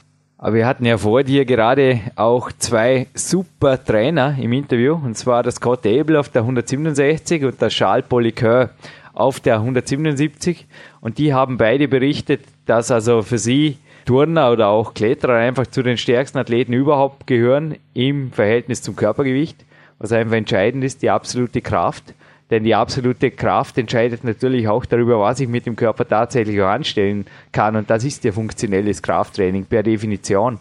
Aber 0.45 0.57
wir 0.57 0.67
hatten 0.67 0.85
ja 0.85 0.99
vor 0.99 1.23
dir 1.23 1.47
gerade 1.47 2.01
auch 2.17 2.53
zwei 2.53 3.07
super 3.15 3.83
Trainer 3.83 4.37
im 4.39 4.53
Interview, 4.53 4.93
und 4.93 5.17
zwar 5.17 5.43
der 5.43 5.53
Scott 5.53 5.87
Abel 5.87 6.19
auf 6.19 6.29
der 6.29 6.43
167 6.43 7.45
und 7.45 7.63
der 7.63 7.71
Charles 7.71 8.07
Poliqueur 8.07 8.69
auf 9.15 9.41
der 9.41 9.55
177. 9.55 10.67
Und 11.01 11.17
die 11.17 11.33
haben 11.33 11.57
beide 11.57 11.89
berichtet, 11.89 12.43
dass 12.67 12.91
also 12.91 13.23
für 13.23 13.39
sie 13.39 13.79
Turner 14.05 14.53
oder 14.53 14.69
auch 14.69 14.93
Kletterer 14.93 15.37
einfach 15.37 15.67
zu 15.67 15.83
den 15.83 15.97
stärksten 15.97 16.37
Athleten 16.37 16.75
überhaupt 16.75 17.27
gehören 17.27 17.77
im 17.95 18.31
Verhältnis 18.31 18.83
zum 18.83 18.97
Körpergewicht, 18.97 19.65
was 19.99 20.13
einfach 20.13 20.37
entscheidend 20.37 20.85
ist, 20.85 21.01
die 21.01 21.09
absolute 21.09 21.63
Kraft. 21.63 22.13
Denn 22.55 22.63
die 22.63 22.77
absolute 22.77 23.33
Kraft 23.33 23.77
entscheidet 23.79 24.23
natürlich 24.23 24.69
auch 24.69 24.85
darüber, 24.85 25.19
was 25.19 25.41
ich 25.41 25.49
mit 25.49 25.67
dem 25.67 25.75
Körper 25.75 26.07
tatsächlich 26.07 26.63
anstellen 26.63 27.27
kann. 27.51 27.75
Und 27.75 27.91
das 27.91 28.05
ist 28.05 28.23
ja 28.23 28.31
funktionelles 28.31 29.03
Krafttraining 29.03 29.65
per 29.65 29.83
Definition. 29.83 30.61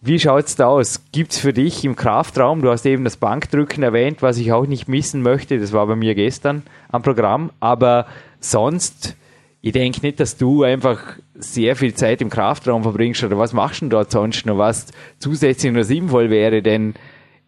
Wie 0.00 0.20
schaut's 0.20 0.54
da 0.54 0.68
aus? 0.68 1.02
Gibt's 1.10 1.36
für 1.36 1.52
dich 1.52 1.84
im 1.84 1.96
Kraftraum, 1.96 2.62
du 2.62 2.70
hast 2.70 2.86
eben 2.86 3.02
das 3.02 3.16
Bankdrücken 3.16 3.82
erwähnt, 3.82 4.22
was 4.22 4.38
ich 4.38 4.52
auch 4.52 4.68
nicht 4.68 4.86
missen 4.86 5.20
möchte, 5.20 5.58
das 5.58 5.72
war 5.72 5.84
bei 5.88 5.96
mir 5.96 6.14
gestern 6.14 6.62
am 6.92 7.02
Programm, 7.02 7.50
aber 7.58 8.06
sonst 8.38 9.16
ich 9.62 9.72
denke 9.72 10.00
nicht, 10.02 10.20
dass 10.20 10.36
du 10.36 10.62
einfach 10.62 11.18
sehr 11.34 11.74
viel 11.74 11.92
Zeit 11.92 12.22
im 12.22 12.30
Kraftraum 12.30 12.84
verbringst 12.84 13.24
oder 13.24 13.36
was 13.36 13.52
machst 13.52 13.82
du 13.82 13.88
dort 13.88 14.12
sonst 14.12 14.46
noch, 14.46 14.58
was 14.58 14.86
zusätzlich 15.18 15.72
noch 15.72 15.82
sinnvoll 15.82 16.30
wäre, 16.30 16.62
denn 16.62 16.94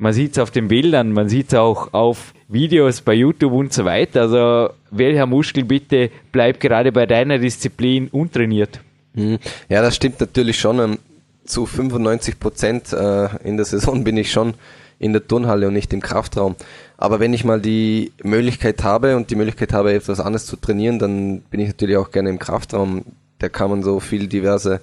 man 0.03 0.13
sieht 0.13 0.33
es 0.33 0.39
auf 0.41 0.51
den 0.51 0.67
Bildern, 0.67 1.13
man 1.13 1.29
sieht 1.29 1.53
es 1.53 1.55
auch 1.55 1.95
auf 1.95 2.35
Videos 2.49 3.03
bei 3.03 3.15
YouTube 3.15 3.53
und 3.53 3.73
so 3.73 3.85
weiter. 3.85 4.23
Also 4.23 4.75
welcher 4.91 5.27
Muskel 5.27 5.63
bitte 5.63 6.11
bleibt 6.33 6.59
gerade 6.59 6.91
bei 6.91 7.07
deiner 7.07 7.39
Disziplin 7.39 8.09
untrainiert? 8.09 8.81
Hm. 9.15 9.39
Ja, 9.69 9.81
das 9.81 9.95
stimmt 9.95 10.19
natürlich 10.19 10.59
schon. 10.59 10.81
Ähm, 10.81 10.99
zu 11.45 11.67
95 11.67 12.41
Prozent 12.41 12.93
äh, 12.93 13.29
in 13.45 13.57
der 13.57 13.65
Saison 13.65 14.03
bin 14.03 14.17
ich 14.17 14.33
schon 14.33 14.55
in 14.99 15.13
der 15.13 15.25
Turnhalle 15.25 15.69
und 15.69 15.75
nicht 15.75 15.93
im 15.93 16.01
Kraftraum. 16.01 16.57
Aber 16.97 17.21
wenn 17.21 17.33
ich 17.33 17.45
mal 17.45 17.61
die 17.61 18.11
Möglichkeit 18.25 18.83
habe 18.83 19.15
und 19.17 19.31
die 19.31 19.37
Möglichkeit 19.37 19.73
habe, 19.73 19.93
etwas 19.93 20.19
anderes 20.19 20.47
zu 20.47 20.57
trainieren, 20.57 20.99
dann 20.99 21.43
bin 21.43 21.61
ich 21.61 21.69
natürlich 21.69 21.97
auch 21.97 22.11
gerne 22.11 22.31
im 22.31 22.41
Kraftraum. 22.41 23.05
Da 23.39 23.49
kann 23.49 23.71
man 23.71 23.85
so 23.85 24.01
viel 24.01 24.27
diverse 24.27 24.81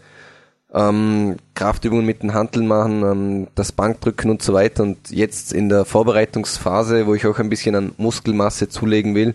ähm, 0.74 1.38
Kraftübungen 1.56 2.06
mit 2.06 2.22
den 2.22 2.34
Handeln 2.34 2.68
machen, 2.68 3.04
ähm, 3.04 3.48
das 3.56 3.72
Bankdrücken 3.72 4.30
und 4.30 4.42
so 4.42 4.54
weiter. 4.54 4.84
Und 4.84 5.10
jetzt 5.10 5.54
in 5.54 5.70
der 5.70 5.86
Vorbereitungsphase, 5.86 7.08
wo 7.08 7.16
ich 7.16 7.26
auch 7.26 7.40
ein 7.40 7.50
bisschen 7.50 7.76
an 7.76 7.94
Muskelmasse 7.98 8.70
zulegen 8.70 9.16
will, 9.16 9.34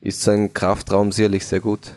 ist 0.00 0.22
so 0.22 0.32
ein 0.32 0.52
Kraftraum 0.52 1.12
sicherlich 1.12 1.46
sehr 1.46 1.60
gut. 1.60 1.92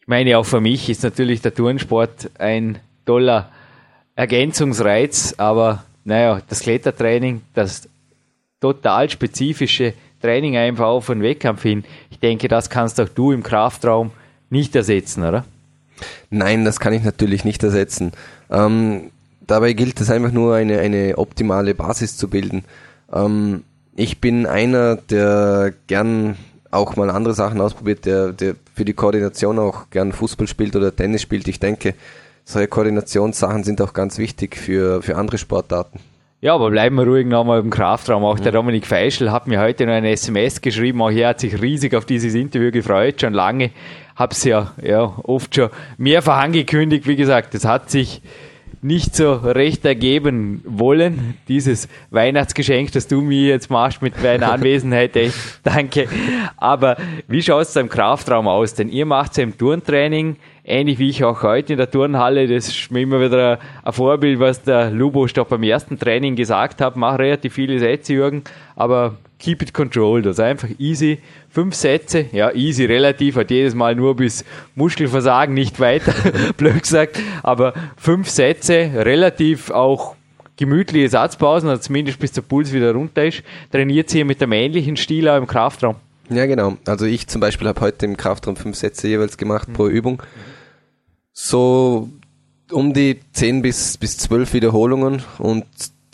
Ich 0.00 0.08
meine, 0.08 0.36
auch 0.36 0.44
für 0.44 0.60
mich 0.60 0.90
ist 0.90 1.02
natürlich 1.02 1.40
der 1.40 1.54
Turnsport 1.54 2.30
ein 2.38 2.78
toller 3.06 3.50
Ergänzungsreiz, 4.16 5.34
aber 5.38 5.84
naja, 6.04 6.42
das 6.46 6.60
Klettertraining, 6.60 7.40
das 7.54 7.88
total 8.60 9.08
spezifische 9.08 9.94
Training 10.20 10.56
einfach 10.56 10.86
auf 10.86 11.08
einen 11.08 11.22
Wettkampf 11.22 11.62
hin. 11.62 11.84
Ich 12.10 12.18
denke, 12.18 12.48
das 12.48 12.68
kannst 12.68 13.00
auch 13.00 13.08
du 13.08 13.32
im 13.32 13.42
Kraftraum 13.42 14.10
nicht 14.50 14.76
ersetzen, 14.76 15.24
oder? 15.24 15.44
Nein, 16.30 16.64
das 16.64 16.80
kann 16.80 16.92
ich 16.92 17.02
natürlich 17.02 17.44
nicht 17.44 17.62
ersetzen. 17.62 18.12
Ähm, 18.50 19.10
dabei 19.46 19.72
gilt 19.72 20.00
es 20.00 20.10
einfach 20.10 20.32
nur 20.32 20.54
eine, 20.54 20.78
eine 20.78 21.18
optimale 21.18 21.74
Basis 21.74 22.16
zu 22.16 22.28
bilden. 22.28 22.64
Ähm, 23.12 23.64
ich 23.96 24.20
bin 24.20 24.46
einer, 24.46 24.96
der 24.96 25.72
gern 25.86 26.36
auch 26.70 26.96
mal 26.96 27.10
andere 27.10 27.34
Sachen 27.34 27.60
ausprobiert, 27.60 28.04
der, 28.04 28.32
der 28.32 28.56
für 28.74 28.84
die 28.84 28.94
Koordination 28.94 29.58
auch 29.58 29.90
gern 29.90 30.12
Fußball 30.12 30.48
spielt 30.48 30.74
oder 30.74 30.94
Tennis 30.94 31.22
spielt. 31.22 31.46
Ich 31.46 31.60
denke, 31.60 31.94
solche 32.44 32.68
Koordinationssachen 32.68 33.64
sind 33.64 33.80
auch 33.80 33.92
ganz 33.92 34.18
wichtig 34.18 34.56
für, 34.56 35.00
für 35.02 35.16
andere 35.16 35.38
Sportarten. 35.38 36.00
Ja, 36.40 36.54
aber 36.54 36.70
bleiben 36.70 36.96
wir 36.96 37.06
ruhig 37.06 37.26
nochmal 37.26 37.60
im 37.60 37.70
Kraftraum. 37.70 38.22
Auch 38.22 38.38
der 38.38 38.52
Dominik 38.52 38.86
Feischl 38.86 39.32
hat 39.32 39.46
mir 39.46 39.60
heute 39.60 39.86
noch 39.86 39.94
eine 39.94 40.10
SMS 40.10 40.60
geschrieben. 40.60 41.00
Auch 41.00 41.10
er 41.10 41.28
hat 41.28 41.40
sich 41.40 41.62
riesig 41.62 41.94
auf 41.94 42.04
dieses 42.04 42.34
Interview 42.34 42.70
gefreut, 42.70 43.22
schon 43.22 43.32
lange. 43.32 43.70
Hab's 44.16 44.44
ja, 44.44 44.72
ja 44.82 45.12
oft 45.22 45.54
schon 45.54 45.70
mehrfach 45.98 46.42
angekündigt. 46.42 47.06
Wie 47.06 47.16
gesagt, 47.16 47.54
es 47.54 47.64
hat 47.64 47.90
sich 47.90 48.22
nicht 48.80 49.16
so 49.16 49.32
recht 49.32 49.84
ergeben 49.86 50.60
wollen, 50.66 51.38
dieses 51.48 51.88
Weihnachtsgeschenk, 52.10 52.92
das 52.92 53.08
du 53.08 53.22
mir 53.22 53.48
jetzt 53.48 53.70
machst 53.70 54.02
mit 54.02 54.22
deiner 54.22 54.52
Anwesenheit, 54.52 55.16
echt, 55.16 55.36
danke. 55.62 56.06
Aber 56.58 56.98
wie 57.26 57.42
schaut 57.42 57.62
es 57.62 57.76
im 57.76 57.88
Kraftraum 57.88 58.46
aus? 58.46 58.74
Denn 58.74 58.90
ihr 58.90 59.06
macht 59.06 59.38
ja 59.38 59.42
im 59.42 59.56
Turntraining 59.56 60.36
ähnlich 60.64 60.98
wie 60.98 61.10
ich 61.10 61.22
auch 61.22 61.42
heute 61.42 61.74
in 61.74 61.78
der 61.78 61.90
Turnhalle, 61.90 62.48
das 62.48 62.68
ist 62.68 62.90
mir 62.90 63.02
immer 63.02 63.20
wieder 63.20 63.58
ein 63.82 63.92
Vorbild, 63.92 64.40
was 64.40 64.62
der 64.62 64.90
Lubo 64.90 65.26
doch 65.26 65.46
beim 65.46 65.62
ersten 65.62 65.98
Training 65.98 66.36
gesagt 66.36 66.80
hat, 66.80 66.96
mach 66.96 67.18
relativ 67.18 67.54
viele 67.54 67.78
Sätze, 67.78 68.14
Jürgen, 68.14 68.42
aber 68.74 69.16
keep 69.38 69.62
it 69.62 69.74
controlled, 69.74 70.26
also 70.26 70.42
einfach 70.42 70.68
easy, 70.78 71.18
fünf 71.50 71.74
Sätze, 71.74 72.26
ja 72.32 72.52
easy 72.52 72.84
relativ, 72.84 73.36
hat 73.36 73.50
jedes 73.50 73.74
Mal 73.74 73.94
nur 73.94 74.16
bis 74.16 74.44
Muskelversagen 74.74 75.54
nicht 75.54 75.80
weiter, 75.80 76.14
blöd 76.56 76.82
gesagt, 76.82 77.20
aber 77.42 77.74
fünf 77.96 78.28
Sätze, 78.28 78.90
relativ 78.94 79.70
auch 79.70 80.16
gemütliche 80.56 81.08
Satzpausen, 81.08 81.68
also 81.68 81.82
zumindest 81.82 82.18
bis 82.18 82.32
der 82.32 82.42
Puls 82.42 82.72
wieder 82.72 82.92
runter 82.92 83.26
ist, 83.26 83.42
trainiert 83.72 84.08
sie 84.08 84.24
mit 84.24 84.42
einem 84.42 84.52
ähnlichen 84.52 84.96
Stil 84.96 85.28
auch 85.28 85.36
im 85.36 85.46
Kraftraum. 85.46 85.96
Ja, 86.30 86.46
genau. 86.46 86.78
Also 86.86 87.04
ich 87.04 87.26
zum 87.26 87.40
Beispiel 87.40 87.68
habe 87.68 87.80
heute 87.80 88.06
im 88.06 88.16
Kraftraum 88.16 88.56
fünf 88.56 88.76
Sätze 88.76 89.08
jeweils 89.08 89.36
gemacht 89.36 89.68
mhm. 89.68 89.72
pro 89.74 89.88
Übung. 89.88 90.22
So 91.32 92.08
um 92.70 92.94
die 92.94 93.20
10 93.32 93.62
bis, 93.62 93.98
bis 93.98 94.16
12 94.18 94.54
Wiederholungen 94.54 95.22
und 95.38 95.64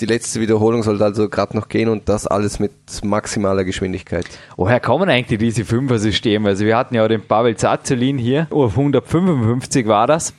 die 0.01 0.07
letzte 0.07 0.41
Wiederholung 0.41 0.83
sollte 0.83 1.05
also 1.05 1.29
gerade 1.29 1.57
noch 1.57 1.69
gehen 1.69 1.89
und 1.89 2.09
das 2.09 2.27
alles 2.27 2.59
mit 2.59 2.73
maximaler 3.03 3.65
Geschwindigkeit. 3.65 4.27
Woher 4.57 4.81
kommen 4.81 5.09
eigentlich 5.09 5.39
diese 5.39 5.65
Fünfer-Systeme? 5.65 6.49
Also 6.49 6.65
wir 6.65 6.77
hatten 6.77 6.95
ja 6.95 7.05
auch 7.05 7.09
den 7.09 7.23
Pavel 7.23 7.57
Zazulin 7.57 8.19
hier, 8.19 8.47
auf 8.51 8.77
155 8.77 9.87
war 9.87 10.07
das 10.07 10.35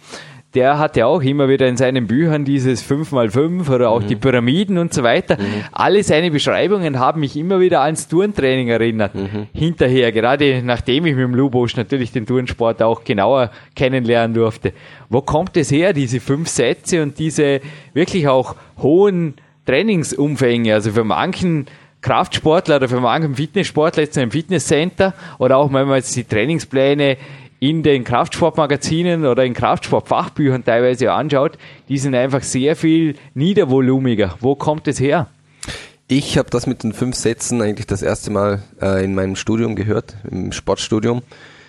der 0.53 0.79
hat 0.79 0.97
ja 0.97 1.05
auch 1.05 1.21
immer 1.21 1.47
wieder 1.47 1.67
in 1.67 1.77
seinen 1.77 2.07
Büchern 2.07 2.43
dieses 2.43 2.83
5x5 2.83 3.73
oder 3.73 3.89
auch 3.89 4.01
mhm. 4.01 4.07
die 4.07 4.15
Pyramiden 4.15 4.77
und 4.77 4.93
so 4.93 5.03
weiter. 5.03 5.37
Mhm. 5.39 5.63
Alle 5.71 6.03
seine 6.03 6.29
Beschreibungen 6.29 6.99
haben 6.99 7.21
mich 7.21 7.37
immer 7.37 7.59
wieder 7.59 7.81
ans 7.81 8.07
Turntraining 8.07 8.67
erinnert. 8.67 9.15
Mhm. 9.15 9.47
Hinterher, 9.53 10.11
gerade 10.11 10.61
nachdem 10.63 11.05
ich 11.05 11.15
mit 11.15 11.23
dem 11.23 11.35
Lubosch 11.35 11.77
natürlich 11.77 12.11
den 12.11 12.25
Turnsport 12.25 12.81
auch 12.83 13.03
genauer 13.03 13.51
kennenlernen 13.75 14.33
durfte. 14.33 14.73
Wo 15.09 15.21
kommt 15.21 15.55
es 15.55 15.71
her, 15.71 15.93
diese 15.93 16.19
fünf 16.19 16.49
Sätze 16.49 17.01
und 17.01 17.17
diese 17.17 17.61
wirklich 17.93 18.27
auch 18.27 18.55
hohen 18.81 19.35
Trainingsumfänge? 19.65 20.73
Also 20.73 20.91
für 20.91 21.03
manchen 21.03 21.67
Kraftsportler 22.01 22.77
oder 22.77 22.89
für 22.89 22.99
manchen 22.99 23.35
Fitnesssportler 23.35 24.03
jetzt 24.03 24.17
im 24.17 24.31
Fitnesscenter 24.31 25.13
oder 25.37 25.57
auch 25.57 25.71
wenn 25.71 25.87
man 25.87 25.97
jetzt 25.97 26.15
die 26.15 26.23
Trainingspläne 26.23 27.17
in 27.59 27.83
den 27.83 28.03
Kraftsportmagazinen 28.03 29.25
oder 29.25 29.45
in 29.45 29.53
Kraftsportfachbüchern 29.53 30.65
teilweise 30.65 31.11
anschaut, 31.11 31.59
die 31.89 31.99
sind 31.99 32.15
einfach 32.15 32.41
sehr 32.41 32.75
viel 32.75 33.15
niedervolumiger. 33.35 34.35
Wo 34.39 34.55
kommt 34.55 34.87
es 34.87 34.99
her? 34.99 35.27
Ich 36.07 36.39
habe 36.39 36.49
das 36.49 36.65
mit 36.65 36.83
den 36.83 36.91
fünf 36.91 37.15
Sätzen 37.15 37.61
eigentlich 37.61 37.85
das 37.85 38.01
erste 38.01 38.31
Mal 38.31 38.63
äh, 38.81 39.05
in 39.05 39.13
meinem 39.13 39.35
Studium 39.35 39.75
gehört, 39.75 40.15
im 40.29 40.51
Sportstudium. 40.51 41.21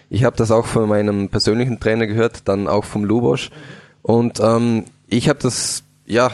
Ich 0.09 0.25
habe 0.25 0.35
das 0.37 0.51
auch 0.51 0.65
von 0.65 0.89
meinem 0.89 1.29
persönlichen 1.29 1.79
Trainer 1.79 2.07
gehört, 2.07 2.49
dann 2.49 2.69
auch 2.69 2.85
vom 2.85 3.05
Lubosch. 3.05 3.51
Und 4.01 4.41
ähm, 4.41 4.87
ich 5.09 5.29
habe 5.29 5.39
das 5.41 5.85
ja 6.07 6.31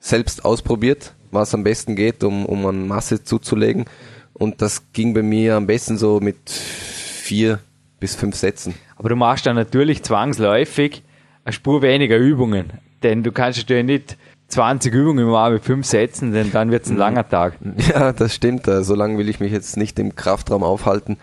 selbst 0.00 0.44
ausprobiert, 0.44 1.14
was 1.30 1.54
am 1.54 1.62
besten 1.62 1.94
geht, 1.94 2.24
um, 2.24 2.46
um 2.46 2.66
an 2.66 2.88
Masse 2.88 3.22
zuzulegen. 3.22 3.84
Und 4.32 4.62
das 4.62 4.92
ging 4.92 5.14
bei 5.14 5.22
mir 5.22 5.56
am 5.56 5.66
besten 5.66 5.98
so 5.98 6.18
mit 6.18 6.50
vier 6.50 7.60
bis 8.00 8.16
fünf 8.16 8.34
Sätzen. 8.34 8.74
Aber 8.96 9.10
du 9.10 9.16
machst 9.16 9.46
dann 9.46 9.56
natürlich 9.56 10.02
zwangsläufig 10.02 11.02
eine 11.44 11.52
Spur 11.52 11.82
weniger 11.82 12.16
Übungen. 12.16 12.72
Denn 13.02 13.22
du 13.22 13.32
kannst 13.32 13.58
natürlich 13.58 13.84
nicht 13.84 14.16
20 14.48 14.92
Übungen 14.92 15.28
im 15.28 15.52
mit 15.52 15.64
fünf 15.64 15.86
Sätzen, 15.86 16.32
denn 16.32 16.50
dann 16.50 16.70
wird 16.70 16.84
es 16.84 16.90
ein 16.90 16.94
mhm. 16.94 17.00
langer 17.00 17.28
Tag. 17.28 17.54
Ja, 17.88 18.12
das 18.12 18.34
stimmt. 18.34 18.66
So 18.66 18.94
lange 18.94 19.18
will 19.18 19.28
ich 19.28 19.40
mich 19.40 19.52
jetzt 19.52 19.76
nicht 19.76 19.98
im 19.98 20.16
Kraftraum 20.16 20.62
aufhalten. 20.62 21.18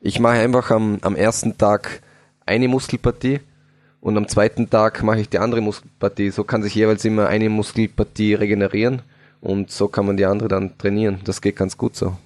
Ich 0.00 0.20
mache 0.20 0.34
einfach 0.34 0.70
am, 0.70 0.98
am 1.02 1.16
ersten 1.16 1.58
Tag 1.58 2.02
eine 2.46 2.68
Muskelpartie 2.68 3.40
und 4.00 4.16
am 4.16 4.28
zweiten 4.28 4.70
Tag 4.70 5.02
mache 5.02 5.20
ich 5.20 5.28
die 5.28 5.38
andere 5.38 5.60
Muskelpartie. 5.60 6.30
So 6.30 6.44
kann 6.44 6.62
sich 6.62 6.74
jeweils 6.74 7.04
immer 7.04 7.26
eine 7.26 7.48
Muskelpartie 7.48 8.34
regenerieren 8.34 9.02
und 9.40 9.70
so 9.70 9.88
kann 9.88 10.06
man 10.06 10.16
die 10.16 10.24
andere 10.24 10.48
dann 10.48 10.76
trainieren. 10.78 11.20
Das 11.24 11.40
geht 11.40 11.56
ganz 11.56 11.76
gut 11.76 11.96
so. 11.96 12.16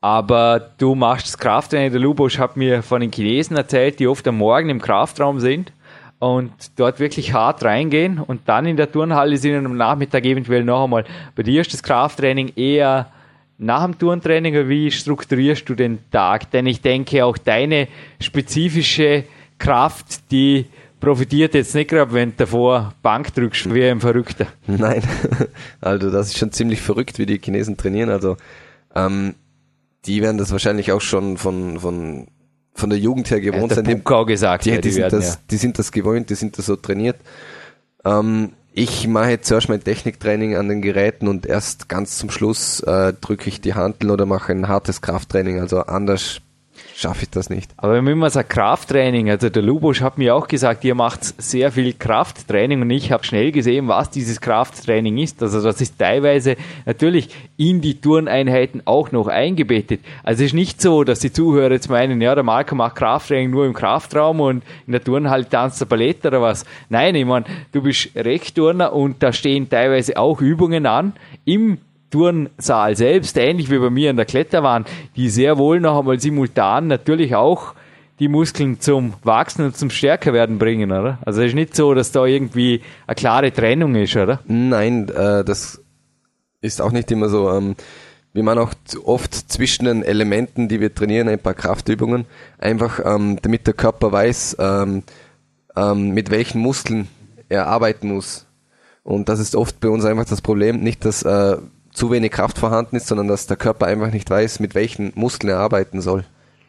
Aber 0.00 0.70
du 0.78 0.94
machst 0.94 1.26
das 1.28 1.38
Krafttraining. 1.38 1.90
Der 1.90 2.00
Lubosch 2.00 2.38
hat 2.38 2.56
mir 2.56 2.82
von 2.82 3.00
den 3.00 3.10
Chinesen 3.10 3.56
erzählt, 3.56 3.98
die 3.98 4.06
oft 4.06 4.26
am 4.28 4.36
Morgen 4.36 4.68
im 4.68 4.80
Kraftraum 4.80 5.40
sind 5.40 5.72
und 6.18 6.52
dort 6.76 7.00
wirklich 7.00 7.32
hart 7.32 7.64
reingehen 7.64 8.18
und 8.18 8.42
dann 8.46 8.66
in 8.66 8.76
der 8.76 8.92
Turnhalle 8.92 9.36
sind 9.38 9.56
und 9.56 9.66
am 9.66 9.76
Nachmittag 9.76 10.24
eventuell 10.24 10.62
noch 10.62 10.84
einmal. 10.84 11.04
Bei 11.34 11.42
dir 11.42 11.62
ist 11.62 11.72
das 11.72 11.82
Krafttraining 11.82 12.52
eher 12.54 13.10
nach 13.56 13.84
dem 13.84 13.98
Turntraining 13.98 14.54
oder 14.54 14.68
wie 14.68 14.90
strukturierst 14.90 15.68
du 15.68 15.74
den 15.74 15.98
Tag? 16.10 16.50
Denn 16.50 16.66
ich 16.66 16.82
denke, 16.82 17.24
auch 17.24 17.38
deine 17.38 17.88
spezifische 18.20 19.24
Kraft, 19.58 20.30
die 20.30 20.66
profitiert 21.04 21.54
jetzt 21.54 21.74
nicht 21.74 21.90
gerade, 21.90 22.12
wenn 22.14 22.30
du 22.30 22.36
davor 22.38 22.94
Bank 23.02 23.34
drückst 23.34 23.72
wie 23.74 23.84
ein 23.84 24.00
Verrückter. 24.00 24.46
Nein, 24.66 25.02
also 25.80 26.10
das 26.10 26.28
ist 26.28 26.38
schon 26.38 26.50
ziemlich 26.50 26.80
verrückt, 26.80 27.18
wie 27.18 27.26
die 27.26 27.38
Chinesen 27.38 27.76
trainieren. 27.76 28.08
Also 28.08 28.36
ähm, 28.94 29.34
die 30.06 30.22
werden 30.22 30.38
das 30.38 30.50
wahrscheinlich 30.50 30.92
auch 30.92 31.02
schon 31.02 31.36
von, 31.36 31.78
von, 31.78 32.28
von 32.74 32.90
der 32.90 32.98
Jugend 32.98 33.30
her 33.30 33.40
gewohnt 33.40 33.70
ja, 33.70 33.76
sein. 33.76 34.02
auch 34.06 34.24
gesagt, 34.24 34.64
die, 34.64 34.70
ja, 34.70 34.76
die, 34.76 34.82
die, 34.82 34.90
sind 34.92 35.02
werden, 35.02 35.20
das, 35.20 35.34
ja. 35.34 35.40
die 35.50 35.56
sind 35.58 35.78
das 35.78 35.92
gewohnt, 35.92 36.30
die 36.30 36.34
sind 36.34 36.56
das 36.56 36.66
so 36.66 36.76
trainiert. 36.76 37.16
Ähm, 38.04 38.52
ich 38.72 39.06
mache 39.06 39.30
jetzt 39.30 39.46
zuerst 39.46 39.68
mein 39.68 39.84
Techniktraining 39.84 40.56
an 40.56 40.68
den 40.68 40.80
Geräten 40.80 41.28
und 41.28 41.44
erst 41.44 41.88
ganz 41.88 42.16
zum 42.16 42.30
Schluss 42.30 42.80
äh, 42.80 43.12
drücke 43.12 43.48
ich 43.48 43.60
die 43.60 43.74
Handeln 43.74 44.10
oder 44.10 44.26
mache 44.26 44.52
ein 44.52 44.68
hartes 44.68 45.02
Krafttraining. 45.02 45.60
Also 45.60 45.80
anders 45.82 46.40
schaffe 46.96 47.24
ich 47.24 47.30
das 47.30 47.50
nicht. 47.50 47.70
Aber 47.76 47.94
wenn 48.04 48.18
man 48.18 48.30
sagt 48.30 48.50
Krafttraining, 48.50 49.30
also 49.30 49.48
der 49.48 49.62
Lubosch 49.62 50.00
hat 50.00 50.18
mir 50.18 50.34
auch 50.34 50.46
gesagt, 50.46 50.84
ihr 50.84 50.94
macht 50.94 51.24
sehr 51.24 51.72
viel 51.72 51.92
Krafttraining 51.92 52.82
und 52.82 52.90
ich 52.90 53.10
habe 53.10 53.24
schnell 53.24 53.52
gesehen, 53.52 53.88
was 53.88 54.10
dieses 54.10 54.40
Krafttraining 54.40 55.18
ist. 55.18 55.42
Also 55.42 55.62
das 55.62 55.80
ist 55.80 55.98
teilweise 55.98 56.56
natürlich 56.86 57.30
in 57.56 57.80
die 57.80 58.00
Turneinheiten 58.00 58.82
auch 58.84 59.12
noch 59.12 59.26
eingebettet. 59.26 60.00
Also 60.22 60.42
es 60.42 60.48
ist 60.48 60.54
nicht 60.54 60.80
so, 60.80 61.04
dass 61.04 61.20
die 61.20 61.32
Zuhörer 61.32 61.72
jetzt 61.72 61.90
meinen, 61.90 62.20
ja, 62.20 62.34
der 62.34 62.44
Marco 62.44 62.74
macht 62.74 62.96
Krafttraining 62.96 63.50
nur 63.50 63.66
im 63.66 63.74
Kraftraum 63.74 64.40
und 64.40 64.62
in 64.86 64.92
der 64.92 65.02
Turnhalle 65.02 65.48
tanzt 65.48 65.80
der 65.80 65.86
Ballett 65.86 66.24
oder 66.24 66.40
was. 66.40 66.64
Nein, 66.88 67.14
ich 67.14 67.24
meine, 67.24 67.44
du 67.72 67.82
bist 67.82 68.10
Rechtturner 68.14 68.92
und 68.92 69.22
da 69.22 69.32
stehen 69.32 69.68
teilweise 69.68 70.16
auch 70.16 70.40
Übungen 70.40 70.86
an 70.86 71.14
im 71.44 71.78
Turnsaal 72.14 72.94
selbst, 72.94 73.36
ähnlich 73.36 73.72
wie 73.72 73.78
bei 73.78 73.90
mir 73.90 74.08
in 74.10 74.16
der 74.16 74.24
Kletterwand, 74.24 74.88
die 75.16 75.28
sehr 75.28 75.58
wohl 75.58 75.80
noch 75.80 75.98
einmal 75.98 76.20
simultan 76.20 76.86
natürlich 76.86 77.34
auch 77.34 77.74
die 78.20 78.28
Muskeln 78.28 78.78
zum 78.78 79.14
Wachsen 79.24 79.64
und 79.64 79.76
zum 79.76 79.90
Stärkerwerden 79.90 80.60
bringen, 80.60 80.92
oder? 80.92 81.18
Also 81.26 81.40
es 81.40 81.48
ist 81.48 81.54
nicht 81.54 81.74
so, 81.74 81.92
dass 81.92 82.12
da 82.12 82.24
irgendwie 82.24 82.82
eine 83.08 83.16
klare 83.16 83.52
Trennung 83.52 83.96
ist, 83.96 84.14
oder? 84.14 84.38
Nein, 84.46 85.08
äh, 85.08 85.42
das 85.44 85.82
ist 86.60 86.80
auch 86.80 86.92
nicht 86.92 87.10
immer 87.10 87.28
so. 87.28 87.50
Ähm, 87.50 87.74
wir 88.32 88.44
machen 88.44 88.60
auch 88.60 88.74
oft 89.04 89.34
zwischen 89.34 89.86
den 89.86 90.04
Elementen, 90.04 90.68
die 90.68 90.78
wir 90.78 90.94
trainieren, 90.94 91.28
ein 91.28 91.40
paar 91.40 91.54
Kraftübungen, 91.54 92.26
einfach 92.58 93.00
ähm, 93.04 93.40
damit 93.42 93.66
der 93.66 93.74
Körper 93.74 94.12
weiß, 94.12 94.58
ähm, 94.60 95.02
ähm, 95.74 96.10
mit 96.10 96.30
welchen 96.30 96.60
Muskeln 96.60 97.08
er 97.48 97.66
arbeiten 97.66 98.14
muss. 98.14 98.46
Und 99.02 99.28
das 99.28 99.40
ist 99.40 99.56
oft 99.56 99.80
bei 99.80 99.88
uns 99.88 100.04
einfach 100.04 100.26
das 100.26 100.42
Problem, 100.42 100.80
nicht, 100.80 101.04
dass 101.04 101.24
äh, 101.24 101.56
zu 101.94 102.10
wenig 102.10 102.32
Kraft 102.32 102.58
vorhanden 102.58 102.96
ist, 102.96 103.06
sondern 103.06 103.28
dass 103.28 103.46
der 103.46 103.56
Körper 103.56 103.86
einfach 103.86 104.12
nicht 104.12 104.28
weiß, 104.28 104.60
mit 104.60 104.74
welchen 104.74 105.12
Muskeln 105.14 105.50
er 105.50 105.58
arbeiten 105.58 106.02
soll. 106.02 106.24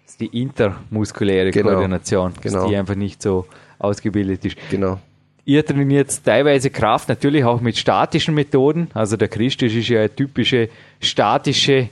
Das 0.06 0.14
ist 0.14 0.22
die 0.22 0.42
intermuskuläre 0.42 1.52
genau. 1.52 1.72
Koordination, 1.72 2.34
dass 2.42 2.54
genau. 2.54 2.70
die 2.70 2.78
einfach 2.78 2.96
nicht 2.96 3.22
so 3.22 3.46
ausgebildet 3.80 4.46
ist. 4.46 4.56
Genau. 4.70 5.00
Ihr 5.44 5.66
trainiert 5.66 6.24
teilweise 6.24 6.70
Kraft, 6.70 7.10
natürlich 7.10 7.44
auch 7.44 7.60
mit 7.60 7.78
statischen 7.78 8.34
Methoden. 8.34 8.90
Also 8.94 9.18
der 9.18 9.28
Christus 9.28 9.74
ist 9.74 9.90
ja 9.90 10.00
eine 10.00 10.16
typische 10.16 10.70
statische 11.02 11.90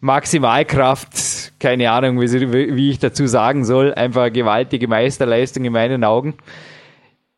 Maximalkraft, 0.00 1.52
keine 1.58 1.90
Ahnung, 1.90 2.20
wie, 2.20 2.90
ich 2.90 2.98
dazu 3.00 3.26
sagen 3.26 3.64
soll, 3.64 3.92
einfach 3.94 4.22
eine 4.22 4.32
gewaltige 4.32 4.86
Meisterleistung 4.86 5.64
in 5.64 5.72
meinen 5.72 6.04
Augen. 6.04 6.34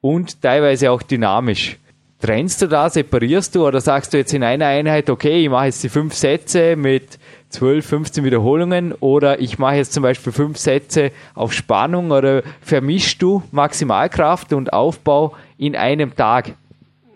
Und 0.02 0.42
teilweise 0.42 0.90
auch 0.90 1.02
dynamisch. 1.02 1.78
Trennst 2.20 2.60
du 2.60 2.66
da, 2.66 2.90
separierst 2.90 3.54
du 3.54 3.66
oder 3.66 3.80
sagst 3.80 4.12
du 4.12 4.18
jetzt 4.18 4.34
in 4.34 4.42
einer 4.42 4.66
Einheit, 4.66 5.08
okay, 5.08 5.42
ich 5.42 5.48
mache 5.48 5.66
jetzt 5.66 5.82
die 5.82 5.88
fünf 5.88 6.14
Sätze 6.14 6.76
mit 6.76 7.18
12, 7.48 7.86
15 7.86 8.24
Wiederholungen 8.24 8.92
oder 8.92 9.40
ich 9.40 9.58
mache 9.58 9.76
jetzt 9.76 9.94
zum 9.94 10.02
Beispiel 10.02 10.30
fünf 10.30 10.58
Sätze 10.58 11.12
auf 11.34 11.54
Spannung 11.54 12.10
oder 12.10 12.42
vermischst 12.60 13.22
du 13.22 13.42
Maximalkraft 13.52 14.52
und 14.52 14.72
Aufbau 14.72 15.34
in 15.56 15.74
einem 15.74 16.14
Tag? 16.14 16.52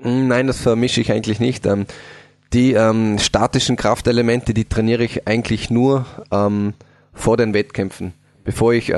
Nein, 0.02 0.46
das 0.46 0.62
vermische 0.62 1.02
ich 1.02 1.12
eigentlich 1.12 1.38
nicht. 1.38 1.66
Ähm, 1.66 1.84
die 2.54 2.72
ähm, 2.72 3.18
statischen 3.18 3.76
Kraftelemente, 3.76 4.54
die 4.54 4.64
trainiere 4.64 5.04
ich 5.04 5.28
eigentlich 5.28 5.70
nur 5.70 6.06
ähm, 6.30 6.72
vor 7.12 7.36
den 7.36 7.52
Wettkämpfen. 7.52 8.14
Bevor 8.42 8.72
ich 8.72 8.90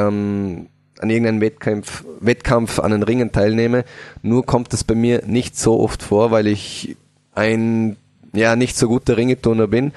an 1.01 1.11
irgendeinem 1.11 1.41
Wettkampf, 1.41 2.05
Wettkampf 2.21 2.79
an 2.79 2.91
den 2.91 3.03
Ringen 3.03 3.33
teilnehme. 3.33 3.85
Nur 4.23 4.45
kommt 4.47 4.73
das 4.73 4.85
bei 4.85 4.95
mir 4.95 5.23
nicht 5.27 5.59
so 5.59 5.81
oft 5.81 6.03
vor, 6.03 6.31
weil 6.31 6.47
ich 6.47 6.97
ein 7.35 7.97
ja 8.33 8.57
nicht 8.57 8.77
so 8.77 8.89
guter 8.89 9.17
Ringeturner 9.17 9.67
bin. 9.67 9.93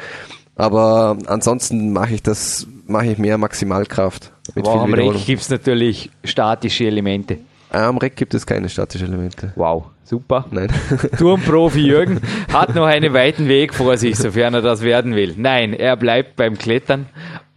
Aber 0.56 1.18
ansonsten 1.28 1.94
mache 1.94 2.16
ich 2.16 2.24
das, 2.24 2.68
mache 2.86 3.08
ich 3.08 3.18
mehr 3.18 3.38
Maximalkraft. 3.38 4.32
Mit 4.56 4.66
wow, 4.66 4.82
am 4.82 4.94
Reck 4.94 5.26
gibt 5.26 5.42
es 5.42 5.50
natürlich 5.50 6.10
statische 6.24 6.86
Elemente. 6.86 7.38
Am 7.72 7.98
Reck 7.98 8.16
gibt 8.16 8.34
es 8.34 8.46
keine 8.46 8.68
statischen 8.68 9.08
Elemente. 9.08 9.54
Wow, 9.56 9.86
super. 10.04 10.46
Nein. 10.50 10.70
Turmprofi 11.18 11.82
Jürgen 11.82 12.20
hat 12.52 12.74
noch 12.74 12.88
einen 12.88 13.14
weiten 13.14 13.48
Weg 13.48 13.76
vor 13.76 13.96
sich, 13.98 14.18
sofern 14.18 14.56
er 14.56 14.62
das 14.62 14.82
werden 14.82 15.16
will. 15.16 15.36
Nein, 15.38 15.74
er 15.74 15.96
bleibt 15.96 16.36
beim 16.36 16.58
Klettern 16.58 17.06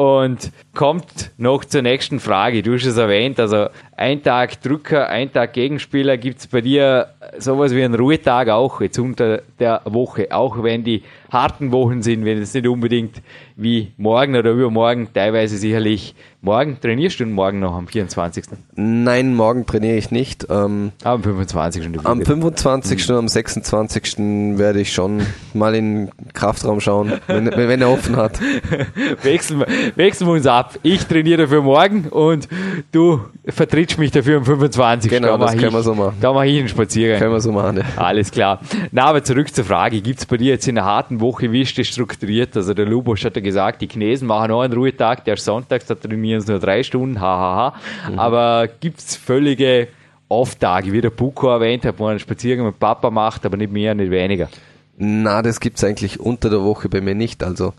und 0.03 0.51
kommt 0.75 1.31
noch 1.39 1.65
zur 1.65 1.83
nächsten 1.83 2.19
Frage. 2.19 2.65
Du 2.65 2.75
hast 2.75 2.85
es 2.85 2.97
erwähnt, 2.97 3.39
also 3.39 3.69
ein 3.97 4.21
Tag 4.21 4.61
Drücker, 4.61 5.09
ein 5.09 5.33
Tag 5.33 5.53
Gegenspieler. 5.53 6.17
Gibt 6.17 6.41
es 6.41 6.49
bei 6.49 6.61
dir 6.61 7.07
sowas 7.39 7.73
wie 7.73 7.85
einen 7.85 7.95
Ruhetag 7.95 8.49
auch 8.49 8.81
jetzt 8.81 8.99
unter 8.99 9.43
der 9.61 9.83
Woche, 9.85 10.27
auch 10.33 10.61
wenn 10.65 10.83
die 10.83 11.05
harten 11.33 11.73
Wochen 11.73 12.03
sind, 12.03 12.25
wenn 12.25 12.39
es 12.39 12.53
nicht 12.53 12.67
unbedingt 12.67 13.23
wie 13.57 13.93
morgen 13.97 14.37
oder 14.37 14.51
übermorgen, 14.51 15.09
teilweise 15.15 15.57
sicherlich 15.57 16.15
morgen. 16.43 16.79
Trainierst 16.81 17.21
du 17.21 17.27
morgen 17.27 17.61
noch 17.61 17.75
am 17.75 17.87
24.? 17.87 18.45
Nein, 18.75 19.35
morgen 19.35 19.65
trainiere 19.65 19.97
ich 19.97 20.11
nicht. 20.11 20.47
Ähm, 20.51 20.93
am 21.05 21.23
25. 21.23 21.87
Am 22.05 22.23
25. 22.23 23.09
Mhm. 23.09 23.15
und 23.15 23.19
am 23.21 23.29
26. 23.29 24.19
werde 24.59 24.81
ich 24.81 24.93
schon 24.93 25.23
mal 25.55 25.75
in 25.75 26.07
den 26.07 26.33
Kraftraum 26.35 26.81
schauen, 26.81 27.13
wenn, 27.27 27.47
wenn 27.47 27.81
er 27.81 27.91
offen 27.91 28.17
hat. 28.17 28.41
wechseln, 29.23 29.61
wir, 29.61 29.67
wechseln 29.97 30.27
wir 30.27 30.35
uns 30.35 30.47
ab. 30.47 30.79
Ich 30.83 31.07
trainiere 31.07 31.43
dafür 31.43 31.63
morgen 31.63 32.09
und 32.09 32.49
du 32.91 33.21
vertrittst 33.47 33.99
mich 33.99 34.11
dafür 34.11 34.39
am 34.39 34.45
25. 34.45 35.11
Genau, 35.11 35.29
da 35.29 35.39
das 35.39 35.53
können 35.53 35.69
ich, 35.69 35.73
wir 35.73 35.83
so 35.83 35.95
machen. 35.95 36.17
Da 36.21 36.33
mache 36.33 36.47
ich 36.47 36.59
einen 36.59 36.69
Spaziergang. 36.69 37.21
Können 37.21 37.33
wir 37.33 37.41
so 37.41 37.53
machen. 37.53 37.79
Ja. 37.79 38.03
Alles 38.03 38.31
klar. 38.31 38.61
Na, 38.91 39.05
aber 39.05 39.23
zurück 39.25 39.55
zur 39.55 39.65
Frage. 39.65 40.01
Gibt 40.01 40.19
es 40.19 40.27
bei 40.27 40.37
dir 40.37 40.53
jetzt 40.53 40.67
in 40.67 40.77
einer 40.77 40.87
harten 40.87 41.21
Woche, 41.23 41.51
wie 41.51 41.63
ist 41.63 41.79
das 41.79 41.87
strukturiert? 41.87 42.55
Also 42.55 42.75
der 42.75 42.85
Lubosch 42.85 43.25
hat 43.25 43.37
ja 43.37 43.41
gesagt, 43.43 43.81
die 43.81 43.89
Chinesen 43.89 44.29
machen 44.29 44.53
auch 44.53 44.61
einen 44.61 44.75
Ruhetag, 44.75 45.25
der 45.25 45.35
ist 45.35 45.45
sonntags, 45.45 45.87
da 45.87 45.95
trainieren 45.95 46.43
sie 46.43 46.53
nur 46.53 46.61
drei 46.61 46.83
Stunden, 46.83 47.19
hahaha. 47.19 47.75
Mhm. 48.11 48.19
Aber 48.19 48.69
gibt 48.69 48.99
es 48.99 49.17
völlige 49.17 49.89
Off-Tage, 50.29 50.93
wie 50.93 51.01
der 51.01 51.11
Buko 51.11 51.49
erwähnt 51.49 51.87
hat, 51.87 51.99
wo 51.99 52.05
man 52.05 52.11
einen 52.11 52.21
Spaziergang 52.21 52.67
mit 52.67 52.79
Papa 52.79 53.11
macht, 53.11 53.47
aber 53.47 53.57
nicht 53.57 53.73
mehr, 53.73 53.95
nicht 53.95 54.11
weniger? 54.11 54.51
Na, 54.99 55.41
das 55.41 55.61
gibt 55.61 55.79
es 55.79 55.85
eigentlich 55.85 56.21
unter 56.21 56.51
der 56.51 56.63
Woche 56.63 56.91
bei 56.91 57.01
mir 57.01 57.15
nicht. 57.15 57.43
Also 57.43 57.73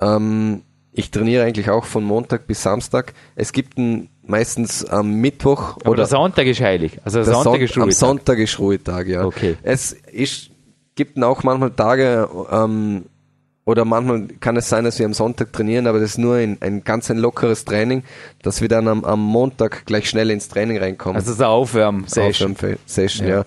ähm, 0.00 0.62
ich 0.92 1.10
trainiere 1.10 1.44
eigentlich 1.44 1.70
auch 1.70 1.84
von 1.84 2.04
Montag 2.04 2.46
bis 2.46 2.62
Samstag. 2.62 3.14
Es 3.36 3.52
gibt 3.52 3.78
ein, 3.78 4.08
meistens 4.26 4.84
am 4.84 5.12
Mittwoch 5.14 5.76
Aber 5.76 5.90
oder 5.90 5.96
der 5.98 6.06
Sonntag 6.06 6.46
ist 6.46 6.60
heilig. 6.60 6.98
Also 7.04 7.22
Sonntag 7.22 7.42
Son 7.42 7.60
ist 7.60 7.76
am 7.76 7.82
Ruhetag. 7.82 7.98
Sonntag 7.98 8.38
ist 8.38 8.58
Ruhetag, 8.58 9.06
ja. 9.06 9.24
Okay. 9.24 9.56
Es 9.62 9.92
ist, 9.92 10.49
gibt 11.00 11.22
auch 11.22 11.44
manchmal 11.44 11.70
Tage, 11.70 12.28
ähm, 12.52 13.06
oder 13.64 13.86
manchmal 13.86 14.28
kann 14.38 14.58
es 14.58 14.68
sein, 14.68 14.84
dass 14.84 14.98
wir 14.98 15.06
am 15.06 15.14
Sonntag 15.14 15.50
trainieren, 15.50 15.86
aber 15.86 15.98
das 15.98 16.10
ist 16.10 16.18
nur 16.18 16.34
ein, 16.34 16.58
ein 16.60 16.84
ganz 16.84 17.10
ein 17.10 17.16
lockeres 17.16 17.64
Training, 17.64 18.02
dass 18.42 18.60
wir 18.60 18.68
dann 18.68 18.86
am, 18.86 19.02
am 19.06 19.24
Montag 19.24 19.86
gleich 19.86 20.10
schnell 20.10 20.30
ins 20.30 20.48
Training 20.48 20.76
reinkommen. 20.76 21.16
Also 21.16 21.32
so 21.32 21.46
Aufwärm-Session. 21.46 22.54
Session, 22.84 23.26
ja. 23.26 23.38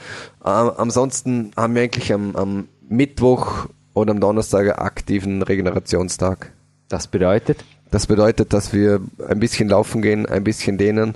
Ähm, 0.44 0.72
ansonsten 0.78 1.52
haben 1.56 1.76
wir 1.76 1.84
eigentlich 1.84 2.12
am, 2.12 2.36
am 2.36 2.70
Mittwoch 2.90 3.68
oder 3.94 4.14
am 4.14 4.20
Donnerstag 4.20 4.62
einen 4.62 4.80
aktiven 4.80 5.44
Regenerationstag. 5.44 6.52
Das 6.90 7.06
bedeutet? 7.06 7.64
Das 7.92 8.08
bedeutet, 8.08 8.52
dass 8.54 8.74
wir 8.74 9.00
ein 9.28 9.40
bisschen 9.40 9.70
laufen 9.70 10.02
gehen, 10.02 10.26
ein 10.26 10.44
bisschen 10.44 10.80
dehnen, 10.80 11.14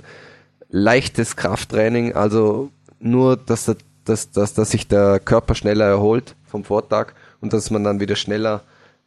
leichtes 0.68 1.34
Krafttraining, 1.34 2.14
also 2.14 2.70
nur, 3.00 3.36
dass, 3.36 3.64
der, 3.64 3.76
dass, 4.08 4.30
dass, 4.30 4.54
dass 4.54 4.70
sich 4.70 4.88
der 4.88 5.20
Körper 5.20 5.54
schneller 5.54 5.86
erholt 5.86 6.34
vom 6.46 6.64
Vortag 6.64 7.12
und 7.40 7.52
dass 7.52 7.70
man 7.70 7.84
dann 7.84 8.00
wieder 8.00 8.16
schneller 8.16 8.62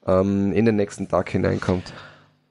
ähm, 0.06 0.54
in 0.54 0.66
den 0.66 0.76
nächsten 0.76 1.08
Tag 1.08 1.30
hineinkommt. 1.30 1.94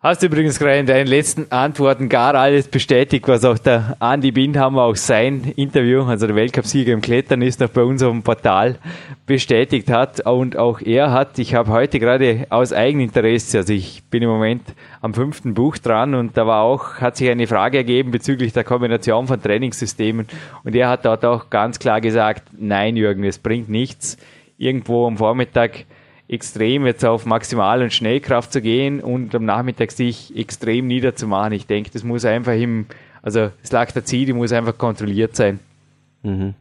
Hast 0.03 0.23
du 0.23 0.29
übrigens 0.29 0.59
gerade 0.59 0.79
in 0.79 0.87
deinen 0.87 1.09
letzten 1.09 1.53
Antworten 1.53 2.09
gar 2.09 2.35
alles 2.35 2.69
bestätigt, 2.69 3.29
was 3.29 3.45
auch 3.45 3.59
der 3.59 3.99
Andy 4.01 4.33
Bindhammer 4.33 4.85
auch 4.85 4.97
sein 4.97 5.53
Interview, 5.57 6.05
also 6.05 6.27
der 6.27 6.37
Weltcupsieger 6.37 6.95
im 6.95 7.03
Klettern 7.03 7.43
ist, 7.43 7.61
noch 7.61 7.69
bei 7.69 7.83
unserem 7.83 8.23
Portal 8.23 8.79
bestätigt 9.27 9.91
hat. 9.91 10.25
Und 10.27 10.57
auch 10.57 10.81
er 10.81 11.13
hat, 11.13 11.39
ich 11.39 11.55
habe 11.55 11.71
heute 11.71 12.01
gerade 12.01 12.47
aus 12.49 12.73
Eigeninteresse, 12.73 13.59
also 13.59 13.75
ich 13.75 14.03
bin 14.05 14.23
im 14.23 14.31
Moment 14.31 14.63
am 15.03 15.13
fünften 15.13 15.53
Buch 15.53 15.77
dran 15.77 16.15
und 16.15 16.35
da 16.35 16.47
war 16.47 16.63
auch, 16.63 16.95
hat 16.95 17.19
sich 17.19 17.29
eine 17.29 17.47
Frage 17.47 17.77
ergeben 17.77 18.11
bezüglich 18.11 18.55
der 18.55 18.65
Kombination 18.65 19.27
von 19.27 19.43
Trainingssystemen. 19.43 20.29
Und 20.65 20.75
er 20.75 20.89
hat 20.89 21.05
dort 21.05 21.27
auch 21.27 21.51
ganz 21.51 21.79
klar 21.79 22.01
gesagt, 22.01 22.45
nein 22.57 22.97
Jürgen, 22.97 23.25
es 23.25 23.37
bringt 23.37 23.69
nichts, 23.69 24.17
irgendwo 24.57 25.07
am 25.07 25.19
Vormittag 25.19 25.85
extrem 26.31 26.87
jetzt 26.87 27.05
auf 27.05 27.27
Maximal- 27.27 27.83
und 27.83 27.93
Schnellkraft 27.93 28.53
zu 28.53 28.63
gehen 28.63 29.01
und 29.01 29.35
am 29.35 29.45
Nachmittag 29.45 29.91
sich 29.91 30.37
extrem 30.37 30.87
niederzumachen. 30.87 31.53
Ich 31.53 31.67
denke, 31.67 31.91
das 31.91 32.05
muss 32.05 32.25
einfach 32.25 32.53
im, 32.53 32.87
also 33.21 33.51
das 33.61 33.73
Laktazid, 33.73 34.29
die 34.29 34.33
muss 34.33 34.53
einfach 34.53 34.79
kontrolliert 34.79 35.35
sein. 35.35 35.59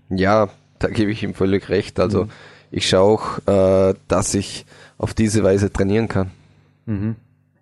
Ja, 0.10 0.50
da 0.80 0.88
gebe 0.88 1.12
ich 1.12 1.22
ihm 1.22 1.36
völlig 1.36 1.70
recht. 1.70 2.00
Also 2.00 2.28
ich 2.72 2.90
schaue 2.90 3.20
auch, 3.20 3.48
äh, 3.92 3.94
dass 4.08 4.34
ich 4.34 4.66
auf 4.98 5.14
diese 5.14 5.44
Weise 5.44 5.72
trainieren 5.72 6.08
kann. 6.08 6.32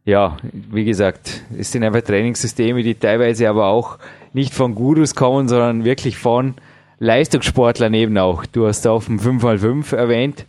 Ja, 0.05 0.37
wie 0.51 0.85
gesagt, 0.85 1.41
es 1.57 1.73
sind 1.73 1.83
einfach 1.83 2.01
Trainingssysteme, 2.01 2.83
die 2.83 2.95
teilweise 2.95 3.49
aber 3.49 3.67
auch 3.67 3.97
nicht 4.31 4.53
von 4.53 4.75
Gurus 4.75 5.13
kommen, 5.13 5.49
sondern 5.49 5.83
wirklich 5.83 6.17
von 6.17 6.53
Leistungssportlern 6.99 7.93
eben 7.93 8.17
auch. 8.17 8.45
Du 8.45 8.65
hast 8.65 8.87
auf 8.87 9.07
dem 9.07 9.19
5x5 9.19 9.93
erwähnt. 9.93 10.45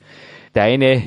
Deine 0.53 1.03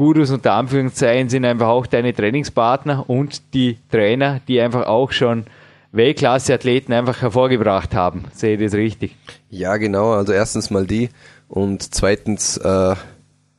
Gurus 0.00 0.30
unter 0.30 0.54
Anführungszeichen 0.54 1.28
sind 1.28 1.44
einfach 1.44 1.68
auch 1.68 1.86
deine 1.86 2.14
Trainingspartner 2.14 3.10
und 3.10 3.52
die 3.52 3.76
Trainer, 3.90 4.40
die 4.48 4.58
einfach 4.58 4.86
auch 4.86 5.12
schon 5.12 5.44
Weltklasse-Athleten 5.92 6.94
einfach 6.94 7.20
hervorgebracht 7.20 7.94
haben. 7.94 8.24
Sehe 8.32 8.54
ich 8.54 8.62
das 8.62 8.72
richtig? 8.72 9.14
Ja, 9.50 9.76
genau. 9.76 10.12
Also 10.12 10.32
erstens 10.32 10.70
mal 10.70 10.86
die 10.86 11.10
und 11.48 11.94
zweitens 11.94 12.56
äh, 12.56 12.94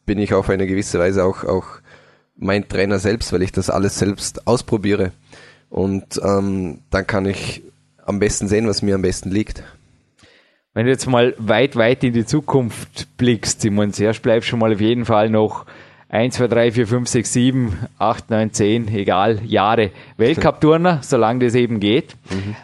bin 0.08 0.18
ich 0.18 0.34
auf 0.34 0.50
eine 0.50 0.66
gewisse 0.66 0.98
Weise 0.98 1.26
auch 1.26 1.44
auch 1.44 1.68
mein 2.36 2.68
Trainer 2.68 2.98
selbst, 2.98 3.32
weil 3.34 3.44
ich 3.44 3.52
das 3.52 3.70
alles 3.70 4.00
selbst 4.00 4.48
ausprobiere 4.48 5.12
und 5.70 6.20
ähm, 6.24 6.80
dann 6.90 7.06
kann 7.06 7.28
ich 7.28 7.62
am 8.04 8.18
besten 8.18 8.48
sehen, 8.48 8.68
was 8.68 8.82
mir 8.82 8.96
am 8.96 9.04
besten 9.04 9.30
liegt. 9.30 9.62
Wenn 10.74 10.86
du 10.86 10.92
jetzt 10.92 11.06
mal 11.06 11.36
weit, 11.38 11.76
weit 11.76 12.04
in 12.04 12.14
die 12.14 12.26
Zukunft 12.26 13.16
blickst, 13.18 13.62
Simon, 13.62 13.94
zuerst 13.94 14.24
bleibst 14.24 14.50
schon 14.50 14.58
mal 14.58 14.74
auf 14.74 14.82
jeden 14.82 15.06
Fall 15.06 15.30
noch 15.30 15.68
1, 16.12 16.36
2, 16.36 16.48
3, 16.48 16.72
4, 16.74 16.88
5, 16.88 17.08
6, 17.08 17.34
7, 17.34 17.78
8, 17.98 18.30
9, 18.30 18.52
10, 18.52 18.88
egal, 18.90 19.40
Jahre 19.46 19.92
Weltcup-Turner, 20.18 21.00
solange 21.04 21.46
das 21.46 21.56
eben 21.56 21.80
geht. 21.80 22.18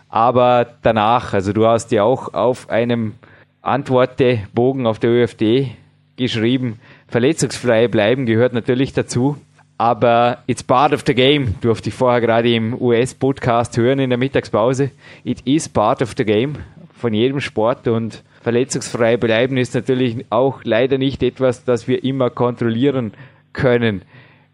Aber 0.09 0.67
danach, 0.81 1.33
also 1.33 1.53
du 1.53 1.65
hast 1.65 1.93
ja 1.93 2.03
auch 2.03 2.33
auf 2.33 2.69
einem 2.69 3.13
Antwortebogen 3.61 4.85
auf 4.85 4.99
der 4.99 5.11
ÖFD 5.11 5.71
geschrieben, 6.17 6.79
verletzungsfrei 7.07 7.87
bleiben 7.87 8.25
gehört 8.25 8.51
natürlich 8.51 8.91
dazu. 8.91 9.37
Aber 9.77 10.39
it's 10.47 10.63
part 10.63 10.91
of 10.91 11.03
the 11.07 11.13
game. 11.13 11.55
Durfte 11.61 11.87
ich 11.87 11.95
vorher 11.95 12.19
gerade 12.19 12.53
im 12.53 12.73
US-Podcast 12.73 13.77
hören 13.77 13.99
in 13.99 14.09
der 14.09 14.19
Mittagspause. 14.19 14.91
It 15.23 15.41
is 15.45 15.69
part 15.69 16.01
of 16.01 16.15
the 16.17 16.25
game 16.25 16.55
von 16.99 17.13
jedem 17.13 17.39
Sport 17.39 17.87
und 17.87 18.23
verletzungsfrei 18.41 19.17
bleiben 19.17 19.55
ist 19.55 19.75
natürlich 19.75 20.25
auch 20.31 20.61
leider 20.63 20.97
nicht 20.97 21.21
etwas, 21.23 21.63
das 21.63 21.87
wir 21.87 22.03
immer 22.03 22.29
kontrollieren 22.29 23.13
können. 23.57 24.03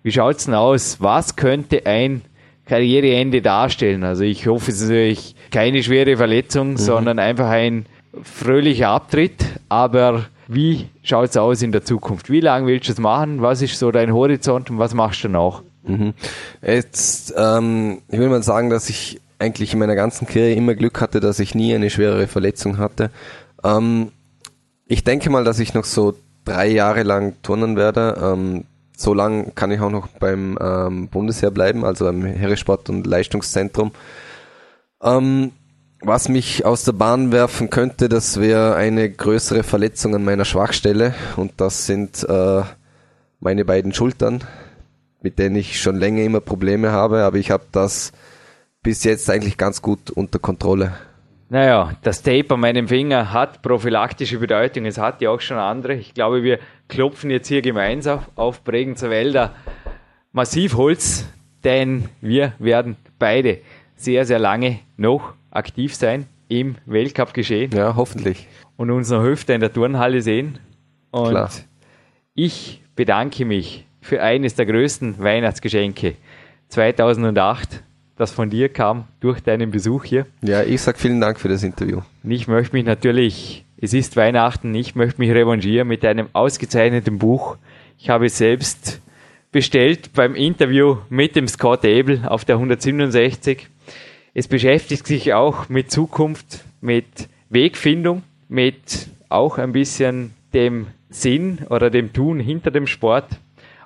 Wie 0.02 0.12
schaut's 0.12 0.46
denn 0.46 0.56
aus? 0.56 0.98
Was 1.00 1.36
könnte 1.36 1.86
ein 1.86 2.22
Karriereende 2.66 3.42
darstellen? 3.42 4.04
Also 4.04 4.24
ich 4.24 4.48
hoffe, 4.48 4.72
es 4.72 4.82
ist 4.82 4.90
natürlich 4.90 5.36
keine 5.52 5.84
schwere 5.84 6.18
Verletzung, 6.18 6.78
sondern 6.78 7.20
einfach 7.20 7.50
ein 7.50 7.86
fröhlicher 8.24 8.90
Abtritt. 8.90 9.46
Aber 9.70 10.26
wie 10.48 10.88
schaut's 11.04 11.38
aus 11.38 11.62
in 11.62 11.72
der 11.72 11.86
Zukunft? 11.86 12.30
Wie 12.30 12.40
lange 12.40 12.68
willst 12.68 12.88
du 12.88 12.94
es 12.94 13.00
machen? 13.00 13.42
Was 13.42 13.62
ist 13.62 13.78
so 13.78 13.92
dein 13.92 14.14
Horizont 14.14 14.70
und 14.72 14.80
was 14.80 14.94
machst 14.94 15.24
du 15.24 15.28
danach? 15.28 15.62
Jetzt, 16.66 17.34
ähm, 17.38 18.02
ich 18.10 18.20
will 18.20 18.30
mal 18.30 18.44
sagen, 18.44 18.70
dass 18.70 18.90
ich 18.90 19.20
eigentlich 19.40 19.74
in 19.74 19.80
meiner 19.80 19.96
ganzen 19.96 20.26
Karriere 20.26 20.54
immer 20.54 20.76
Glück 20.76 21.02
hatte, 21.02 21.20
dass 21.20 21.40
ich 21.40 21.56
nie 21.56 21.76
eine 21.76 21.90
schwerere 21.90 22.28
Verletzung 22.28 22.78
hatte. 22.78 23.10
Ähm, 23.64 24.12
ich 24.88 25.04
denke 25.04 25.30
mal, 25.30 25.44
dass 25.44 25.60
ich 25.60 25.74
noch 25.74 25.86
so 25.86 26.14
drei 26.46 26.68
Jahre 26.68 27.04
lang 27.04 27.36
turnen 27.42 27.76
werde. 27.76 28.18
Ähm, 28.22 28.66
so 28.96 29.14
lang 29.14 29.54
kann 29.56 29.72
ich 29.72 29.80
auch 29.80 29.90
noch 29.90 30.08
beim 30.08 30.58
ähm, 30.62 31.08
Bundesheer 31.10 31.52
bleiben, 31.52 31.84
also 31.84 32.06
beim 32.06 32.24
Heeresport- 32.24 32.90
und 32.90 33.06
Leistungszentrum. 33.08 33.92
Ähm, 35.02 35.52
was 36.02 36.28
mich 36.30 36.66
aus 36.66 36.84
der 36.84 36.92
Bahn 36.92 37.32
werfen 37.32 37.70
könnte, 37.70 38.10
das 38.10 38.40
wäre 38.40 38.76
eine 38.76 39.10
größere 39.10 39.64
Verletzung 39.64 40.16
an 40.16 40.26
meiner 40.26 40.46
Schwachstelle 40.46 41.16
und 41.38 41.54
das 41.58 41.86
sind 41.86 42.24
äh, 42.28 42.64
meine 43.40 43.66
beiden 43.66 43.94
Schultern, 43.94 44.44
mit 45.22 45.40
denen 45.40 45.56
ich 45.56 45.82
schon 45.82 45.96
länger 45.96 46.24
immer 46.24 46.42
Probleme 46.42 46.92
habe, 46.92 47.24
aber 47.24 47.38
ich 47.38 47.52
habe 47.52 47.64
das 47.72 48.12
bis 48.82 49.06
jetzt 49.06 49.30
eigentlich 49.30 49.58
ganz 49.58 49.82
gut 49.82 50.12
unter 50.12 50.40
Kontrolle. 50.40 50.94
Naja, 51.54 51.92
das 52.02 52.24
Tape 52.24 52.56
an 52.56 52.62
meinem 52.62 52.88
Finger 52.88 53.32
hat 53.32 53.62
prophylaktische 53.62 54.40
Bedeutung. 54.40 54.88
Es 54.88 54.98
hat 54.98 55.22
ja 55.22 55.30
auch 55.30 55.40
schon 55.40 55.58
andere. 55.58 55.94
Ich 55.94 56.16
glaube, 56.16 56.42
wir 56.42 56.58
klopfen 56.88 57.30
jetzt 57.30 57.48
hier 57.48 57.62
gemeinsam 57.62 58.22
auf 58.34 58.64
Bregenzer 58.64 59.12
Wälder 59.12 59.54
Massivholz, 60.32 61.30
denn 61.64 62.10
wir 62.22 62.54
werden 62.58 62.96
beide 63.20 63.60
sehr, 63.96 64.26
sehr 64.26 64.40
lange 64.40 64.80
noch 64.98 65.36
aktiv 65.52 65.94
sein 65.94 66.26
im 66.48 66.74
Weltcup-Geschehen 66.88 67.72
Ja, 67.72 67.96
hoffentlich. 67.96 68.48
und 68.76 68.90
uns 68.90 69.12
noch 69.12 69.24
öfter 69.24 69.54
in 69.54 69.62
der 69.62 69.72
Turnhalle 69.72 70.24
sehen. 70.24 70.58
Und 71.12 71.30
Klar. 71.30 71.52
ich 72.34 72.82
bedanke 72.96 73.46
mich 73.46 73.86
für 74.02 74.24
eines 74.24 74.56
der 74.56 74.66
größten 74.66 75.20
Weihnachtsgeschenke 75.20 76.16
2008, 76.70 77.84
das 78.16 78.32
von 78.32 78.50
dir 78.50 78.70
kam 78.70 79.06
durch 79.20 79.42
deinen 79.42 79.72
Besuch 79.72 80.04
hier. 80.04 80.26
Ja, 80.42 80.64
ich 80.64 80.82
sag 80.82 81.00
vielen 81.00 81.20
Dank 81.20 81.40
für 81.40 81.50
das 81.50 81.64
Interview. 81.64 82.02
Ich 82.24 82.48
möchte 82.48 82.76
mich 82.76 82.86
natürlich, 82.86 83.66
es 83.78 83.94
ist 83.94 84.16
Weihnachten, 84.16 84.74
ich 84.76 84.96
möchte 84.96 85.20
mich 85.20 85.32
revanchieren 85.32 85.88
mit 85.88 86.06
einem 86.06 86.28
ausgezeichneten 86.34 87.18
Buch. 87.18 87.58
Ich 87.98 88.10
habe 88.10 88.28
es 88.28 88.38
selbst 88.38 89.02
bestellt 89.52 90.14
beim 90.14 90.36
Interview 90.36 90.98
mit 91.10 91.36
dem 91.36 91.48
Scott 91.48 91.86
Abel 91.86 92.22
auf 92.26 92.46
der 92.46 92.56
167. 92.56 93.68
Es 94.34 94.48
beschäftigt 94.48 95.06
sich 95.06 95.34
auch 95.34 95.70
mit 95.70 95.92
Zukunft, 95.92 96.66
mit 96.82 97.06
Wegfindung, 97.50 98.24
mit 98.50 99.08
auch 99.30 99.58
ein 99.58 99.72
bisschen 99.72 100.34
dem 100.54 100.88
Sinn 101.10 101.60
oder 101.70 101.90
dem 101.90 102.14
Tun 102.14 102.40
hinter 102.40 102.72
dem 102.72 102.88
Sport. 102.88 103.28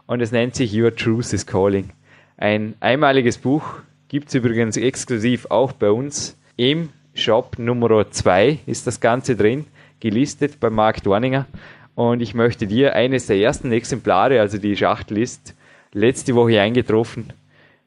Und 0.05 0.21
es 0.21 0.31
nennt 0.31 0.55
sich 0.55 0.73
Your 0.73 0.95
Truth 0.95 1.33
is 1.33 1.45
Calling. 1.45 1.89
Ein 2.37 2.75
einmaliges 2.79 3.37
Buch 3.37 3.75
gibt 4.09 4.29
es 4.29 4.35
übrigens 4.35 4.77
exklusiv 4.77 5.47
auch 5.49 5.73
bei 5.73 5.91
uns 5.91 6.37
im 6.55 6.89
Shop 7.13 7.57
Nummer 7.57 8.09
2 8.09 8.59
ist 8.65 8.87
das 8.87 9.01
Ganze 9.01 9.35
drin, 9.35 9.65
gelistet 9.99 10.59
bei 10.59 10.69
Mark 10.69 11.03
Dorninger. 11.03 11.45
Und 11.95 12.21
ich 12.21 12.33
möchte 12.33 12.67
dir 12.67 12.93
eines 12.93 13.27
der 13.27 13.37
ersten 13.37 13.71
Exemplare, 13.71 14.39
also 14.39 14.59
die 14.59 14.75
Schachtel 14.75 15.17
ist 15.17 15.55
letzte 15.93 16.35
Woche 16.35 16.61
eingetroffen, 16.61 17.33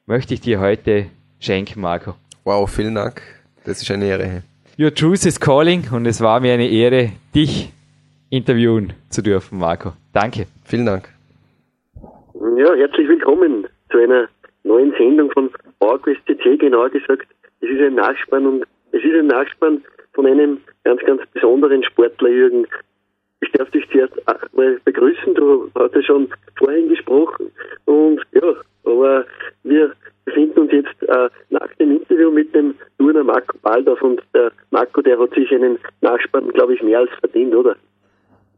möchte 0.07 0.35
ich 0.35 0.41
dir 0.41 0.61
heute 0.61 1.07
schenken, 1.39 1.81
Marco. 1.81 2.15
Wow, 2.45 2.69
vielen 2.69 2.97
Dank. 2.97 3.23
Das 3.65 3.81
ist 3.81 3.91
eine 3.91 4.07
Ehre. 4.07 4.43
Your 4.79 4.95
Truth 4.95 5.25
is 5.27 5.39
Calling 5.39 5.85
und 5.93 6.07
es 6.07 6.21
war 6.21 6.41
mir 6.41 6.55
eine 6.55 6.69
Ehre, 6.69 7.13
dich 7.35 7.73
interviewen 8.31 8.93
zu 9.09 9.23
dürfen, 9.23 9.59
Marco. 9.59 9.93
Danke. 10.13 10.47
Vielen 10.65 10.87
Dank. 10.87 11.09
Ja, 12.35 12.75
herzlich 12.75 13.09
willkommen 13.09 13.67
zu 13.91 13.99
einer 13.99 14.29
neuen 14.65 14.93
Sendung 14.99 15.31
von 15.31 15.51
PowerQuest 15.81 16.21
CC 16.27 16.57
genauer 16.57 16.91
gesagt. 16.91 17.27
Es 17.61 17.69
ist 17.69 17.81
ein 17.81 17.95
Nachspann 17.95 18.47
und 18.47 18.65
es 18.93 19.03
ist 19.03 19.15
ein 19.15 19.27
Nachspann 19.27 19.83
von 20.13 20.27
einem 20.27 20.59
ganz, 20.85 21.01
ganz 21.03 21.23
besonderen 21.33 21.83
Sportler, 21.85 22.29
Jürgen. 22.29 22.67
Ich 23.41 23.51
darf 23.53 23.71
dich 23.71 23.89
zuerst 23.91 24.15
mal 24.53 24.79
begrüßen. 24.85 25.35
Du 25.35 25.71
hast 25.75 25.95
ja 25.95 26.03
schon 26.03 26.29
vorhin 26.57 26.89
gesprochen. 26.89 27.51
Und 27.87 28.21
ja, 28.33 28.55
aber 28.85 29.25
wir 29.65 29.93
befinden 30.25 30.61
uns 30.61 30.73
jetzt 30.73 31.03
äh, 31.03 31.29
nach 31.49 31.73
dem 31.79 31.97
Interview 31.97 32.31
mit 32.31 32.55
dem 32.55 32.75
Turner 32.99 33.25
Marco 33.25 33.57
Baldorf 33.63 34.03
und 34.03 34.23
der 34.35 34.53
Marco, 34.71 35.01
der 35.01 35.19
hat 35.19 35.35
sich 35.35 35.51
einen 35.53 35.79
Nachspann, 36.03 36.49
glaube 36.51 36.75
ich, 36.75 36.83
mehr 36.83 37.01
als 37.01 37.11
verdient, 37.21 37.55
oder? 37.55 37.77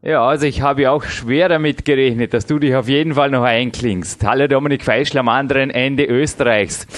Ja, 0.05 0.27
also 0.27 0.47
ich 0.47 0.63
habe 0.63 0.91
auch 0.91 1.05
schwer 1.05 1.49
damit 1.49 1.85
gerechnet, 1.85 2.35
dass 2.35 2.45
du 2.45 2.59
dich 2.59 2.75
auf 2.75 2.89
jeden 2.89 3.15
Fall 3.15 3.31
noch 3.31 3.45
einklingst. 3.45 4.25
Hallo 4.25 4.49
Dominik 4.49 4.83
Feischl 4.83 5.17
am 5.19 5.29
anderen 5.29 5.71
Ende 5.71 6.07
Österreichs. 6.07 6.89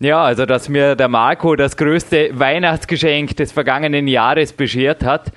Ja, 0.00 0.22
also 0.24 0.46
dass 0.46 0.70
mir 0.70 0.96
der 0.96 1.08
Marco 1.08 1.56
das 1.56 1.76
größte 1.76 2.30
Weihnachtsgeschenk 2.32 3.36
des 3.36 3.52
vergangenen 3.52 4.08
Jahres 4.08 4.54
beschert 4.54 5.04
hat, 5.04 5.30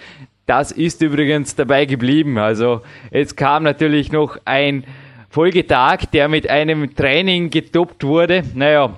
das 0.46 0.72
ist 0.72 1.02
übrigens 1.02 1.54
dabei 1.54 1.84
geblieben. 1.84 2.38
Also 2.38 2.80
es 3.12 3.36
kam 3.36 3.64
natürlich 3.64 4.14
noch 4.14 4.38
ein 4.46 4.86
Folgetag, 5.30 6.06
der 6.14 6.30
mit 6.30 6.50
einem 6.50 6.96
Training 6.96 7.50
getoppt 7.50 8.06
wurde. 8.06 8.44
Naja, 8.56 8.98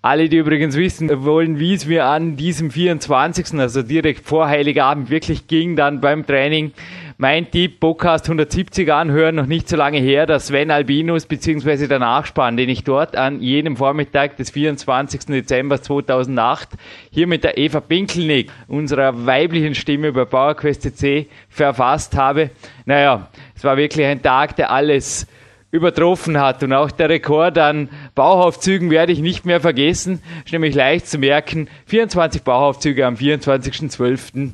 alle, 0.00 0.30
die 0.30 0.38
übrigens 0.38 0.74
wissen 0.74 1.10
wollen, 1.24 1.58
wie 1.58 1.74
es 1.74 1.84
mir 1.84 2.06
an 2.06 2.36
diesem 2.36 2.70
24., 2.70 3.58
also 3.60 3.82
direkt 3.82 4.24
vor 4.24 4.48
Heiligabend 4.48 5.10
wirklich 5.10 5.48
ging, 5.48 5.76
dann 5.76 6.00
beim 6.00 6.24
Training, 6.24 6.72
mein 7.20 7.50
Tipp, 7.50 7.80
Podcast 7.80 8.26
170 8.26 8.92
anhören, 8.92 9.34
noch 9.34 9.46
nicht 9.46 9.68
so 9.68 9.76
lange 9.76 9.98
her, 9.98 10.24
dass 10.24 10.46
Sven 10.46 10.70
Albinus 10.70 11.26
bzw. 11.26 11.88
der 11.88 11.98
Nachspann, 11.98 12.56
den 12.56 12.68
ich 12.68 12.84
dort 12.84 13.16
an 13.16 13.42
jenem 13.42 13.76
Vormittag 13.76 14.36
des 14.36 14.50
24. 14.50 15.22
Dezember 15.26 15.82
2008 15.82 16.68
hier 17.10 17.26
mit 17.26 17.42
der 17.42 17.58
Eva 17.58 17.80
Pinkelnick, 17.80 18.52
unserer 18.68 19.26
weiblichen 19.26 19.74
Stimme 19.74 20.12
bei 20.12 20.26
PowerQuest 20.26 20.96
C, 20.96 21.26
verfasst 21.48 22.16
habe. 22.16 22.50
Naja, 22.86 23.26
es 23.56 23.64
war 23.64 23.76
wirklich 23.76 24.06
ein 24.06 24.22
Tag, 24.22 24.54
der 24.54 24.70
alles 24.70 25.26
übertroffen 25.70 26.40
hat. 26.40 26.62
Und 26.62 26.72
auch 26.72 26.90
der 26.90 27.08
Rekord 27.08 27.58
an 27.58 27.88
Bauaufzügen 28.14 28.90
werde 28.90 29.12
ich 29.12 29.18
nicht 29.18 29.44
mehr 29.44 29.60
vergessen. 29.60 30.22
Ist 30.44 30.52
nämlich 30.52 30.74
leicht 30.74 31.08
zu 31.08 31.18
merken. 31.18 31.68
24 31.86 32.42
Bauaufzüge 32.42 33.04
am 33.04 33.16
24.12 33.16 34.52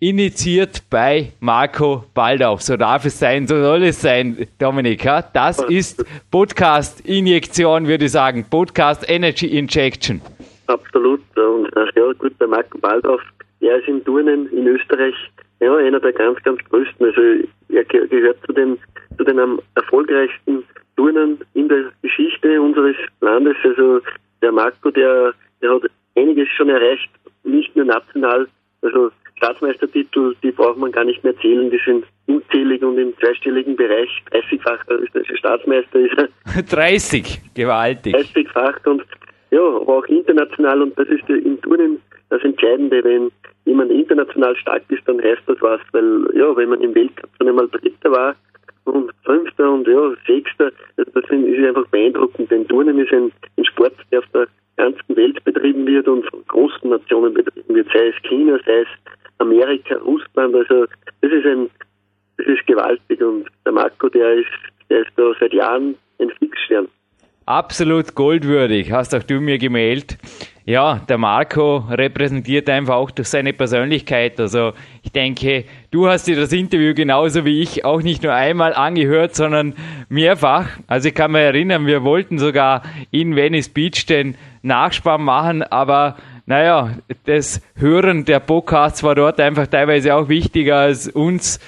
initiiert 0.00 0.82
bei 0.90 1.32
Marco 1.40 2.04
Baldauf. 2.12 2.62
So 2.62 2.76
darf 2.76 3.04
es 3.06 3.18
sein, 3.18 3.46
so 3.46 3.60
soll 3.60 3.84
es 3.84 4.00
sein, 4.00 4.46
Dominika. 4.58 5.22
Das 5.32 5.62
ist 5.62 6.04
Podcast-Injektion, 6.30 7.86
würde 7.86 8.04
ich 8.04 8.12
sagen. 8.12 8.44
Podcast 8.48 9.08
Energy 9.08 9.46
Injection. 9.58 10.20
Absolut. 10.66 11.22
Und 11.36 11.70
ja, 11.94 12.12
gut, 12.12 12.36
bei 12.38 12.46
Marco 12.46 12.78
Baldauf, 12.78 13.22
er 13.60 13.78
ist 13.78 13.88
in 13.88 14.04
Turnen 14.04 14.50
in 14.52 14.66
Österreich 14.66 15.14
ja, 15.60 15.74
einer 15.76 16.00
der 16.00 16.12
ganz, 16.12 16.42
ganz 16.42 16.58
größten. 16.68 17.06
Also 17.06 17.20
er 17.70 17.84
gehört 17.84 18.38
zu 18.46 18.52
den, 18.52 18.78
zu 19.16 19.24
den 19.24 19.38
am 19.38 19.60
erfolgreichsten 19.76 20.62
Turnern 20.96 21.38
in 21.54 21.68
der 21.68 21.84
Geschichte 22.02 22.60
unseres 22.60 22.96
Landes. 23.20 23.56
Also 23.64 24.00
der 24.42 24.52
Marco, 24.52 24.90
der, 24.90 25.32
der 25.62 25.74
hat 25.74 25.82
einiges 26.16 26.48
schon 26.50 26.68
erreicht, 26.68 27.08
nicht 27.44 27.74
nur 27.74 27.86
national, 27.86 28.46
also 28.82 29.10
Staatsmeistertitel, 29.36 30.34
die 30.42 30.50
braucht 30.50 30.78
man 30.78 30.92
gar 30.92 31.04
nicht 31.04 31.22
mehr 31.22 31.36
zählen, 31.38 31.70
die 31.70 31.80
sind 31.84 32.04
unzählig 32.26 32.82
und 32.82 32.98
im 32.98 33.16
zweistelligen 33.18 33.76
Bereich. 33.76 34.08
30-fach 34.32 34.86
österreichischer 34.88 35.36
Staatsmeister 35.36 36.00
ist 36.00 36.18
er. 36.18 36.62
30, 36.70 37.40
gewaltig. 37.54 38.14
30-fach 38.14 38.86
und 38.86 39.02
ja, 39.50 39.60
aber 39.60 39.98
auch 39.98 40.06
international 40.06 40.82
und 40.82 40.98
das 40.98 41.08
ist 41.08 41.28
in 41.28 41.60
Turnen 41.60 42.00
das 42.28 42.42
Entscheidende, 42.42 43.04
wenn 43.04 43.30
jemand 43.64 43.90
international 43.90 44.56
stark 44.56 44.82
ist, 44.88 45.06
dann 45.06 45.22
heißt 45.22 45.42
das 45.46 45.58
was, 45.60 45.80
weil 45.92 46.26
ja, 46.34 46.56
wenn 46.56 46.68
man 46.68 46.80
im 46.80 46.94
Weltcup 46.94 47.30
schon 47.38 47.48
einmal 47.48 47.68
Dritter 47.68 48.10
war 48.10 48.34
und 48.84 49.12
Fünfter 49.24 49.70
und 49.70 49.86
ja, 49.86 50.12
Sechster, 50.26 50.72
das 50.96 51.06
ist 51.06 51.30
einfach 51.30 51.86
beeindruckend, 51.88 52.50
denn 52.50 52.66
Turnen 52.66 52.98
ist 52.98 53.12
ein, 53.12 53.30
ein 53.56 53.64
Sport, 53.64 53.94
der 54.10 54.20
auf 54.20 54.26
der 54.34 54.48
ganzen 54.76 55.16
Welt 55.16 55.42
betrieben 55.44 55.86
wird 55.86 56.08
und 56.08 56.26
von 56.26 56.44
großen 56.46 56.90
Nationen 56.90 57.34
betrieben 57.34 57.74
wird, 57.74 57.88
sei 57.92 58.08
es 58.08 58.28
China, 58.28 58.58
sei 58.66 58.80
es 58.80 58.88
Amerika, 59.38 59.96
Russland, 59.96 60.54
also 60.54 60.86
das 61.20 61.32
ist 61.32 61.46
ein, 61.46 61.70
das 62.38 62.46
ist 62.46 62.66
gewaltig 62.66 63.20
und 63.22 63.46
der 63.64 63.72
Marco, 63.72 64.08
der 64.08 64.34
ist, 64.34 64.46
der 64.88 65.00
ist 65.00 65.10
da 65.16 65.32
seit 65.40 65.52
Jahren 65.52 65.94
ein 66.18 66.30
Fixstern. 66.38 66.88
Absolut 67.46 68.14
goldwürdig, 68.14 68.90
hast 68.90 69.14
auch 69.14 69.22
du 69.22 69.40
mir 69.40 69.58
gemeldet. 69.58 70.18
Ja, 70.68 71.00
der 71.08 71.16
Marco 71.16 71.76
repräsentiert 71.76 72.68
einfach 72.68 72.96
auch 72.96 73.12
durch 73.12 73.28
seine 73.28 73.52
Persönlichkeit. 73.52 74.40
Also 74.40 74.72
ich 75.04 75.12
denke, 75.12 75.64
du 75.92 76.08
hast 76.08 76.26
dir 76.26 76.34
das 76.34 76.52
Interview 76.52 76.92
genauso 76.92 77.44
wie 77.44 77.62
ich 77.62 77.84
auch 77.84 78.02
nicht 78.02 78.24
nur 78.24 78.32
einmal 78.32 78.74
angehört, 78.74 79.36
sondern 79.36 79.74
mehrfach. 80.08 80.66
Also 80.88 81.10
ich 81.10 81.14
kann 81.14 81.30
mich 81.30 81.42
erinnern, 81.42 81.86
wir 81.86 82.02
wollten 82.02 82.40
sogar 82.40 82.82
in 83.12 83.36
Venice 83.36 83.68
Beach 83.68 84.06
den 84.06 84.34
Nachspann 84.62 85.22
machen, 85.22 85.62
aber 85.62 86.16
naja, 86.46 86.92
das 87.24 87.60
Hören 87.74 88.24
der 88.24 88.40
Podcasts 88.40 89.02
war 89.02 89.16
dort 89.16 89.40
einfach 89.40 89.66
teilweise 89.66 90.14
auch 90.14 90.28
wichtiger 90.28 90.76
als 90.76 91.08
uns 91.08 91.58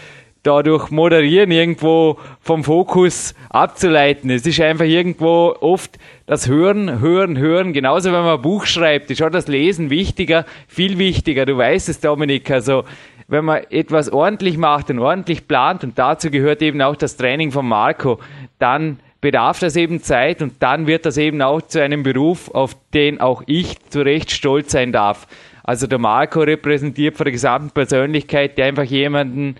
dadurch 0.44 0.90
moderieren 0.90 1.50
irgendwo 1.50 2.18
vom 2.40 2.62
Fokus 2.62 3.34
abzuleiten. 3.50 4.30
Es 4.30 4.46
ist 4.46 4.60
einfach 4.60 4.84
irgendwo 4.84 5.54
oft 5.60 5.98
das 6.26 6.48
Hören, 6.48 7.00
Hören, 7.00 7.38
Hören. 7.38 7.72
Genauso 7.72 8.12
wenn 8.12 8.22
man 8.22 8.36
ein 8.36 8.42
Buch 8.42 8.66
schreibt, 8.66 9.10
ist 9.10 9.20
auch 9.20 9.30
das 9.30 9.48
Lesen 9.48 9.90
wichtiger, 9.90 10.46
viel 10.68 10.96
wichtiger. 10.96 11.44
Du 11.44 11.58
weißt 11.58 11.88
es, 11.88 12.00
Dominik. 12.00 12.50
Also 12.50 12.84
wenn 13.26 13.44
man 13.44 13.62
etwas 13.70 14.10
ordentlich 14.10 14.56
macht 14.56 14.90
und 14.90 15.00
ordentlich 15.00 15.46
plant 15.48 15.84
und 15.84 15.98
dazu 15.98 16.30
gehört 16.30 16.62
eben 16.62 16.80
auch 16.80 16.96
das 16.96 17.16
Training 17.16 17.50
von 17.50 17.66
Marco, 17.66 18.20
dann 18.58 19.00
bedarf 19.20 19.58
das 19.58 19.76
eben 19.76 20.02
Zeit 20.02 20.42
und 20.42 20.62
dann 20.62 20.86
wird 20.86 21.06
das 21.06 21.16
eben 21.16 21.42
auch 21.42 21.62
zu 21.62 21.82
einem 21.82 22.02
Beruf, 22.02 22.50
auf 22.50 22.76
den 22.94 23.20
auch 23.20 23.42
ich 23.46 23.78
zu 23.90 24.02
Recht 24.02 24.30
stolz 24.30 24.72
sein 24.72 24.92
darf. 24.92 25.26
Also 25.64 25.86
der 25.86 25.98
Marco 25.98 26.40
repräsentiert 26.40 27.16
von 27.16 27.24
der 27.24 27.32
gesamten 27.32 27.70
Persönlichkeit 27.70 28.56
der 28.56 28.66
einfach 28.66 28.84
jemanden, 28.84 29.56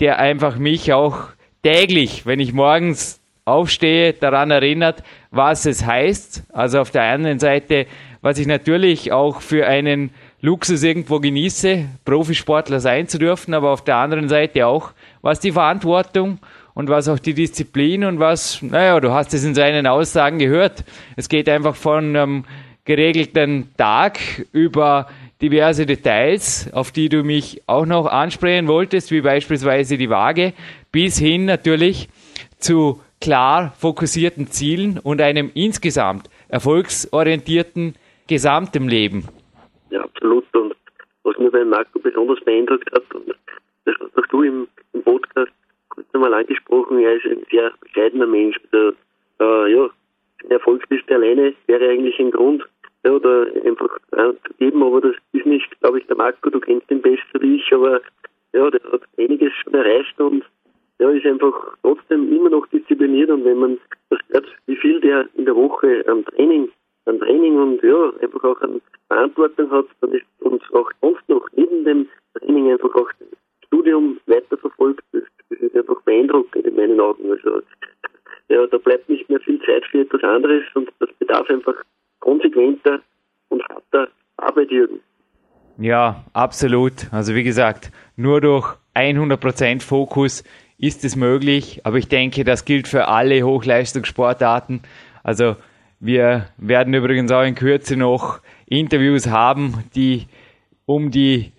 der 0.00 0.18
einfach 0.18 0.56
mich 0.56 0.92
auch 0.92 1.28
täglich, 1.62 2.26
wenn 2.26 2.38
ich 2.38 2.52
morgens 2.52 3.20
aufstehe, 3.44 4.12
daran 4.12 4.50
erinnert, 4.50 5.02
was 5.30 5.66
es 5.66 5.84
heißt. 5.84 6.44
Also 6.52 6.80
auf 6.80 6.90
der 6.90 7.02
einen 7.02 7.38
Seite, 7.38 7.86
was 8.20 8.38
ich 8.38 8.46
natürlich 8.46 9.10
auch 9.10 9.40
für 9.40 9.66
einen 9.66 10.10
Luxus 10.40 10.82
irgendwo 10.82 11.18
genieße, 11.18 11.86
Profisportler 12.04 12.78
sein 12.78 13.08
zu 13.08 13.18
dürfen, 13.18 13.54
aber 13.54 13.70
auf 13.70 13.82
der 13.82 13.96
anderen 13.96 14.28
Seite 14.28 14.66
auch, 14.66 14.92
was 15.22 15.40
die 15.40 15.50
Verantwortung 15.50 16.38
und 16.78 16.88
was 16.88 17.08
auch 17.08 17.18
die 17.18 17.34
Disziplin 17.34 18.04
und 18.04 18.20
was, 18.20 18.62
naja, 18.62 19.00
du 19.00 19.10
hast 19.10 19.34
es 19.34 19.44
in 19.44 19.52
seinen 19.52 19.88
Aussagen 19.88 20.38
gehört. 20.38 20.84
Es 21.16 21.28
geht 21.28 21.48
einfach 21.48 21.74
von 21.74 22.14
einem 22.14 22.44
geregelten 22.84 23.74
Tag 23.76 24.20
über 24.52 25.08
diverse 25.42 25.86
Details, 25.86 26.72
auf 26.72 26.92
die 26.92 27.08
du 27.08 27.24
mich 27.24 27.62
auch 27.66 27.84
noch 27.84 28.06
ansprechen 28.06 28.68
wolltest, 28.68 29.10
wie 29.10 29.22
beispielsweise 29.22 29.98
die 29.98 30.08
Waage, 30.08 30.52
bis 30.92 31.18
hin 31.18 31.46
natürlich 31.46 32.08
zu 32.58 33.00
klar 33.20 33.74
fokussierten 33.76 34.46
Zielen 34.46 35.00
und 35.02 35.20
einem 35.20 35.50
insgesamt 35.54 36.30
erfolgsorientierten 36.48 37.96
gesamten 38.28 38.88
Leben. 38.88 39.24
Ja, 39.90 40.04
absolut. 40.04 40.44
Und 40.54 40.76
was 41.24 41.36
mir 41.38 41.50
bei 41.50 41.64
Marco 41.64 41.98
besonders 41.98 42.38
beeindruckt 42.44 42.88
hat, 42.92 43.02
das 43.84 43.96
auch 44.14 44.26
du 44.28 44.42
im, 44.44 44.68
im 44.92 45.02
Podcast 45.02 45.50
kurz 45.98 46.14
einmal 46.14 46.34
angesprochen, 46.34 47.00
er 47.00 47.16
ist 47.16 47.26
ein 47.26 47.44
sehr 47.50 47.72
bescheidener 47.80 48.26
Mensch. 48.26 48.56
Also, 48.70 48.96
äh, 49.40 49.72
ja, 49.72 49.90
Erfolgsliste 50.48 51.14
alleine 51.14 51.54
wäre 51.66 51.88
eigentlich 51.88 52.18
ein 52.20 52.30
Grund, 52.30 52.64
ja, 53.04 53.12
oder 53.12 53.46
einfach 53.64 53.98
äh, 54.12 54.32
zu 54.46 54.54
geben, 54.58 54.82
aber 54.84 55.00
das 55.00 55.16
ist 55.32 55.46
nicht, 55.46 55.68
glaube 55.80 55.98
ich, 55.98 56.06
der 56.06 56.16
Marco, 56.16 56.50
du 56.50 56.60
kennst 56.60 56.88
ihn 56.90 57.02
besser 57.02 57.40
wie 57.40 57.56
ich, 57.56 57.72
aber 57.72 58.00
ja, 58.52 58.70
der 58.70 58.80
hat 58.92 59.02
einiges 59.18 59.52
schon 59.54 59.74
erreicht 59.74 60.20
und 60.20 60.44
ja, 61.00 61.10
ist 61.10 61.26
einfach 61.26 61.76
trotzdem 61.82 62.32
immer 62.32 62.50
noch 62.50 62.66
diszipliniert 62.68 63.30
und 63.30 63.44
wenn 63.44 63.58
man 63.58 63.78
das 64.10 64.20
hört, 64.28 64.46
wie 64.66 64.76
viel 64.76 65.00
der 65.00 65.28
in 65.34 65.44
der 65.44 65.56
Woche 65.56 66.04
am 66.06 66.24
Training, 66.26 66.70
an 67.06 67.18
Training 67.18 67.56
und 67.56 67.82
ja, 67.82 68.12
einfach 68.20 68.44
auch 68.44 68.60
an 68.60 68.80
Verantwortung 69.08 69.70
hat 69.70 69.86
dann 70.00 70.12
ist, 70.12 70.26
und 70.40 70.62
auch 70.72 70.90
sonst 71.00 71.28
noch 71.28 71.48
neben 71.56 71.84
dem 71.84 72.08
Training 72.34 72.70
einfach 72.70 72.94
auch 72.94 73.10
Studium 73.68 74.18
weiterverfolgt. 74.26 75.02
Das, 75.12 75.22
das 75.48 75.58
ist 75.60 75.76
einfach 75.76 76.00
beeindruckend 76.02 76.66
in 76.66 76.76
meinen 76.76 77.00
Augen. 77.00 77.30
Also 77.30 77.60
ja, 78.48 78.66
da 78.66 78.78
bleibt 78.78 79.08
nicht 79.08 79.28
mehr 79.28 79.40
viel 79.40 79.60
Zeit 79.60 79.84
für 79.90 80.00
etwas 80.00 80.22
anderes 80.22 80.64
und 80.74 80.90
das 80.98 81.10
bedarf 81.18 81.48
einfach 81.48 81.74
konsequenter 82.20 83.00
und 83.48 83.62
harter 83.68 84.08
Arbeit, 84.36 84.70
Jürgen. 84.70 85.00
Ja, 85.78 86.24
absolut. 86.32 87.12
Also 87.12 87.34
wie 87.34 87.44
gesagt, 87.44 87.92
nur 88.16 88.40
durch 88.40 88.74
100% 88.94 89.82
Fokus 89.82 90.42
ist 90.78 91.04
es 91.04 91.14
möglich, 91.14 91.80
aber 91.84 91.98
ich 91.98 92.08
denke, 92.08 92.44
das 92.44 92.64
gilt 92.64 92.88
für 92.88 93.08
alle 93.08 93.42
Hochleistungssportarten. 93.42 94.82
Also 95.22 95.56
Wir 96.00 96.46
werden 96.58 96.94
übrigens 96.94 97.32
auch 97.32 97.42
in 97.42 97.56
Kürze 97.56 97.96
noch 97.96 98.40
Interviews 98.66 99.26
haben, 99.26 99.82
die 99.96 100.26
um 100.86 101.10
die 101.10 101.52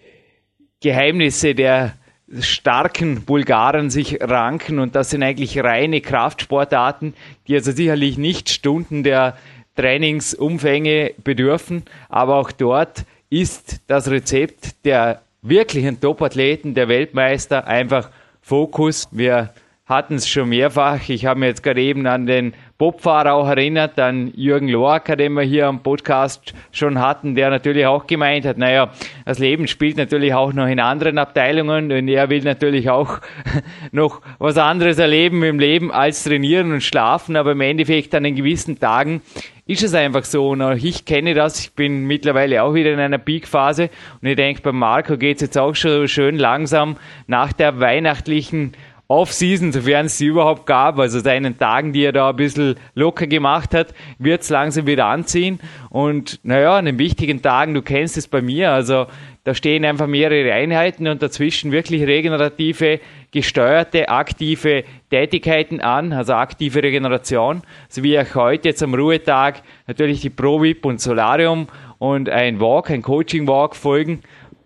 Geheimnisse 0.82 1.56
der 1.56 1.94
starken 2.40 3.24
Bulgaren 3.26 3.90
sich 3.90 4.20
ranken 4.22 4.80
und 4.80 4.96
das 4.96 5.10
sind 5.10 5.24
eigentlich 5.24 5.60
reine 5.64 6.02
Kraftsportarten, 6.02 7.14
die 7.48 7.56
also 7.56 7.72
sicherlich 7.72 8.18
nicht 8.18 8.50
Stunden 8.50 9.04
der 9.04 9.38
Trainingsumfänge 9.76 11.14
bedürfen, 11.24 11.84
aber 12.10 12.36
auch 12.36 12.52
dort 12.52 13.06
ist 13.30 13.82
das 13.88 14.10
Rezept 14.10 14.86
der 14.86 15.22
wirklichen 15.42 16.02
Topathleten, 16.02 16.74
der 16.74 16.88
Weltmeister 16.88 17.66
einfach 17.66 18.10
Fokus. 18.42 19.08
Wir 19.12 19.54
hatten 19.90 20.16
es 20.16 20.30
schon 20.30 20.50
mehrfach. 20.50 21.10
Ich 21.10 21.26
habe 21.26 21.40
mir 21.40 21.48
jetzt 21.48 21.64
gerade 21.64 21.82
eben 21.82 22.06
an 22.06 22.28
den 22.28 22.54
Bobfahrer 22.78 23.34
auch 23.34 23.50
erinnert, 23.50 24.00
an 24.00 24.32
Jürgen 24.36 24.70
Lorca, 24.70 25.16
den 25.16 25.34
wir 25.34 25.42
hier 25.42 25.66
am 25.66 25.82
Podcast 25.82 26.54
schon 26.72 27.00
hatten, 27.00 27.34
der 27.34 27.50
natürlich 27.50 27.88
auch 27.88 28.06
gemeint 28.06 28.46
hat, 28.46 28.60
naja, 28.60 28.92
das 29.26 29.40
Leben 29.40 29.68
spielt 29.68 29.98
natürlich 29.98 30.34
auch 30.36 30.54
noch 30.54 30.68
in 30.68 30.80
anderen 30.80 31.18
Abteilungen 31.18 31.92
und 31.92 32.08
er 32.08 32.30
will 32.30 32.44
natürlich 32.44 32.90
auch 32.92 33.20
noch 33.92 34.22
was 34.38 34.58
anderes 34.58 35.00
erleben 35.00 35.44
im 35.44 35.60
Leben 35.60 35.92
als 35.92 36.24
trainieren 36.24 36.72
und 36.72 36.84
schlafen, 36.84 37.36
aber 37.36 37.54
im 37.54 37.62
Endeffekt 37.62 38.14
an 38.14 38.24
den 38.24 38.36
gewissen 38.36 38.80
Tagen 38.80 39.22
ist 39.70 39.84
es 39.84 39.94
einfach 39.94 40.24
so. 40.24 40.50
Und 40.50 40.84
ich 40.84 41.06
kenne 41.06 41.34
das, 41.34 41.60
ich 41.60 41.74
bin 41.74 42.06
mittlerweile 42.06 42.64
auch 42.64 42.74
wieder 42.74 42.92
in 42.92 43.00
einer 43.00 43.20
Peak-Phase 43.20 43.90
und 44.22 44.28
ich 44.28 44.36
denke, 44.36 44.62
bei 44.62 44.72
Marco 44.72 45.18
geht 45.18 45.38
es 45.38 45.42
jetzt 45.42 45.58
auch 45.58 45.76
schon 45.76 46.08
schön 46.08 46.38
langsam 46.38 46.98
nach 47.28 47.54
der 47.54 47.80
weihnachtlichen 47.80 48.74
Off-Season, 49.12 49.72
sofern 49.72 50.06
es 50.06 50.20
sie 50.20 50.28
überhaupt 50.28 50.68
gab, 50.68 51.00
also 51.00 51.20
seinen 51.20 51.58
Tagen, 51.58 51.94
die 51.94 52.04
er 52.04 52.12
da 52.12 52.30
ein 52.30 52.36
bisschen 52.36 52.76
locker 52.94 53.26
gemacht 53.26 53.74
hat, 53.74 53.96
wird 54.20 54.44
es 54.44 54.50
langsam 54.50 54.86
wieder 54.86 55.08
anziehen. 55.08 55.60
Und 55.90 56.40
naja, 56.44 56.78
an 56.78 56.86
den 56.86 57.00
wichtigen 57.00 57.42
Tagen, 57.42 57.74
du 57.74 57.82
kennst 57.82 58.18
es 58.18 58.28
bei 58.28 58.44
mir, 58.44 58.72
also 58.72 59.08
da 59.46 59.56
stehen 59.56 59.84
einfach 59.84 60.06
mehrere 60.06 60.54
Einheiten 60.54 61.08
und 61.08 61.24
dazwischen 61.24 61.72
wirklich 61.72 62.04
regenerative, 62.04 63.00
gesteuerte, 63.32 64.10
aktive 64.10 64.84
Tätigkeiten 65.10 65.82
an, 65.82 66.14
also 66.14 66.34
aktive 66.34 66.84
Regeneration, 66.84 67.64
so 67.88 68.04
wie 68.04 68.20
auch 68.20 68.36
heute 68.36 68.70
jetzt 68.70 68.84
am 68.84 68.94
Ruhetag 68.94 69.64
natürlich 69.88 70.22
die 70.22 70.30
Pro-Vip 70.30 70.86
und 70.86 71.02
Solarium 71.02 71.68
und 71.98 72.30
ein 72.30 72.60
Walk, 72.60 72.92
ein 72.92 73.02
Coaching-Walk 73.02 73.76
folgen 73.76 74.22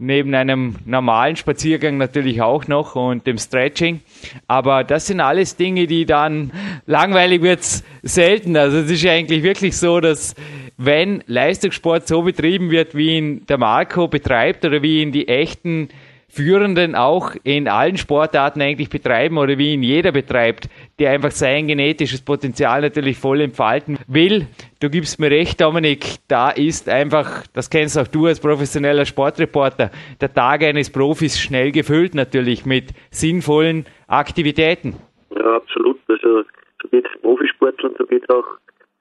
neben 0.05 0.35
einem 0.35 0.75
normalen 0.85 1.35
Spaziergang 1.35 1.97
natürlich 1.97 2.41
auch 2.41 2.67
noch 2.67 2.95
und 2.95 3.25
dem 3.25 3.37
Stretching. 3.37 4.01
Aber 4.47 4.83
das 4.83 5.07
sind 5.07 5.21
alles 5.21 5.55
Dinge, 5.55 5.87
die 5.87 6.05
dann 6.05 6.51
langweilig 6.85 7.41
wird's 7.41 7.83
selten. 8.01 8.57
Also 8.57 8.79
es 8.79 8.91
ist 8.91 9.03
ja 9.03 9.13
eigentlich 9.13 9.43
wirklich 9.43 9.77
so, 9.77 9.99
dass 9.99 10.35
wenn 10.77 11.23
Leistungssport 11.27 12.07
so 12.07 12.21
betrieben 12.23 12.71
wird, 12.71 12.95
wie 12.95 13.17
ihn 13.17 13.45
der 13.45 13.57
Marco 13.57 14.07
betreibt 14.07 14.65
oder 14.65 14.81
wie 14.81 15.01
ihn 15.01 15.11
die 15.11 15.27
echten 15.27 15.89
Führenden 16.27 16.95
auch 16.95 17.35
in 17.43 17.67
allen 17.67 17.97
Sportarten 17.97 18.59
eigentlich 18.61 18.89
betreiben 18.89 19.37
oder 19.37 19.59
wie 19.59 19.73
ihn 19.73 19.83
jeder 19.83 20.11
betreibt, 20.11 20.67
der 20.99 21.11
einfach 21.11 21.31
sein 21.31 21.67
genetisches 21.67 22.23
Potenzial 22.23 22.81
natürlich 22.81 23.17
voll 23.17 23.41
entfalten 23.41 23.97
will. 24.07 24.47
Du 24.79 24.89
gibst 24.89 25.19
mir 25.19 25.31
recht, 25.31 25.59
Dominik, 25.59 26.17
da 26.27 26.49
ist 26.51 26.87
einfach, 26.87 27.47
das 27.53 27.69
kennst 27.69 27.97
auch 27.97 28.07
du 28.07 28.27
als 28.27 28.39
professioneller 28.39 29.05
Sportreporter, 29.05 29.91
der 30.21 30.33
Tag 30.33 30.63
eines 30.63 30.91
Profis 30.91 31.39
schnell 31.39 31.71
gefüllt 31.71 32.15
natürlich 32.15 32.65
mit 32.65 32.91
sinnvollen 33.09 33.85
Aktivitäten. 34.07 34.95
Ja, 35.35 35.55
absolut. 35.55 35.99
Also 36.07 36.43
so 36.81 36.87
geht 36.89 37.05
es 37.05 37.21
Profisportlern, 37.21 37.95
so 37.97 38.05
geht 38.05 38.23
es 38.23 38.29
auch 38.29 38.45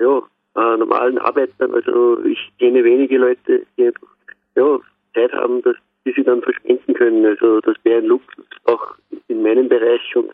ja, 0.01 0.19
äh, 0.57 0.77
normalen 0.79 1.19
Arbeitern. 1.19 1.75
Also 1.75 2.25
ich 2.25 2.39
kenne 2.59 2.85
wenige 2.85 3.19
Leute, 3.19 3.67
die 3.77 3.87
einfach 3.87 4.09
ja, 4.57 4.79
Zeit 5.15 5.33
haben, 5.33 5.63
dass 5.63 5.77
die 6.05 6.13
sie 6.13 6.25
dann 6.25 6.43
verschwenden 6.43 6.95
können. 6.95 7.25
Also 7.27 7.61
das 7.61 7.77
wäre 7.85 7.99
ein 7.99 8.07
Luxus 8.07 8.47
auch 8.65 8.95
in 9.29 9.43
meinem 9.43 9.69
Bereich 9.69 10.17
und 10.17 10.31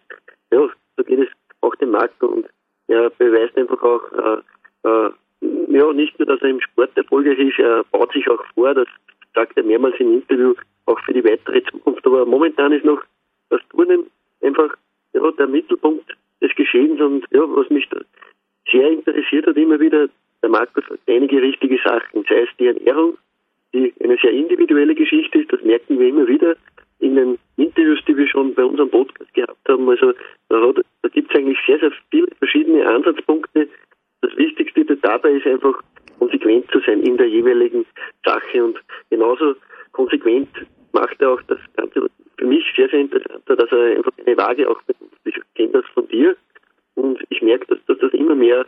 ja, 0.51 0.69
so 0.97 1.05
geht 1.05 1.21
es 1.21 1.29
auch 1.61 1.75
dem 1.77 1.91
Markt 1.91 2.23
und 2.23 2.47
er 2.89 3.11
beweist 3.11 3.57
einfach 3.57 3.83
auch 3.83 4.03
äh, 4.13 4.89
äh, 4.89 5.11
ja 5.69 5.93
nicht 5.93 6.19
nur, 6.19 6.27
dass 6.27 6.41
er 6.43 6.49
im 6.49 6.61
Sport 6.61 6.97
erfolgreich 6.97 7.39
ist, 7.39 7.59
er 7.59 7.85
baut 7.85 8.13
sich 8.13 8.29
auch 8.29 8.43
vor, 8.55 8.75
das 8.75 8.89
sagt 9.35 9.57
er 9.57 9.63
mehrmals 9.63 9.95
im 9.99 10.15
Interview, 10.15 10.55
auch 10.87 10.99
für 11.01 11.13
die 11.13 11.25
weitere 11.25 11.63
Zukunft. 11.65 12.07
Aber 12.07 12.25
momentan 12.27 12.73
ist 12.73 12.85
noch 12.85 13.03
das 13.51 13.61
Turnen 13.71 14.11
einfach 14.43 14.75
ja, 15.13 15.31
der 15.33 15.47
Mittelpunkt 15.47 16.17
des 16.41 16.55
Geschehens 16.55 17.01
und 17.01 17.25
ja, 17.31 17.41
was 17.41 17.69
mich 17.71 17.89
sehr 18.71 18.91
interessiert 18.91 19.47
hat 19.47 19.57
immer 19.57 19.81
wieder, 19.81 20.09
der 20.43 20.51
Markus 20.51 20.85
hat 20.85 21.01
einige 21.07 21.43
richtige 21.43 21.79
Sachen, 21.85 22.25
sei 22.29 22.43
es 22.43 22.49
die 22.59 22.67
Ernährung, 22.67 23.19
die 23.73 23.93
eine 24.03 24.17
sehr 24.23 24.33
individuelle 24.33 24.95
Geschichte 24.95 25.41
ist. 25.41 25.53
Das 25.53 25.63
merken 25.63 25.99
wir 25.99 26.09
immer 26.09 26.27
wieder 26.27 26.57
in 27.01 27.15
den 27.15 27.39
Interviews, 27.57 28.01
die 28.07 28.17
wir 28.17 28.27
schon 28.29 28.55
bei 28.55 28.65
unserem 28.65 28.91
Podcast 28.91 29.33
gehabt 29.35 29.69
haben. 29.69 29.89
Also 29.89 30.13
da, 30.49 31.09
gibt 31.13 31.31
es 31.31 31.39
eigentlich 31.39 31.59
sehr, 31.67 31.79
sehr 31.79 31.93
viele 32.11 32.29
verschiedene 32.39 32.87
Ansatzpunkte. 32.87 33.69
Das 34.21 34.37
Wichtigste 34.37 34.85
dabei 34.85 35.33
ist 35.33 35.47
einfach 35.47 35.81
konsequent 36.19 36.71
zu 36.71 36.81
sein 36.81 37.03
in 37.03 37.17
der 37.17 37.29
jeweiligen 37.29 37.87
Sache 38.25 38.65
und 38.65 38.79
genauso 39.11 39.55
konsequent 39.93 40.49
macht 40.93 41.21
er 41.21 41.31
auch 41.31 41.43
das 41.43 41.59
Ganze 41.77 42.09
für 42.37 42.47
mich 42.47 42.65
sehr, 42.77 42.89
sehr 42.89 43.01
interessant, 43.01 43.43
dass 43.47 43.71
er 43.71 43.97
einfach 43.97 44.13
eine 44.25 44.37
Waage 44.37 44.69
auch 44.69 44.81
benutzt. 44.83 45.21
Ich 45.25 45.37
kenne 45.55 45.71
das 45.73 45.85
von 45.95 46.09
dir 46.09 46.37
und 46.95 47.21
ich 47.31 47.43
merke, 47.43 47.67
dass, 47.67 47.79
dass 47.87 47.99
das 47.99 48.13
immer 48.13 48.35
mehr 48.35 48.67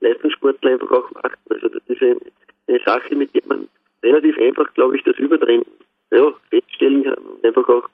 Leistungssportler 0.00 0.72
einfach 0.72 0.90
auch 0.90 1.10
macht. 1.12 1.38
Also 1.50 1.68
das 1.68 1.82
ist 1.86 2.02
eine, 2.02 2.16
eine 2.68 2.80
Sache, 2.84 3.14
mit 3.14 3.34
der 3.34 3.42
man 3.46 3.68
relativ 4.02 4.38
einfach, 4.38 4.72
glaube 4.74 4.96
ich, 4.96 5.04
das 5.04 5.16
Überdrehen 5.18 5.64
ja, 6.10 6.32
feststellen 6.50 7.06
und 7.14 7.44
einfach 7.44 7.68
auch 7.68 7.88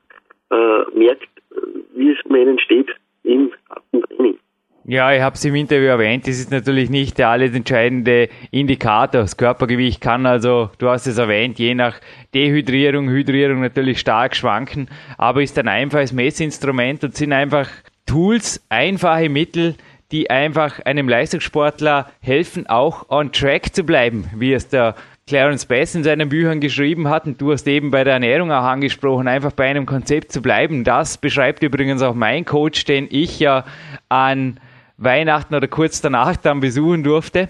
äh, 0.50 0.98
merkt, 0.98 1.28
wie 1.94 2.10
es 2.10 2.18
um 2.24 2.34
einen 2.34 2.58
steht 2.58 2.88
im 3.24 3.52
Training. 3.92 4.38
Ja, 4.88 5.12
ich 5.12 5.20
habe 5.20 5.34
es 5.34 5.44
im 5.44 5.56
Interview 5.56 5.88
erwähnt, 5.88 6.28
das 6.28 6.38
ist 6.38 6.52
natürlich 6.52 6.90
nicht 6.90 7.18
der 7.18 7.30
alles 7.30 7.56
entscheidende 7.56 8.28
Indikator. 8.52 9.22
Das 9.22 9.36
Körpergewicht 9.36 10.00
kann 10.00 10.26
also, 10.26 10.70
du 10.78 10.88
hast 10.88 11.08
es 11.08 11.18
erwähnt, 11.18 11.58
je 11.58 11.74
nach 11.74 11.98
Dehydrierung, 12.34 13.08
Hydrierung 13.08 13.60
natürlich 13.60 13.98
stark 13.98 14.36
schwanken, 14.36 14.88
aber 15.18 15.42
ist 15.42 15.58
ein 15.58 15.66
einfaches 15.66 16.12
Messinstrument 16.12 17.02
und 17.02 17.16
sind 17.16 17.32
einfach 17.32 17.68
Tools, 18.06 18.64
einfache 18.68 19.28
Mittel, 19.28 19.74
die 20.12 20.30
einfach 20.30 20.78
einem 20.84 21.08
Leistungssportler 21.08 22.12
helfen, 22.20 22.68
auch 22.68 23.10
on 23.10 23.32
track 23.32 23.74
zu 23.74 23.82
bleiben, 23.82 24.30
wie 24.36 24.52
es 24.52 24.68
der 24.68 24.94
Clarence 25.28 25.66
Bass 25.66 25.92
in 25.96 26.04
seinen 26.04 26.28
Büchern 26.28 26.60
geschrieben 26.60 27.08
hat, 27.08 27.26
und 27.26 27.40
du 27.40 27.50
hast 27.50 27.66
eben 27.66 27.90
bei 27.90 28.04
der 28.04 28.12
Ernährung 28.12 28.52
auch 28.52 28.62
angesprochen, 28.62 29.26
einfach 29.26 29.50
bei 29.50 29.68
einem 29.68 29.84
Konzept 29.84 30.30
zu 30.30 30.40
bleiben. 30.40 30.84
Das 30.84 31.18
beschreibt 31.18 31.64
übrigens 31.64 32.00
auch 32.00 32.14
mein 32.14 32.44
Coach, 32.44 32.84
den 32.84 33.08
ich 33.10 33.40
ja 33.40 33.64
an 34.08 34.60
Weihnachten 34.98 35.56
oder 35.56 35.66
kurz 35.66 36.00
danach 36.00 36.36
dann 36.36 36.60
besuchen 36.60 37.02
durfte 37.02 37.48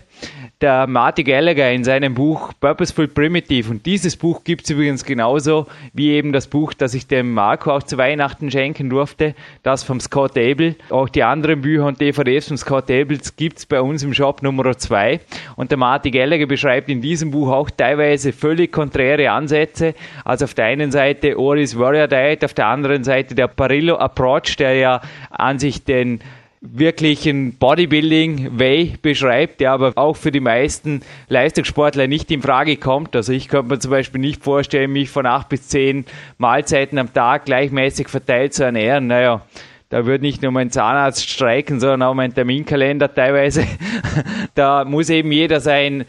der 0.63 0.87
Marty 0.87 1.23
Gallagher 1.23 1.71
in 1.71 1.85
seinem 1.85 2.15
Buch 2.15 2.53
Purposeful 2.61 3.09
Primitive. 3.09 3.71
Und 3.71 3.85
dieses 3.85 4.17
Buch 4.17 4.43
gibt 4.43 4.65
es 4.65 4.71
übrigens 4.71 5.05
genauso 5.05 5.67
wie 5.93 6.13
eben 6.13 6.33
das 6.33 6.47
Buch, 6.47 6.73
das 6.73 6.95
ich 6.95 7.07
dem 7.07 7.35
Marco 7.35 7.71
auch 7.71 7.83
zu 7.83 7.99
Weihnachten 7.99 8.51
schenken 8.51 8.89
durfte, 8.89 9.35
das 9.63 9.85
vom 9.85 10.01
Scott 10.01 10.39
Abel. 10.39 10.77
Auch 10.89 11.11
die 11.11 11.23
anderen 11.23 11.61
Bücher 11.61 11.85
und 11.85 12.01
DVDs 12.01 12.49
von 12.49 12.57
Scott 12.57 12.91
Abel 12.91 13.19
gibt 13.37 13.59
es 13.59 13.67
bei 13.67 13.83
uns 13.83 14.03
im 14.03 14.15
Shop 14.15 14.43
Nummer 14.43 14.79
2. 14.79 15.21
Und 15.57 15.73
der 15.73 15.79
Marty 15.79 16.11
Gallagher 16.11 16.47
beschreibt 16.47 16.89
in 16.89 17.03
diesem 17.03 17.33
Buch 17.33 17.51
auch 17.51 17.69
teilweise 17.69 18.33
völlig 18.33 18.73
konträre 18.73 19.31
Ansätze. 19.31 19.95
Also 20.25 20.47
auf 20.47 20.55
der 20.55 20.65
einen 20.65 20.91
Seite 20.91 21.39
Oris 21.39 21.79
Warrior 21.79 22.09
Diet, 22.09 22.43
auf 22.43 22.55
der 22.55 22.69
anderen 22.69 23.05
Seite 23.05 23.35
der 23.35 23.49
Parillo 23.49 23.97
Approach, 23.97 24.57
der 24.57 24.75
ja 24.77 25.03
an 25.29 25.59
sich 25.59 25.85
den 25.85 26.21
wirklichen 26.61 27.57
Bodybuilding-Way 27.59 28.99
beschreibt, 29.03 29.61
der 29.61 29.73
aber 29.73 29.93
auch 29.97 30.17
für 30.17 30.33
die 30.33 30.41
meisten 30.41 31.03
Leistungssportler 31.29 32.07
nicht 32.07 32.31
in 32.31 32.43
Frage 32.43 32.77
kommt. 32.77 33.15
Also 33.15 33.33
ich 33.33 33.49
könnte 33.49 33.69
mir 33.69 33.79
zum 33.79 33.91
Beispiel 33.91 34.21
nicht 34.21 34.43
vorstellen, 34.43 34.93
mich 34.93 35.11
von 35.11 35.27
acht 35.27 35.49
bis 35.49 35.69
zehn 35.69 36.05
Mahlzeiten 36.39 36.99
am 36.99 37.13
Tag 37.13 37.45
gleichmäßig 37.45 38.09
verteilt 38.09 38.55
zu 38.55 38.65
ernähren. 38.65 39.07
Naja, 39.07 39.43
da 39.89 40.07
würde 40.07 40.25
nicht 40.25 40.43
nur 40.43 40.51
mein 40.51 40.71
Zahnarzt 40.71 41.29
streiken, 41.29 41.79
sondern 41.79 42.03
auch 42.03 42.15
mein 42.15 42.35
Terminkalender 42.35 43.15
teilweise. 43.15 43.65
da 44.55 44.85
muss 44.85 45.11
eben 45.11 45.31
jeder 45.31 45.61
sein 45.61 46.05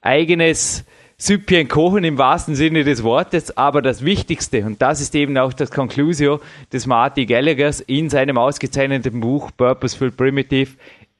eigenes 0.00 0.84
Süppchen 1.22 1.68
kochen 1.68 2.02
im 2.04 2.16
wahrsten 2.16 2.54
Sinne 2.54 2.82
des 2.82 3.04
Wortes, 3.04 3.54
aber 3.54 3.82
das 3.82 4.02
Wichtigste, 4.02 4.64
und 4.64 4.80
das 4.80 5.02
ist 5.02 5.14
eben 5.14 5.36
auch 5.36 5.52
das 5.52 5.70
Conclusio 5.70 6.40
des 6.72 6.86
Marty 6.86 7.26
Gallaghers 7.26 7.82
in 7.82 8.08
seinem 8.08 8.38
ausgezeichneten 8.38 9.20
Buch 9.20 9.50
Purposeful 9.54 10.12
Primitive, 10.12 10.70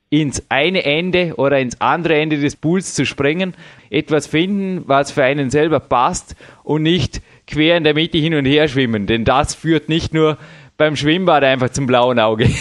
ins 0.08 0.46
eine 0.48 0.86
Ende 0.86 1.34
oder 1.36 1.58
ins 1.58 1.78
andere 1.82 2.14
Ende 2.14 2.40
des 2.40 2.56
Pools 2.56 2.94
zu 2.94 3.04
springen, 3.04 3.54
etwas 3.90 4.26
finden, 4.26 4.84
was 4.86 5.12
für 5.12 5.22
einen 5.22 5.50
selber 5.50 5.80
passt 5.80 6.34
und 6.64 6.82
nicht 6.82 7.20
quer 7.46 7.76
in 7.76 7.84
der 7.84 7.92
Mitte 7.92 8.16
hin 8.16 8.34
und 8.34 8.46
her 8.46 8.68
schwimmen, 8.68 9.06
denn 9.06 9.26
das 9.26 9.54
führt 9.54 9.90
nicht 9.90 10.14
nur 10.14 10.38
beim 10.78 10.96
Schwimmbad 10.96 11.44
einfach 11.44 11.68
zum 11.68 11.86
blauen 11.86 12.18
Auge. 12.18 12.46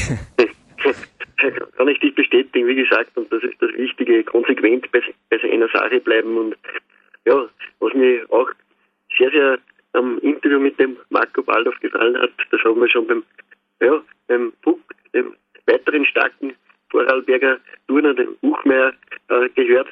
Kann 1.78 1.88
ich 1.88 2.00
dich 2.02 2.14
bestätigen 2.16 2.68
wie 2.68 2.76
gesagt, 2.76 3.16
und 3.16 3.32
das 3.32 3.42
ist 3.44 3.62
das 3.62 3.72
Wichtige, 3.78 4.26
konsequent 4.26 4.92
bei, 4.92 5.00
bei 5.30 5.38
einer 5.50 5.70
Sache 5.70 6.02
bleiben. 6.02 6.36
Und 6.38 6.58
ja, 7.30 7.48
was 7.80 7.94
mir 7.94 8.26
auch 8.32 8.50
sehr, 9.18 9.32
sehr 9.32 9.60
am 9.94 10.18
Interview 10.20 10.60
mit 10.60 10.80
dem 10.80 10.98
Marco 11.10 11.42
Baldauf 11.44 11.80
gefallen 11.80 12.18
hat, 12.20 12.32
das 12.52 12.62
haben 12.64 12.82
wir 12.82 12.90
schon 12.90 13.08
beim, 13.08 13.24
ja, 13.82 14.02
beim 14.28 14.52
Puck, 14.64 14.80
dem 15.14 15.36
weiteren 15.68 16.06
starken 16.06 16.56
Vorarlberger 16.90 17.60
Turner, 17.88 18.14
dem 18.16 18.36
Buchmeier, 18.42 18.94
äh, 19.30 19.50
gehört, 19.50 19.90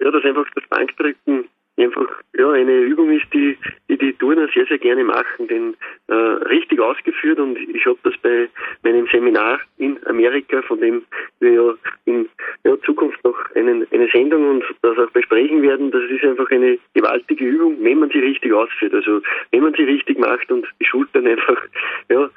ja, 0.00 0.10
dass 0.10 0.24
einfach 0.24 0.46
das 0.54 0.66
Bankdrücken 0.68 1.48
einfach 1.78 2.06
ja 2.36 2.50
eine 2.50 2.80
Übung 2.80 3.10
ist, 3.10 3.26
die 3.32 3.56
die, 3.88 3.98
die 3.98 4.12
Turner 4.14 4.48
sehr, 4.54 4.66
sehr 4.66 4.78
gerne 4.78 5.04
machen, 5.04 5.48
denn 5.48 5.74
äh, 6.08 6.14
richtig 6.14 6.80
ausgeführt 6.80 7.38
und 7.38 7.58
ich 7.58 7.84
habe 7.86 7.98
das 8.02 8.14
bei 8.22 8.48
meinem 8.82 9.06
Seminar 9.08 9.60
in 9.78 9.98
Amerika, 10.06 10.62
von 10.62 10.80
dem 10.80 11.02
wir 11.40 11.52
ja 11.52 11.74
in 12.04 12.28
ja, 12.64 12.76
Zukunft 12.82 13.22
noch 13.24 13.36
einen, 13.54 13.86
eine 13.90 14.08
Sendung 14.08 14.50
und 14.50 14.64
das 14.82 14.98
auch 14.98 15.10
besprechen 15.10 15.62
werden, 15.62 15.90
das 15.90 16.02
ist 16.10 16.24
einfach 16.24 16.50
eine 16.50 16.78
gewaltige 16.94 17.44
Übung, 17.44 17.76
wenn 17.80 18.00
man 18.00 18.10
sie 18.10 18.20
richtig 18.20 18.52
ausführt. 18.52 18.94
Also 18.94 19.20
wenn 19.50 19.62
man 19.62 19.74
sie 19.74 19.84
richtig 19.84 20.18
macht 20.18 20.50
und 20.50 20.66
die 20.80 20.84
Schultern 20.84 21.26
einfach 21.26 21.62
ja, 22.10 22.30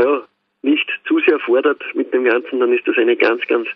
ja, 0.00 0.22
nicht 0.62 0.88
zu 1.06 1.20
sehr 1.20 1.38
fordert 1.40 1.82
mit 1.94 2.12
dem 2.14 2.24
Ganzen, 2.24 2.60
dann 2.60 2.72
ist 2.72 2.86
das 2.86 2.96
eine 2.96 3.16
ganz, 3.16 3.46
ganz 3.46 3.68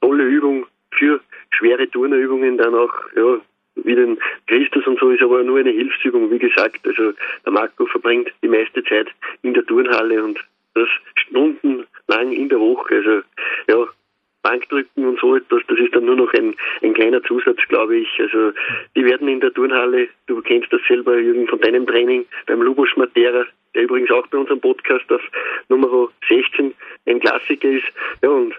tolle 0.00 0.24
Übung 0.24 0.66
für 0.92 1.20
schwere 1.50 1.88
Turnerübungen 1.88 2.58
dann 2.58 2.74
auch 2.74 2.94
ja, 3.16 3.38
wie 3.76 3.94
den 3.94 4.18
Christus 4.46 4.86
und 4.86 4.98
so 4.98 5.10
ist 5.10 5.22
aber 5.22 5.42
nur 5.42 5.58
eine 5.58 5.70
Hilfsübung, 5.70 6.30
wie 6.30 6.38
gesagt. 6.38 6.86
Also 6.86 7.12
der 7.44 7.52
Marco 7.52 7.86
verbringt 7.86 8.32
die 8.42 8.48
meiste 8.48 8.82
Zeit 8.84 9.08
in 9.42 9.54
der 9.54 9.66
Turnhalle 9.66 10.22
und 10.22 10.38
das 10.74 10.88
stundenlang 11.16 12.32
in 12.32 12.48
der 12.48 12.60
Woche. 12.60 12.94
Also 12.96 13.22
ja, 13.68 13.88
Bankdrücken 14.42 15.06
und 15.06 15.18
so 15.18 15.36
etwas, 15.36 15.62
das 15.68 15.78
ist 15.78 15.94
dann 15.94 16.04
nur 16.04 16.16
noch 16.16 16.32
ein, 16.34 16.54
ein 16.82 16.94
kleiner 16.94 17.22
Zusatz, 17.22 17.58
glaube 17.68 17.96
ich. 17.96 18.08
Also 18.20 18.52
die 18.94 19.04
werden 19.04 19.26
in 19.26 19.40
der 19.40 19.52
Turnhalle, 19.52 20.08
du 20.26 20.40
kennst 20.42 20.72
das 20.72 20.82
selber, 20.86 21.18
Jürgen, 21.18 21.48
von 21.48 21.60
deinem 21.60 21.86
Training 21.86 22.26
beim 22.46 22.62
Lubos 22.62 22.90
Matera, 22.96 23.46
der 23.74 23.82
übrigens 23.82 24.10
auch 24.10 24.26
bei 24.26 24.38
unserem 24.38 24.60
Podcast 24.60 25.10
auf 25.10 25.22
Nummer 25.68 26.08
16 26.28 26.74
ein 27.06 27.20
Klassiker 27.20 27.70
ist. 27.70 27.86
Ja, 28.22 28.28
und 28.28 28.54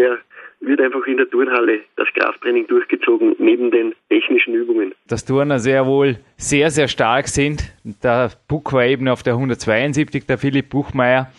der 0.00 0.18
wird 0.60 0.80
einfach 0.80 1.06
in 1.06 1.16
der 1.16 1.28
Turnhalle 1.28 1.80
das 1.96 2.08
Krafttraining 2.14 2.66
durchgezogen, 2.66 3.34
neben 3.38 3.70
den 3.70 3.94
technischen 4.08 4.54
Übungen. 4.54 4.94
Dass 5.06 5.24
Turner 5.24 5.58
sehr 5.58 5.86
wohl 5.86 6.18
sehr, 6.36 6.70
sehr 6.70 6.88
stark 6.88 7.28
sind. 7.28 7.62
Der 8.02 8.30
Buch 8.48 8.72
war 8.72 8.84
eben 8.84 9.08
auf 9.08 9.22
der 9.22 9.34
172, 9.34 10.26
der 10.26 10.38
Philipp 10.38 10.68
Buchmeier. 10.68 11.32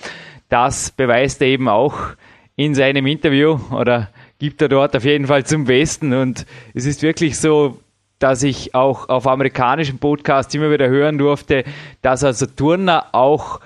Das 0.50 0.92
beweist 0.92 1.42
er 1.42 1.50
eben 1.50 1.68
auch 1.68 2.16
in 2.56 2.74
seinem 2.76 3.06
Interview 3.06 3.60
oder 3.72 4.10
gibt 4.40 4.62
er 4.62 4.70
dort 4.70 4.96
auf 4.96 5.06
jeden 5.06 5.28
Fall 5.28 5.46
zum 5.46 5.66
Besten. 5.66 6.14
Und 6.14 6.46
es 6.74 6.86
ist 6.86 7.04
wirklich 7.04 7.40
so, 7.40 7.80
dass 8.20 8.44
ich 8.44 8.76
auch 8.76 9.10
auf 9.10 9.28
amerikanischen 9.28 10.00
Podcasts 10.00 10.54
immer 10.54 10.72
wieder 10.72 10.90
hören 10.90 11.18
durfte, 11.18 11.64
dass 12.02 12.24
also 12.24 12.46
Turner 12.46 13.08
auch 13.14 13.60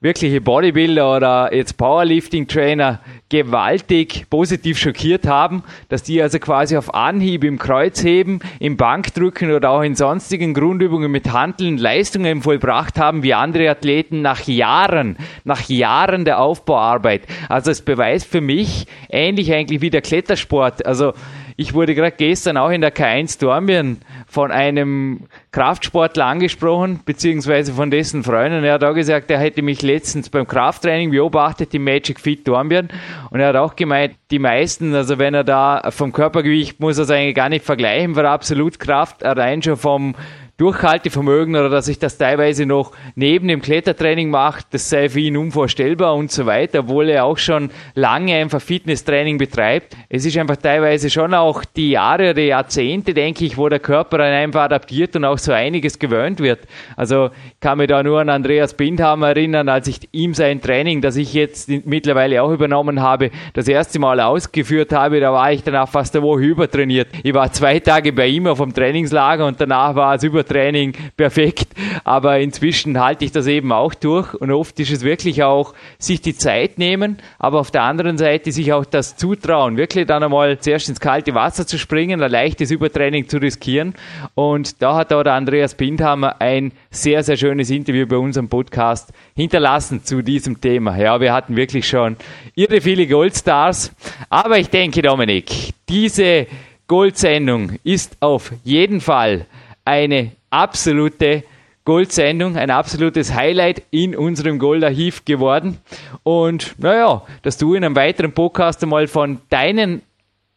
wirkliche 0.00 0.40
Bodybuilder 0.40 1.16
oder 1.16 1.54
jetzt 1.54 1.76
Powerlifting-Trainer 1.76 3.00
gewaltig 3.30 4.26
positiv 4.28 4.76
schockiert 4.76 5.26
haben, 5.26 5.62
dass 5.88 6.02
die 6.02 6.20
also 6.20 6.38
quasi 6.38 6.76
auf 6.76 6.92
Anhieb 6.94 7.44
im 7.44 7.58
Kreuzheben, 7.58 8.40
im 8.58 8.76
Bankdrücken 8.76 9.52
oder 9.52 9.70
auch 9.70 9.82
in 9.82 9.94
sonstigen 9.94 10.52
Grundübungen 10.52 11.10
mit 11.10 11.32
Handeln 11.32 11.78
Leistungen 11.78 12.42
vollbracht 12.42 12.98
haben, 12.98 13.22
wie 13.22 13.32
andere 13.32 13.70
Athleten 13.70 14.20
nach 14.20 14.46
Jahren, 14.46 15.16
nach 15.44 15.68
Jahren 15.68 16.24
der 16.24 16.40
Aufbauarbeit. 16.40 17.22
Also 17.48 17.70
es 17.70 17.82
beweist 17.82 18.26
für 18.26 18.40
mich 18.40 18.86
ähnlich 19.08 19.52
eigentlich 19.52 19.80
wie 19.80 19.90
der 19.90 20.02
Klettersport. 20.02 20.84
Also 20.84 21.12
ich 21.60 21.74
wurde 21.74 21.94
gerade 21.94 22.16
gestern 22.16 22.56
auch 22.56 22.70
in 22.70 22.80
der 22.80 22.94
K1 22.94 23.38
Dormien 23.38 23.98
von 24.26 24.50
einem 24.50 25.26
Kraftsportler 25.52 26.24
angesprochen, 26.24 27.00
beziehungsweise 27.04 27.74
von 27.74 27.90
dessen 27.90 28.24
Freunden. 28.24 28.64
Er 28.64 28.74
hat 28.74 28.84
auch 28.84 28.94
gesagt, 28.94 29.30
er 29.30 29.38
hätte 29.38 29.60
mich 29.60 29.82
letztens 29.82 30.30
beim 30.30 30.46
Krafttraining 30.46 31.10
beobachtet, 31.10 31.74
die 31.74 31.78
Magic 31.78 32.18
Fit 32.18 32.48
Dornbirn. 32.48 32.88
Und 33.28 33.40
er 33.40 33.48
hat 33.48 33.56
auch 33.56 33.76
gemeint, 33.76 34.14
die 34.30 34.38
meisten, 34.38 34.94
also 34.94 35.18
wenn 35.18 35.34
er 35.34 35.44
da 35.44 35.90
vom 35.90 36.12
Körpergewicht 36.12 36.80
muss 36.80 36.96
er 36.96 37.04
es 37.04 37.10
eigentlich 37.10 37.34
gar 37.34 37.50
nicht 37.50 37.66
vergleichen, 37.66 38.14
für 38.14 38.26
Absolutkraft, 38.26 39.22
allein 39.22 39.60
schon 39.60 39.76
vom 39.76 40.14
Durchhaltevermögen 40.60 41.56
oder 41.56 41.70
dass 41.70 41.88
ich 41.88 41.98
das 41.98 42.18
teilweise 42.18 42.66
noch 42.66 42.92
neben 43.14 43.48
dem 43.48 43.62
Klettertraining 43.62 44.28
mache, 44.28 44.62
das 44.70 44.90
sei 44.90 45.08
für 45.08 45.20
ihn 45.20 45.38
unvorstellbar 45.38 46.14
und 46.14 46.30
so 46.30 46.44
weiter, 46.44 46.80
obwohl 46.80 47.08
er 47.08 47.24
auch 47.24 47.38
schon 47.38 47.70
lange 47.94 48.34
einfach 48.34 48.60
Fitnesstraining 48.60 49.38
betreibt. 49.38 49.96
Es 50.10 50.26
ist 50.26 50.36
einfach 50.36 50.56
teilweise 50.56 51.08
schon 51.08 51.32
auch 51.32 51.64
die 51.64 51.92
Jahre 51.92 52.32
oder 52.32 52.42
Jahrzehnte, 52.42 53.14
denke 53.14 53.46
ich, 53.46 53.56
wo 53.56 53.70
der 53.70 53.78
Körper 53.78 54.18
einfach 54.18 54.64
adaptiert 54.64 55.16
und 55.16 55.24
auch 55.24 55.38
so 55.38 55.52
einiges 55.52 55.98
gewöhnt 55.98 56.40
wird. 56.40 56.60
Also 56.94 57.30
ich 57.54 57.60
kann 57.60 57.78
mich 57.78 57.88
da 57.88 58.02
nur 58.02 58.20
an 58.20 58.28
Andreas 58.28 58.74
Bindhammer 58.74 59.28
erinnern, 59.28 59.70
als 59.70 59.88
ich 59.88 60.10
ihm 60.12 60.34
sein 60.34 60.60
Training, 60.60 61.00
das 61.00 61.16
ich 61.16 61.32
jetzt 61.32 61.70
mittlerweile 61.86 62.42
auch 62.42 62.52
übernommen 62.52 63.00
habe, 63.00 63.30
das 63.54 63.66
erste 63.66 63.98
Mal 63.98 64.20
ausgeführt 64.20 64.92
habe, 64.92 65.20
da 65.20 65.32
war 65.32 65.50
ich 65.52 65.62
danach 65.62 65.88
fast 65.88 66.14
eine 66.14 66.22
Woche 66.22 66.42
übertrainiert. 66.42 67.08
Ich 67.22 67.32
war 67.32 67.50
zwei 67.50 67.80
Tage 67.80 68.12
bei 68.12 68.26
ihm 68.26 68.46
auf 68.46 68.58
dem 68.58 68.74
Trainingslager 68.74 69.46
und 69.46 69.58
danach 69.58 69.94
war 69.94 70.16
es 70.16 70.22
über 70.22 70.44
Training 70.50 70.94
perfekt. 71.16 71.68
Aber 72.04 72.40
inzwischen 72.40 72.98
halte 72.98 73.24
ich 73.24 73.32
das 73.32 73.46
eben 73.46 73.72
auch 73.72 73.94
durch 73.94 74.34
und 74.34 74.50
oft 74.50 74.78
ist 74.80 74.90
es 74.90 75.02
wirklich 75.02 75.42
auch 75.42 75.74
sich 75.98 76.20
die 76.20 76.36
Zeit 76.36 76.78
nehmen, 76.78 77.18
aber 77.38 77.60
auf 77.60 77.70
der 77.70 77.82
anderen 77.82 78.18
Seite 78.18 78.50
sich 78.52 78.72
auch 78.72 78.84
das 78.84 79.16
zutrauen, 79.16 79.76
wirklich 79.76 80.06
dann 80.06 80.22
einmal 80.22 80.58
zuerst 80.58 80.88
ins 80.88 81.00
kalte 81.00 81.34
Wasser 81.34 81.66
zu 81.66 81.78
springen, 81.78 82.22
ein 82.22 82.30
leichtes 82.30 82.70
Übertraining 82.70 83.28
zu 83.28 83.38
riskieren. 83.38 83.94
Und 84.34 84.82
da 84.82 84.96
hat 84.96 85.12
auch 85.12 85.22
der 85.22 85.34
Andreas 85.34 85.74
Bindhammer 85.74 86.40
ein 86.40 86.72
sehr, 86.90 87.22
sehr 87.22 87.36
schönes 87.36 87.70
Interview 87.70 88.06
bei 88.06 88.16
unserem 88.16 88.48
Podcast 88.48 89.12
hinterlassen 89.36 90.04
zu 90.04 90.22
diesem 90.22 90.60
Thema. 90.60 90.96
Ja, 90.98 91.20
wir 91.20 91.32
hatten 91.32 91.56
wirklich 91.56 91.88
schon 91.88 92.16
irre 92.54 92.80
viele 92.80 93.06
Goldstars. 93.06 93.92
Aber 94.28 94.58
ich 94.58 94.68
denke, 94.68 95.02
Dominik, 95.02 95.72
diese 95.88 96.46
Goldsendung 96.86 97.78
ist 97.84 98.16
auf 98.20 98.52
jeden 98.64 99.00
Fall 99.00 99.46
eine 99.84 100.32
absolute 100.50 101.44
Goldsendung, 101.84 102.56
ein 102.56 102.70
absolutes 102.70 103.34
Highlight 103.34 103.82
in 103.90 104.14
unserem 104.14 104.58
Goldarchiv 104.58 105.24
geworden. 105.24 105.78
Und 106.22 106.74
naja, 106.78 107.22
dass 107.42 107.56
du 107.56 107.74
in 107.74 107.84
einem 107.84 107.96
weiteren 107.96 108.32
Podcast 108.32 108.82
einmal 108.82 109.06
von 109.06 109.40
deinen 109.48 110.02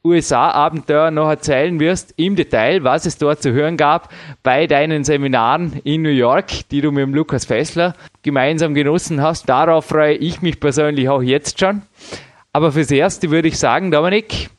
USA-Abenteuer 0.05 1.11
noch 1.11 1.29
erzählen 1.29 1.79
wirst 1.79 2.13
im 2.17 2.35
Detail, 2.35 2.83
was 2.83 3.05
es 3.05 3.17
dort 3.17 3.41
zu 3.41 3.53
hören 3.53 3.77
gab 3.77 4.11
bei 4.43 4.67
deinen 4.67 5.05
Seminaren 5.05 5.79
in 5.85 6.01
New 6.01 6.09
York, 6.09 6.67
die 6.69 6.81
du 6.81 6.91
mit 6.91 7.03
dem 7.03 7.13
Lukas 7.13 7.45
Fessler 7.45 7.95
gemeinsam 8.21 8.73
genossen 8.73 9.21
hast. 9.21 9.47
Darauf 9.47 9.85
freue 9.85 10.15
ich 10.15 10.41
mich 10.41 10.59
persönlich 10.59 11.07
auch 11.07 11.21
jetzt 11.21 11.59
schon. 11.59 11.83
Aber 12.51 12.73
fürs 12.73 12.91
Erste 12.91 13.31
würde 13.31 13.47
ich 13.47 13.57
sagen, 13.57 13.91
Dominik, 13.91 14.49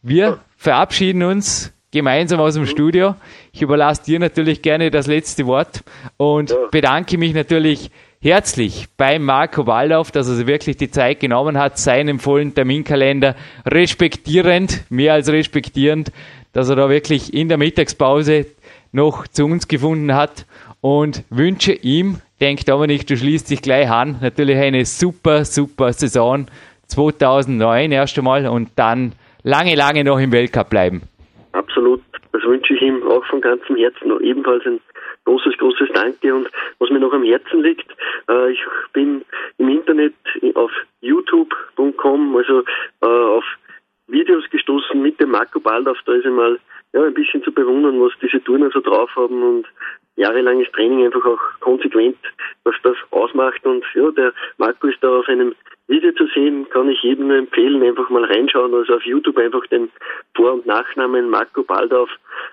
wir 0.00 0.38
verabschieden 0.56 1.24
uns 1.24 1.73
gemeinsam 1.94 2.40
aus 2.40 2.54
dem 2.54 2.66
Studio. 2.66 3.14
Ich 3.52 3.62
überlasse 3.62 4.04
dir 4.04 4.18
natürlich 4.18 4.60
gerne 4.60 4.90
das 4.90 5.06
letzte 5.06 5.46
Wort 5.46 5.82
und 6.18 6.50
ja. 6.50 6.56
bedanke 6.70 7.16
mich 7.16 7.32
natürlich 7.32 7.90
herzlich 8.20 8.86
bei 8.96 9.18
Marco 9.18 9.66
Waldorf, 9.66 10.10
dass 10.10 10.28
er 10.28 10.34
sich 10.34 10.46
wirklich 10.46 10.76
die 10.76 10.90
Zeit 10.90 11.20
genommen 11.20 11.56
hat, 11.56 11.78
seinen 11.78 12.18
vollen 12.18 12.52
Terminkalender 12.52 13.36
respektierend, 13.64 14.84
mehr 14.90 15.14
als 15.14 15.30
respektierend, 15.30 16.10
dass 16.52 16.68
er 16.68 16.76
da 16.76 16.90
wirklich 16.90 17.32
in 17.32 17.48
der 17.48 17.58
Mittagspause 17.58 18.46
noch 18.92 19.28
zu 19.28 19.44
uns 19.44 19.68
gefunden 19.68 20.14
hat 20.14 20.46
und 20.80 21.22
wünsche 21.30 21.72
ihm, 21.72 22.18
denk 22.40 22.66
Dominik, 22.66 23.06
du 23.06 23.16
schließt 23.16 23.50
dich 23.50 23.62
gleich 23.62 23.88
an, 23.88 24.18
natürlich 24.20 24.58
eine 24.58 24.84
super, 24.84 25.44
super 25.44 25.92
Saison 25.92 26.46
2009 26.88 27.92
erst 27.92 28.18
einmal 28.18 28.48
und 28.48 28.70
dann 28.74 29.12
lange, 29.44 29.76
lange 29.76 30.02
noch 30.02 30.18
im 30.18 30.32
Weltcup 30.32 30.70
bleiben. 30.70 31.02
Absolut. 31.74 32.02
Das 32.30 32.42
wünsche 32.44 32.72
ich 32.72 32.82
ihm 32.82 33.02
auch 33.02 33.24
von 33.26 33.40
ganzem 33.40 33.74
Herzen. 33.74 34.20
Ebenfalls 34.20 34.64
ein 34.64 34.80
großes, 35.24 35.58
großes 35.58 35.88
Danke. 35.92 36.32
Und 36.32 36.48
was 36.78 36.88
mir 36.90 37.00
noch 37.00 37.12
am 37.12 37.24
Herzen 37.24 37.62
liegt, 37.62 37.90
äh, 38.30 38.52
ich 38.52 38.60
bin 38.92 39.24
im 39.58 39.68
Internet 39.68 40.14
auf 40.54 40.70
youtube.com, 41.00 42.36
also 42.36 42.62
äh, 43.02 43.06
auf 43.06 43.44
Videos 44.06 44.48
gestoßen 44.50 45.02
mit 45.02 45.18
dem 45.18 45.30
Marco 45.32 45.58
Baldorf. 45.58 45.98
Da 46.06 46.12
ist 46.12 46.26
einmal 46.26 46.60
ja, 46.92 47.02
ein 47.02 47.14
bisschen 47.14 47.42
zu 47.42 47.50
bewundern, 47.50 48.00
was 48.00 48.12
diese 48.22 48.42
Turner 48.44 48.70
so 48.70 48.80
drauf 48.80 49.10
haben 49.16 49.42
und 49.42 49.66
jahrelanges 50.14 50.70
Training 50.70 51.04
einfach 51.04 51.24
auch 51.26 51.40
konsequent, 51.58 52.18
was 52.62 52.76
das 52.84 52.96
ausmacht. 53.10 53.66
Und 53.66 53.84
ja, 53.94 54.12
der 54.12 54.32
Marco 54.58 54.86
ist 54.86 55.02
da 55.02 55.08
auf 55.08 55.28
einem 55.28 55.56
Video 55.86 56.12
zu 56.12 56.26
sehen, 56.28 56.66
kann 56.70 56.88
ich 56.88 57.02
jedem 57.02 57.28
nur 57.28 57.36
empfehlen, 57.36 57.82
einfach 57.82 58.08
mal 58.08 58.24
reinschauen. 58.24 58.74
Also 58.74 58.94
auf 58.94 59.04
YouTube 59.04 59.36
einfach 59.38 59.66
den 59.66 59.90
Vor- 60.34 60.54
und 60.54 60.66
Nachnamen 60.66 61.28
Marco 61.28 61.62
Baldorf 61.62 62.10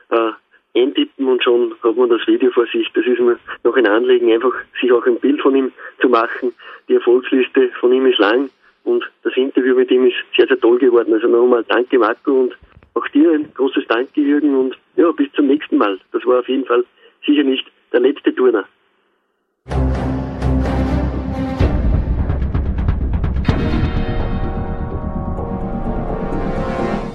äh, 0.09 0.31
eintippen 0.75 1.27
und 1.27 1.43
schon 1.43 1.73
hat 1.83 1.95
man 1.95 2.09
das 2.09 2.25
Video 2.27 2.51
vor 2.51 2.65
sich. 2.67 2.87
Das 2.93 3.05
ist 3.05 3.19
mir 3.19 3.37
noch 3.63 3.75
ein 3.75 3.87
Anliegen, 3.87 4.31
einfach 4.31 4.53
sich 4.79 4.91
auch 4.91 5.05
ein 5.05 5.19
Bild 5.19 5.41
von 5.41 5.55
ihm 5.55 5.71
zu 5.99 6.09
machen. 6.09 6.53
Die 6.87 6.95
Erfolgsliste 6.95 7.69
von 7.79 7.93
ihm 7.93 8.05
ist 8.05 8.19
lang 8.19 8.49
und 8.83 9.09
das 9.23 9.35
Interview 9.35 9.75
mit 9.75 9.91
ihm 9.91 10.07
ist 10.07 10.15
sehr, 10.35 10.47
sehr 10.47 10.59
toll 10.59 10.77
geworden. 10.77 11.13
Also 11.13 11.27
nochmal 11.27 11.63
danke 11.67 11.99
Marco 11.99 12.31
und 12.31 12.57
auch 12.93 13.07
dir 13.09 13.31
ein 13.31 13.53
großes 13.53 13.85
Danke 13.87 14.21
Jürgen 14.21 14.55
und 14.57 14.77
ja, 14.95 15.11
bis 15.11 15.31
zum 15.33 15.47
nächsten 15.47 15.77
Mal. 15.77 15.99
Das 16.11 16.25
war 16.25 16.39
auf 16.39 16.49
jeden 16.49 16.65
Fall 16.65 16.83
sicher 17.25 17.43
nicht 17.43 17.65
der 17.93 18.01
letzte 18.01 18.33
Turner. 18.35 18.65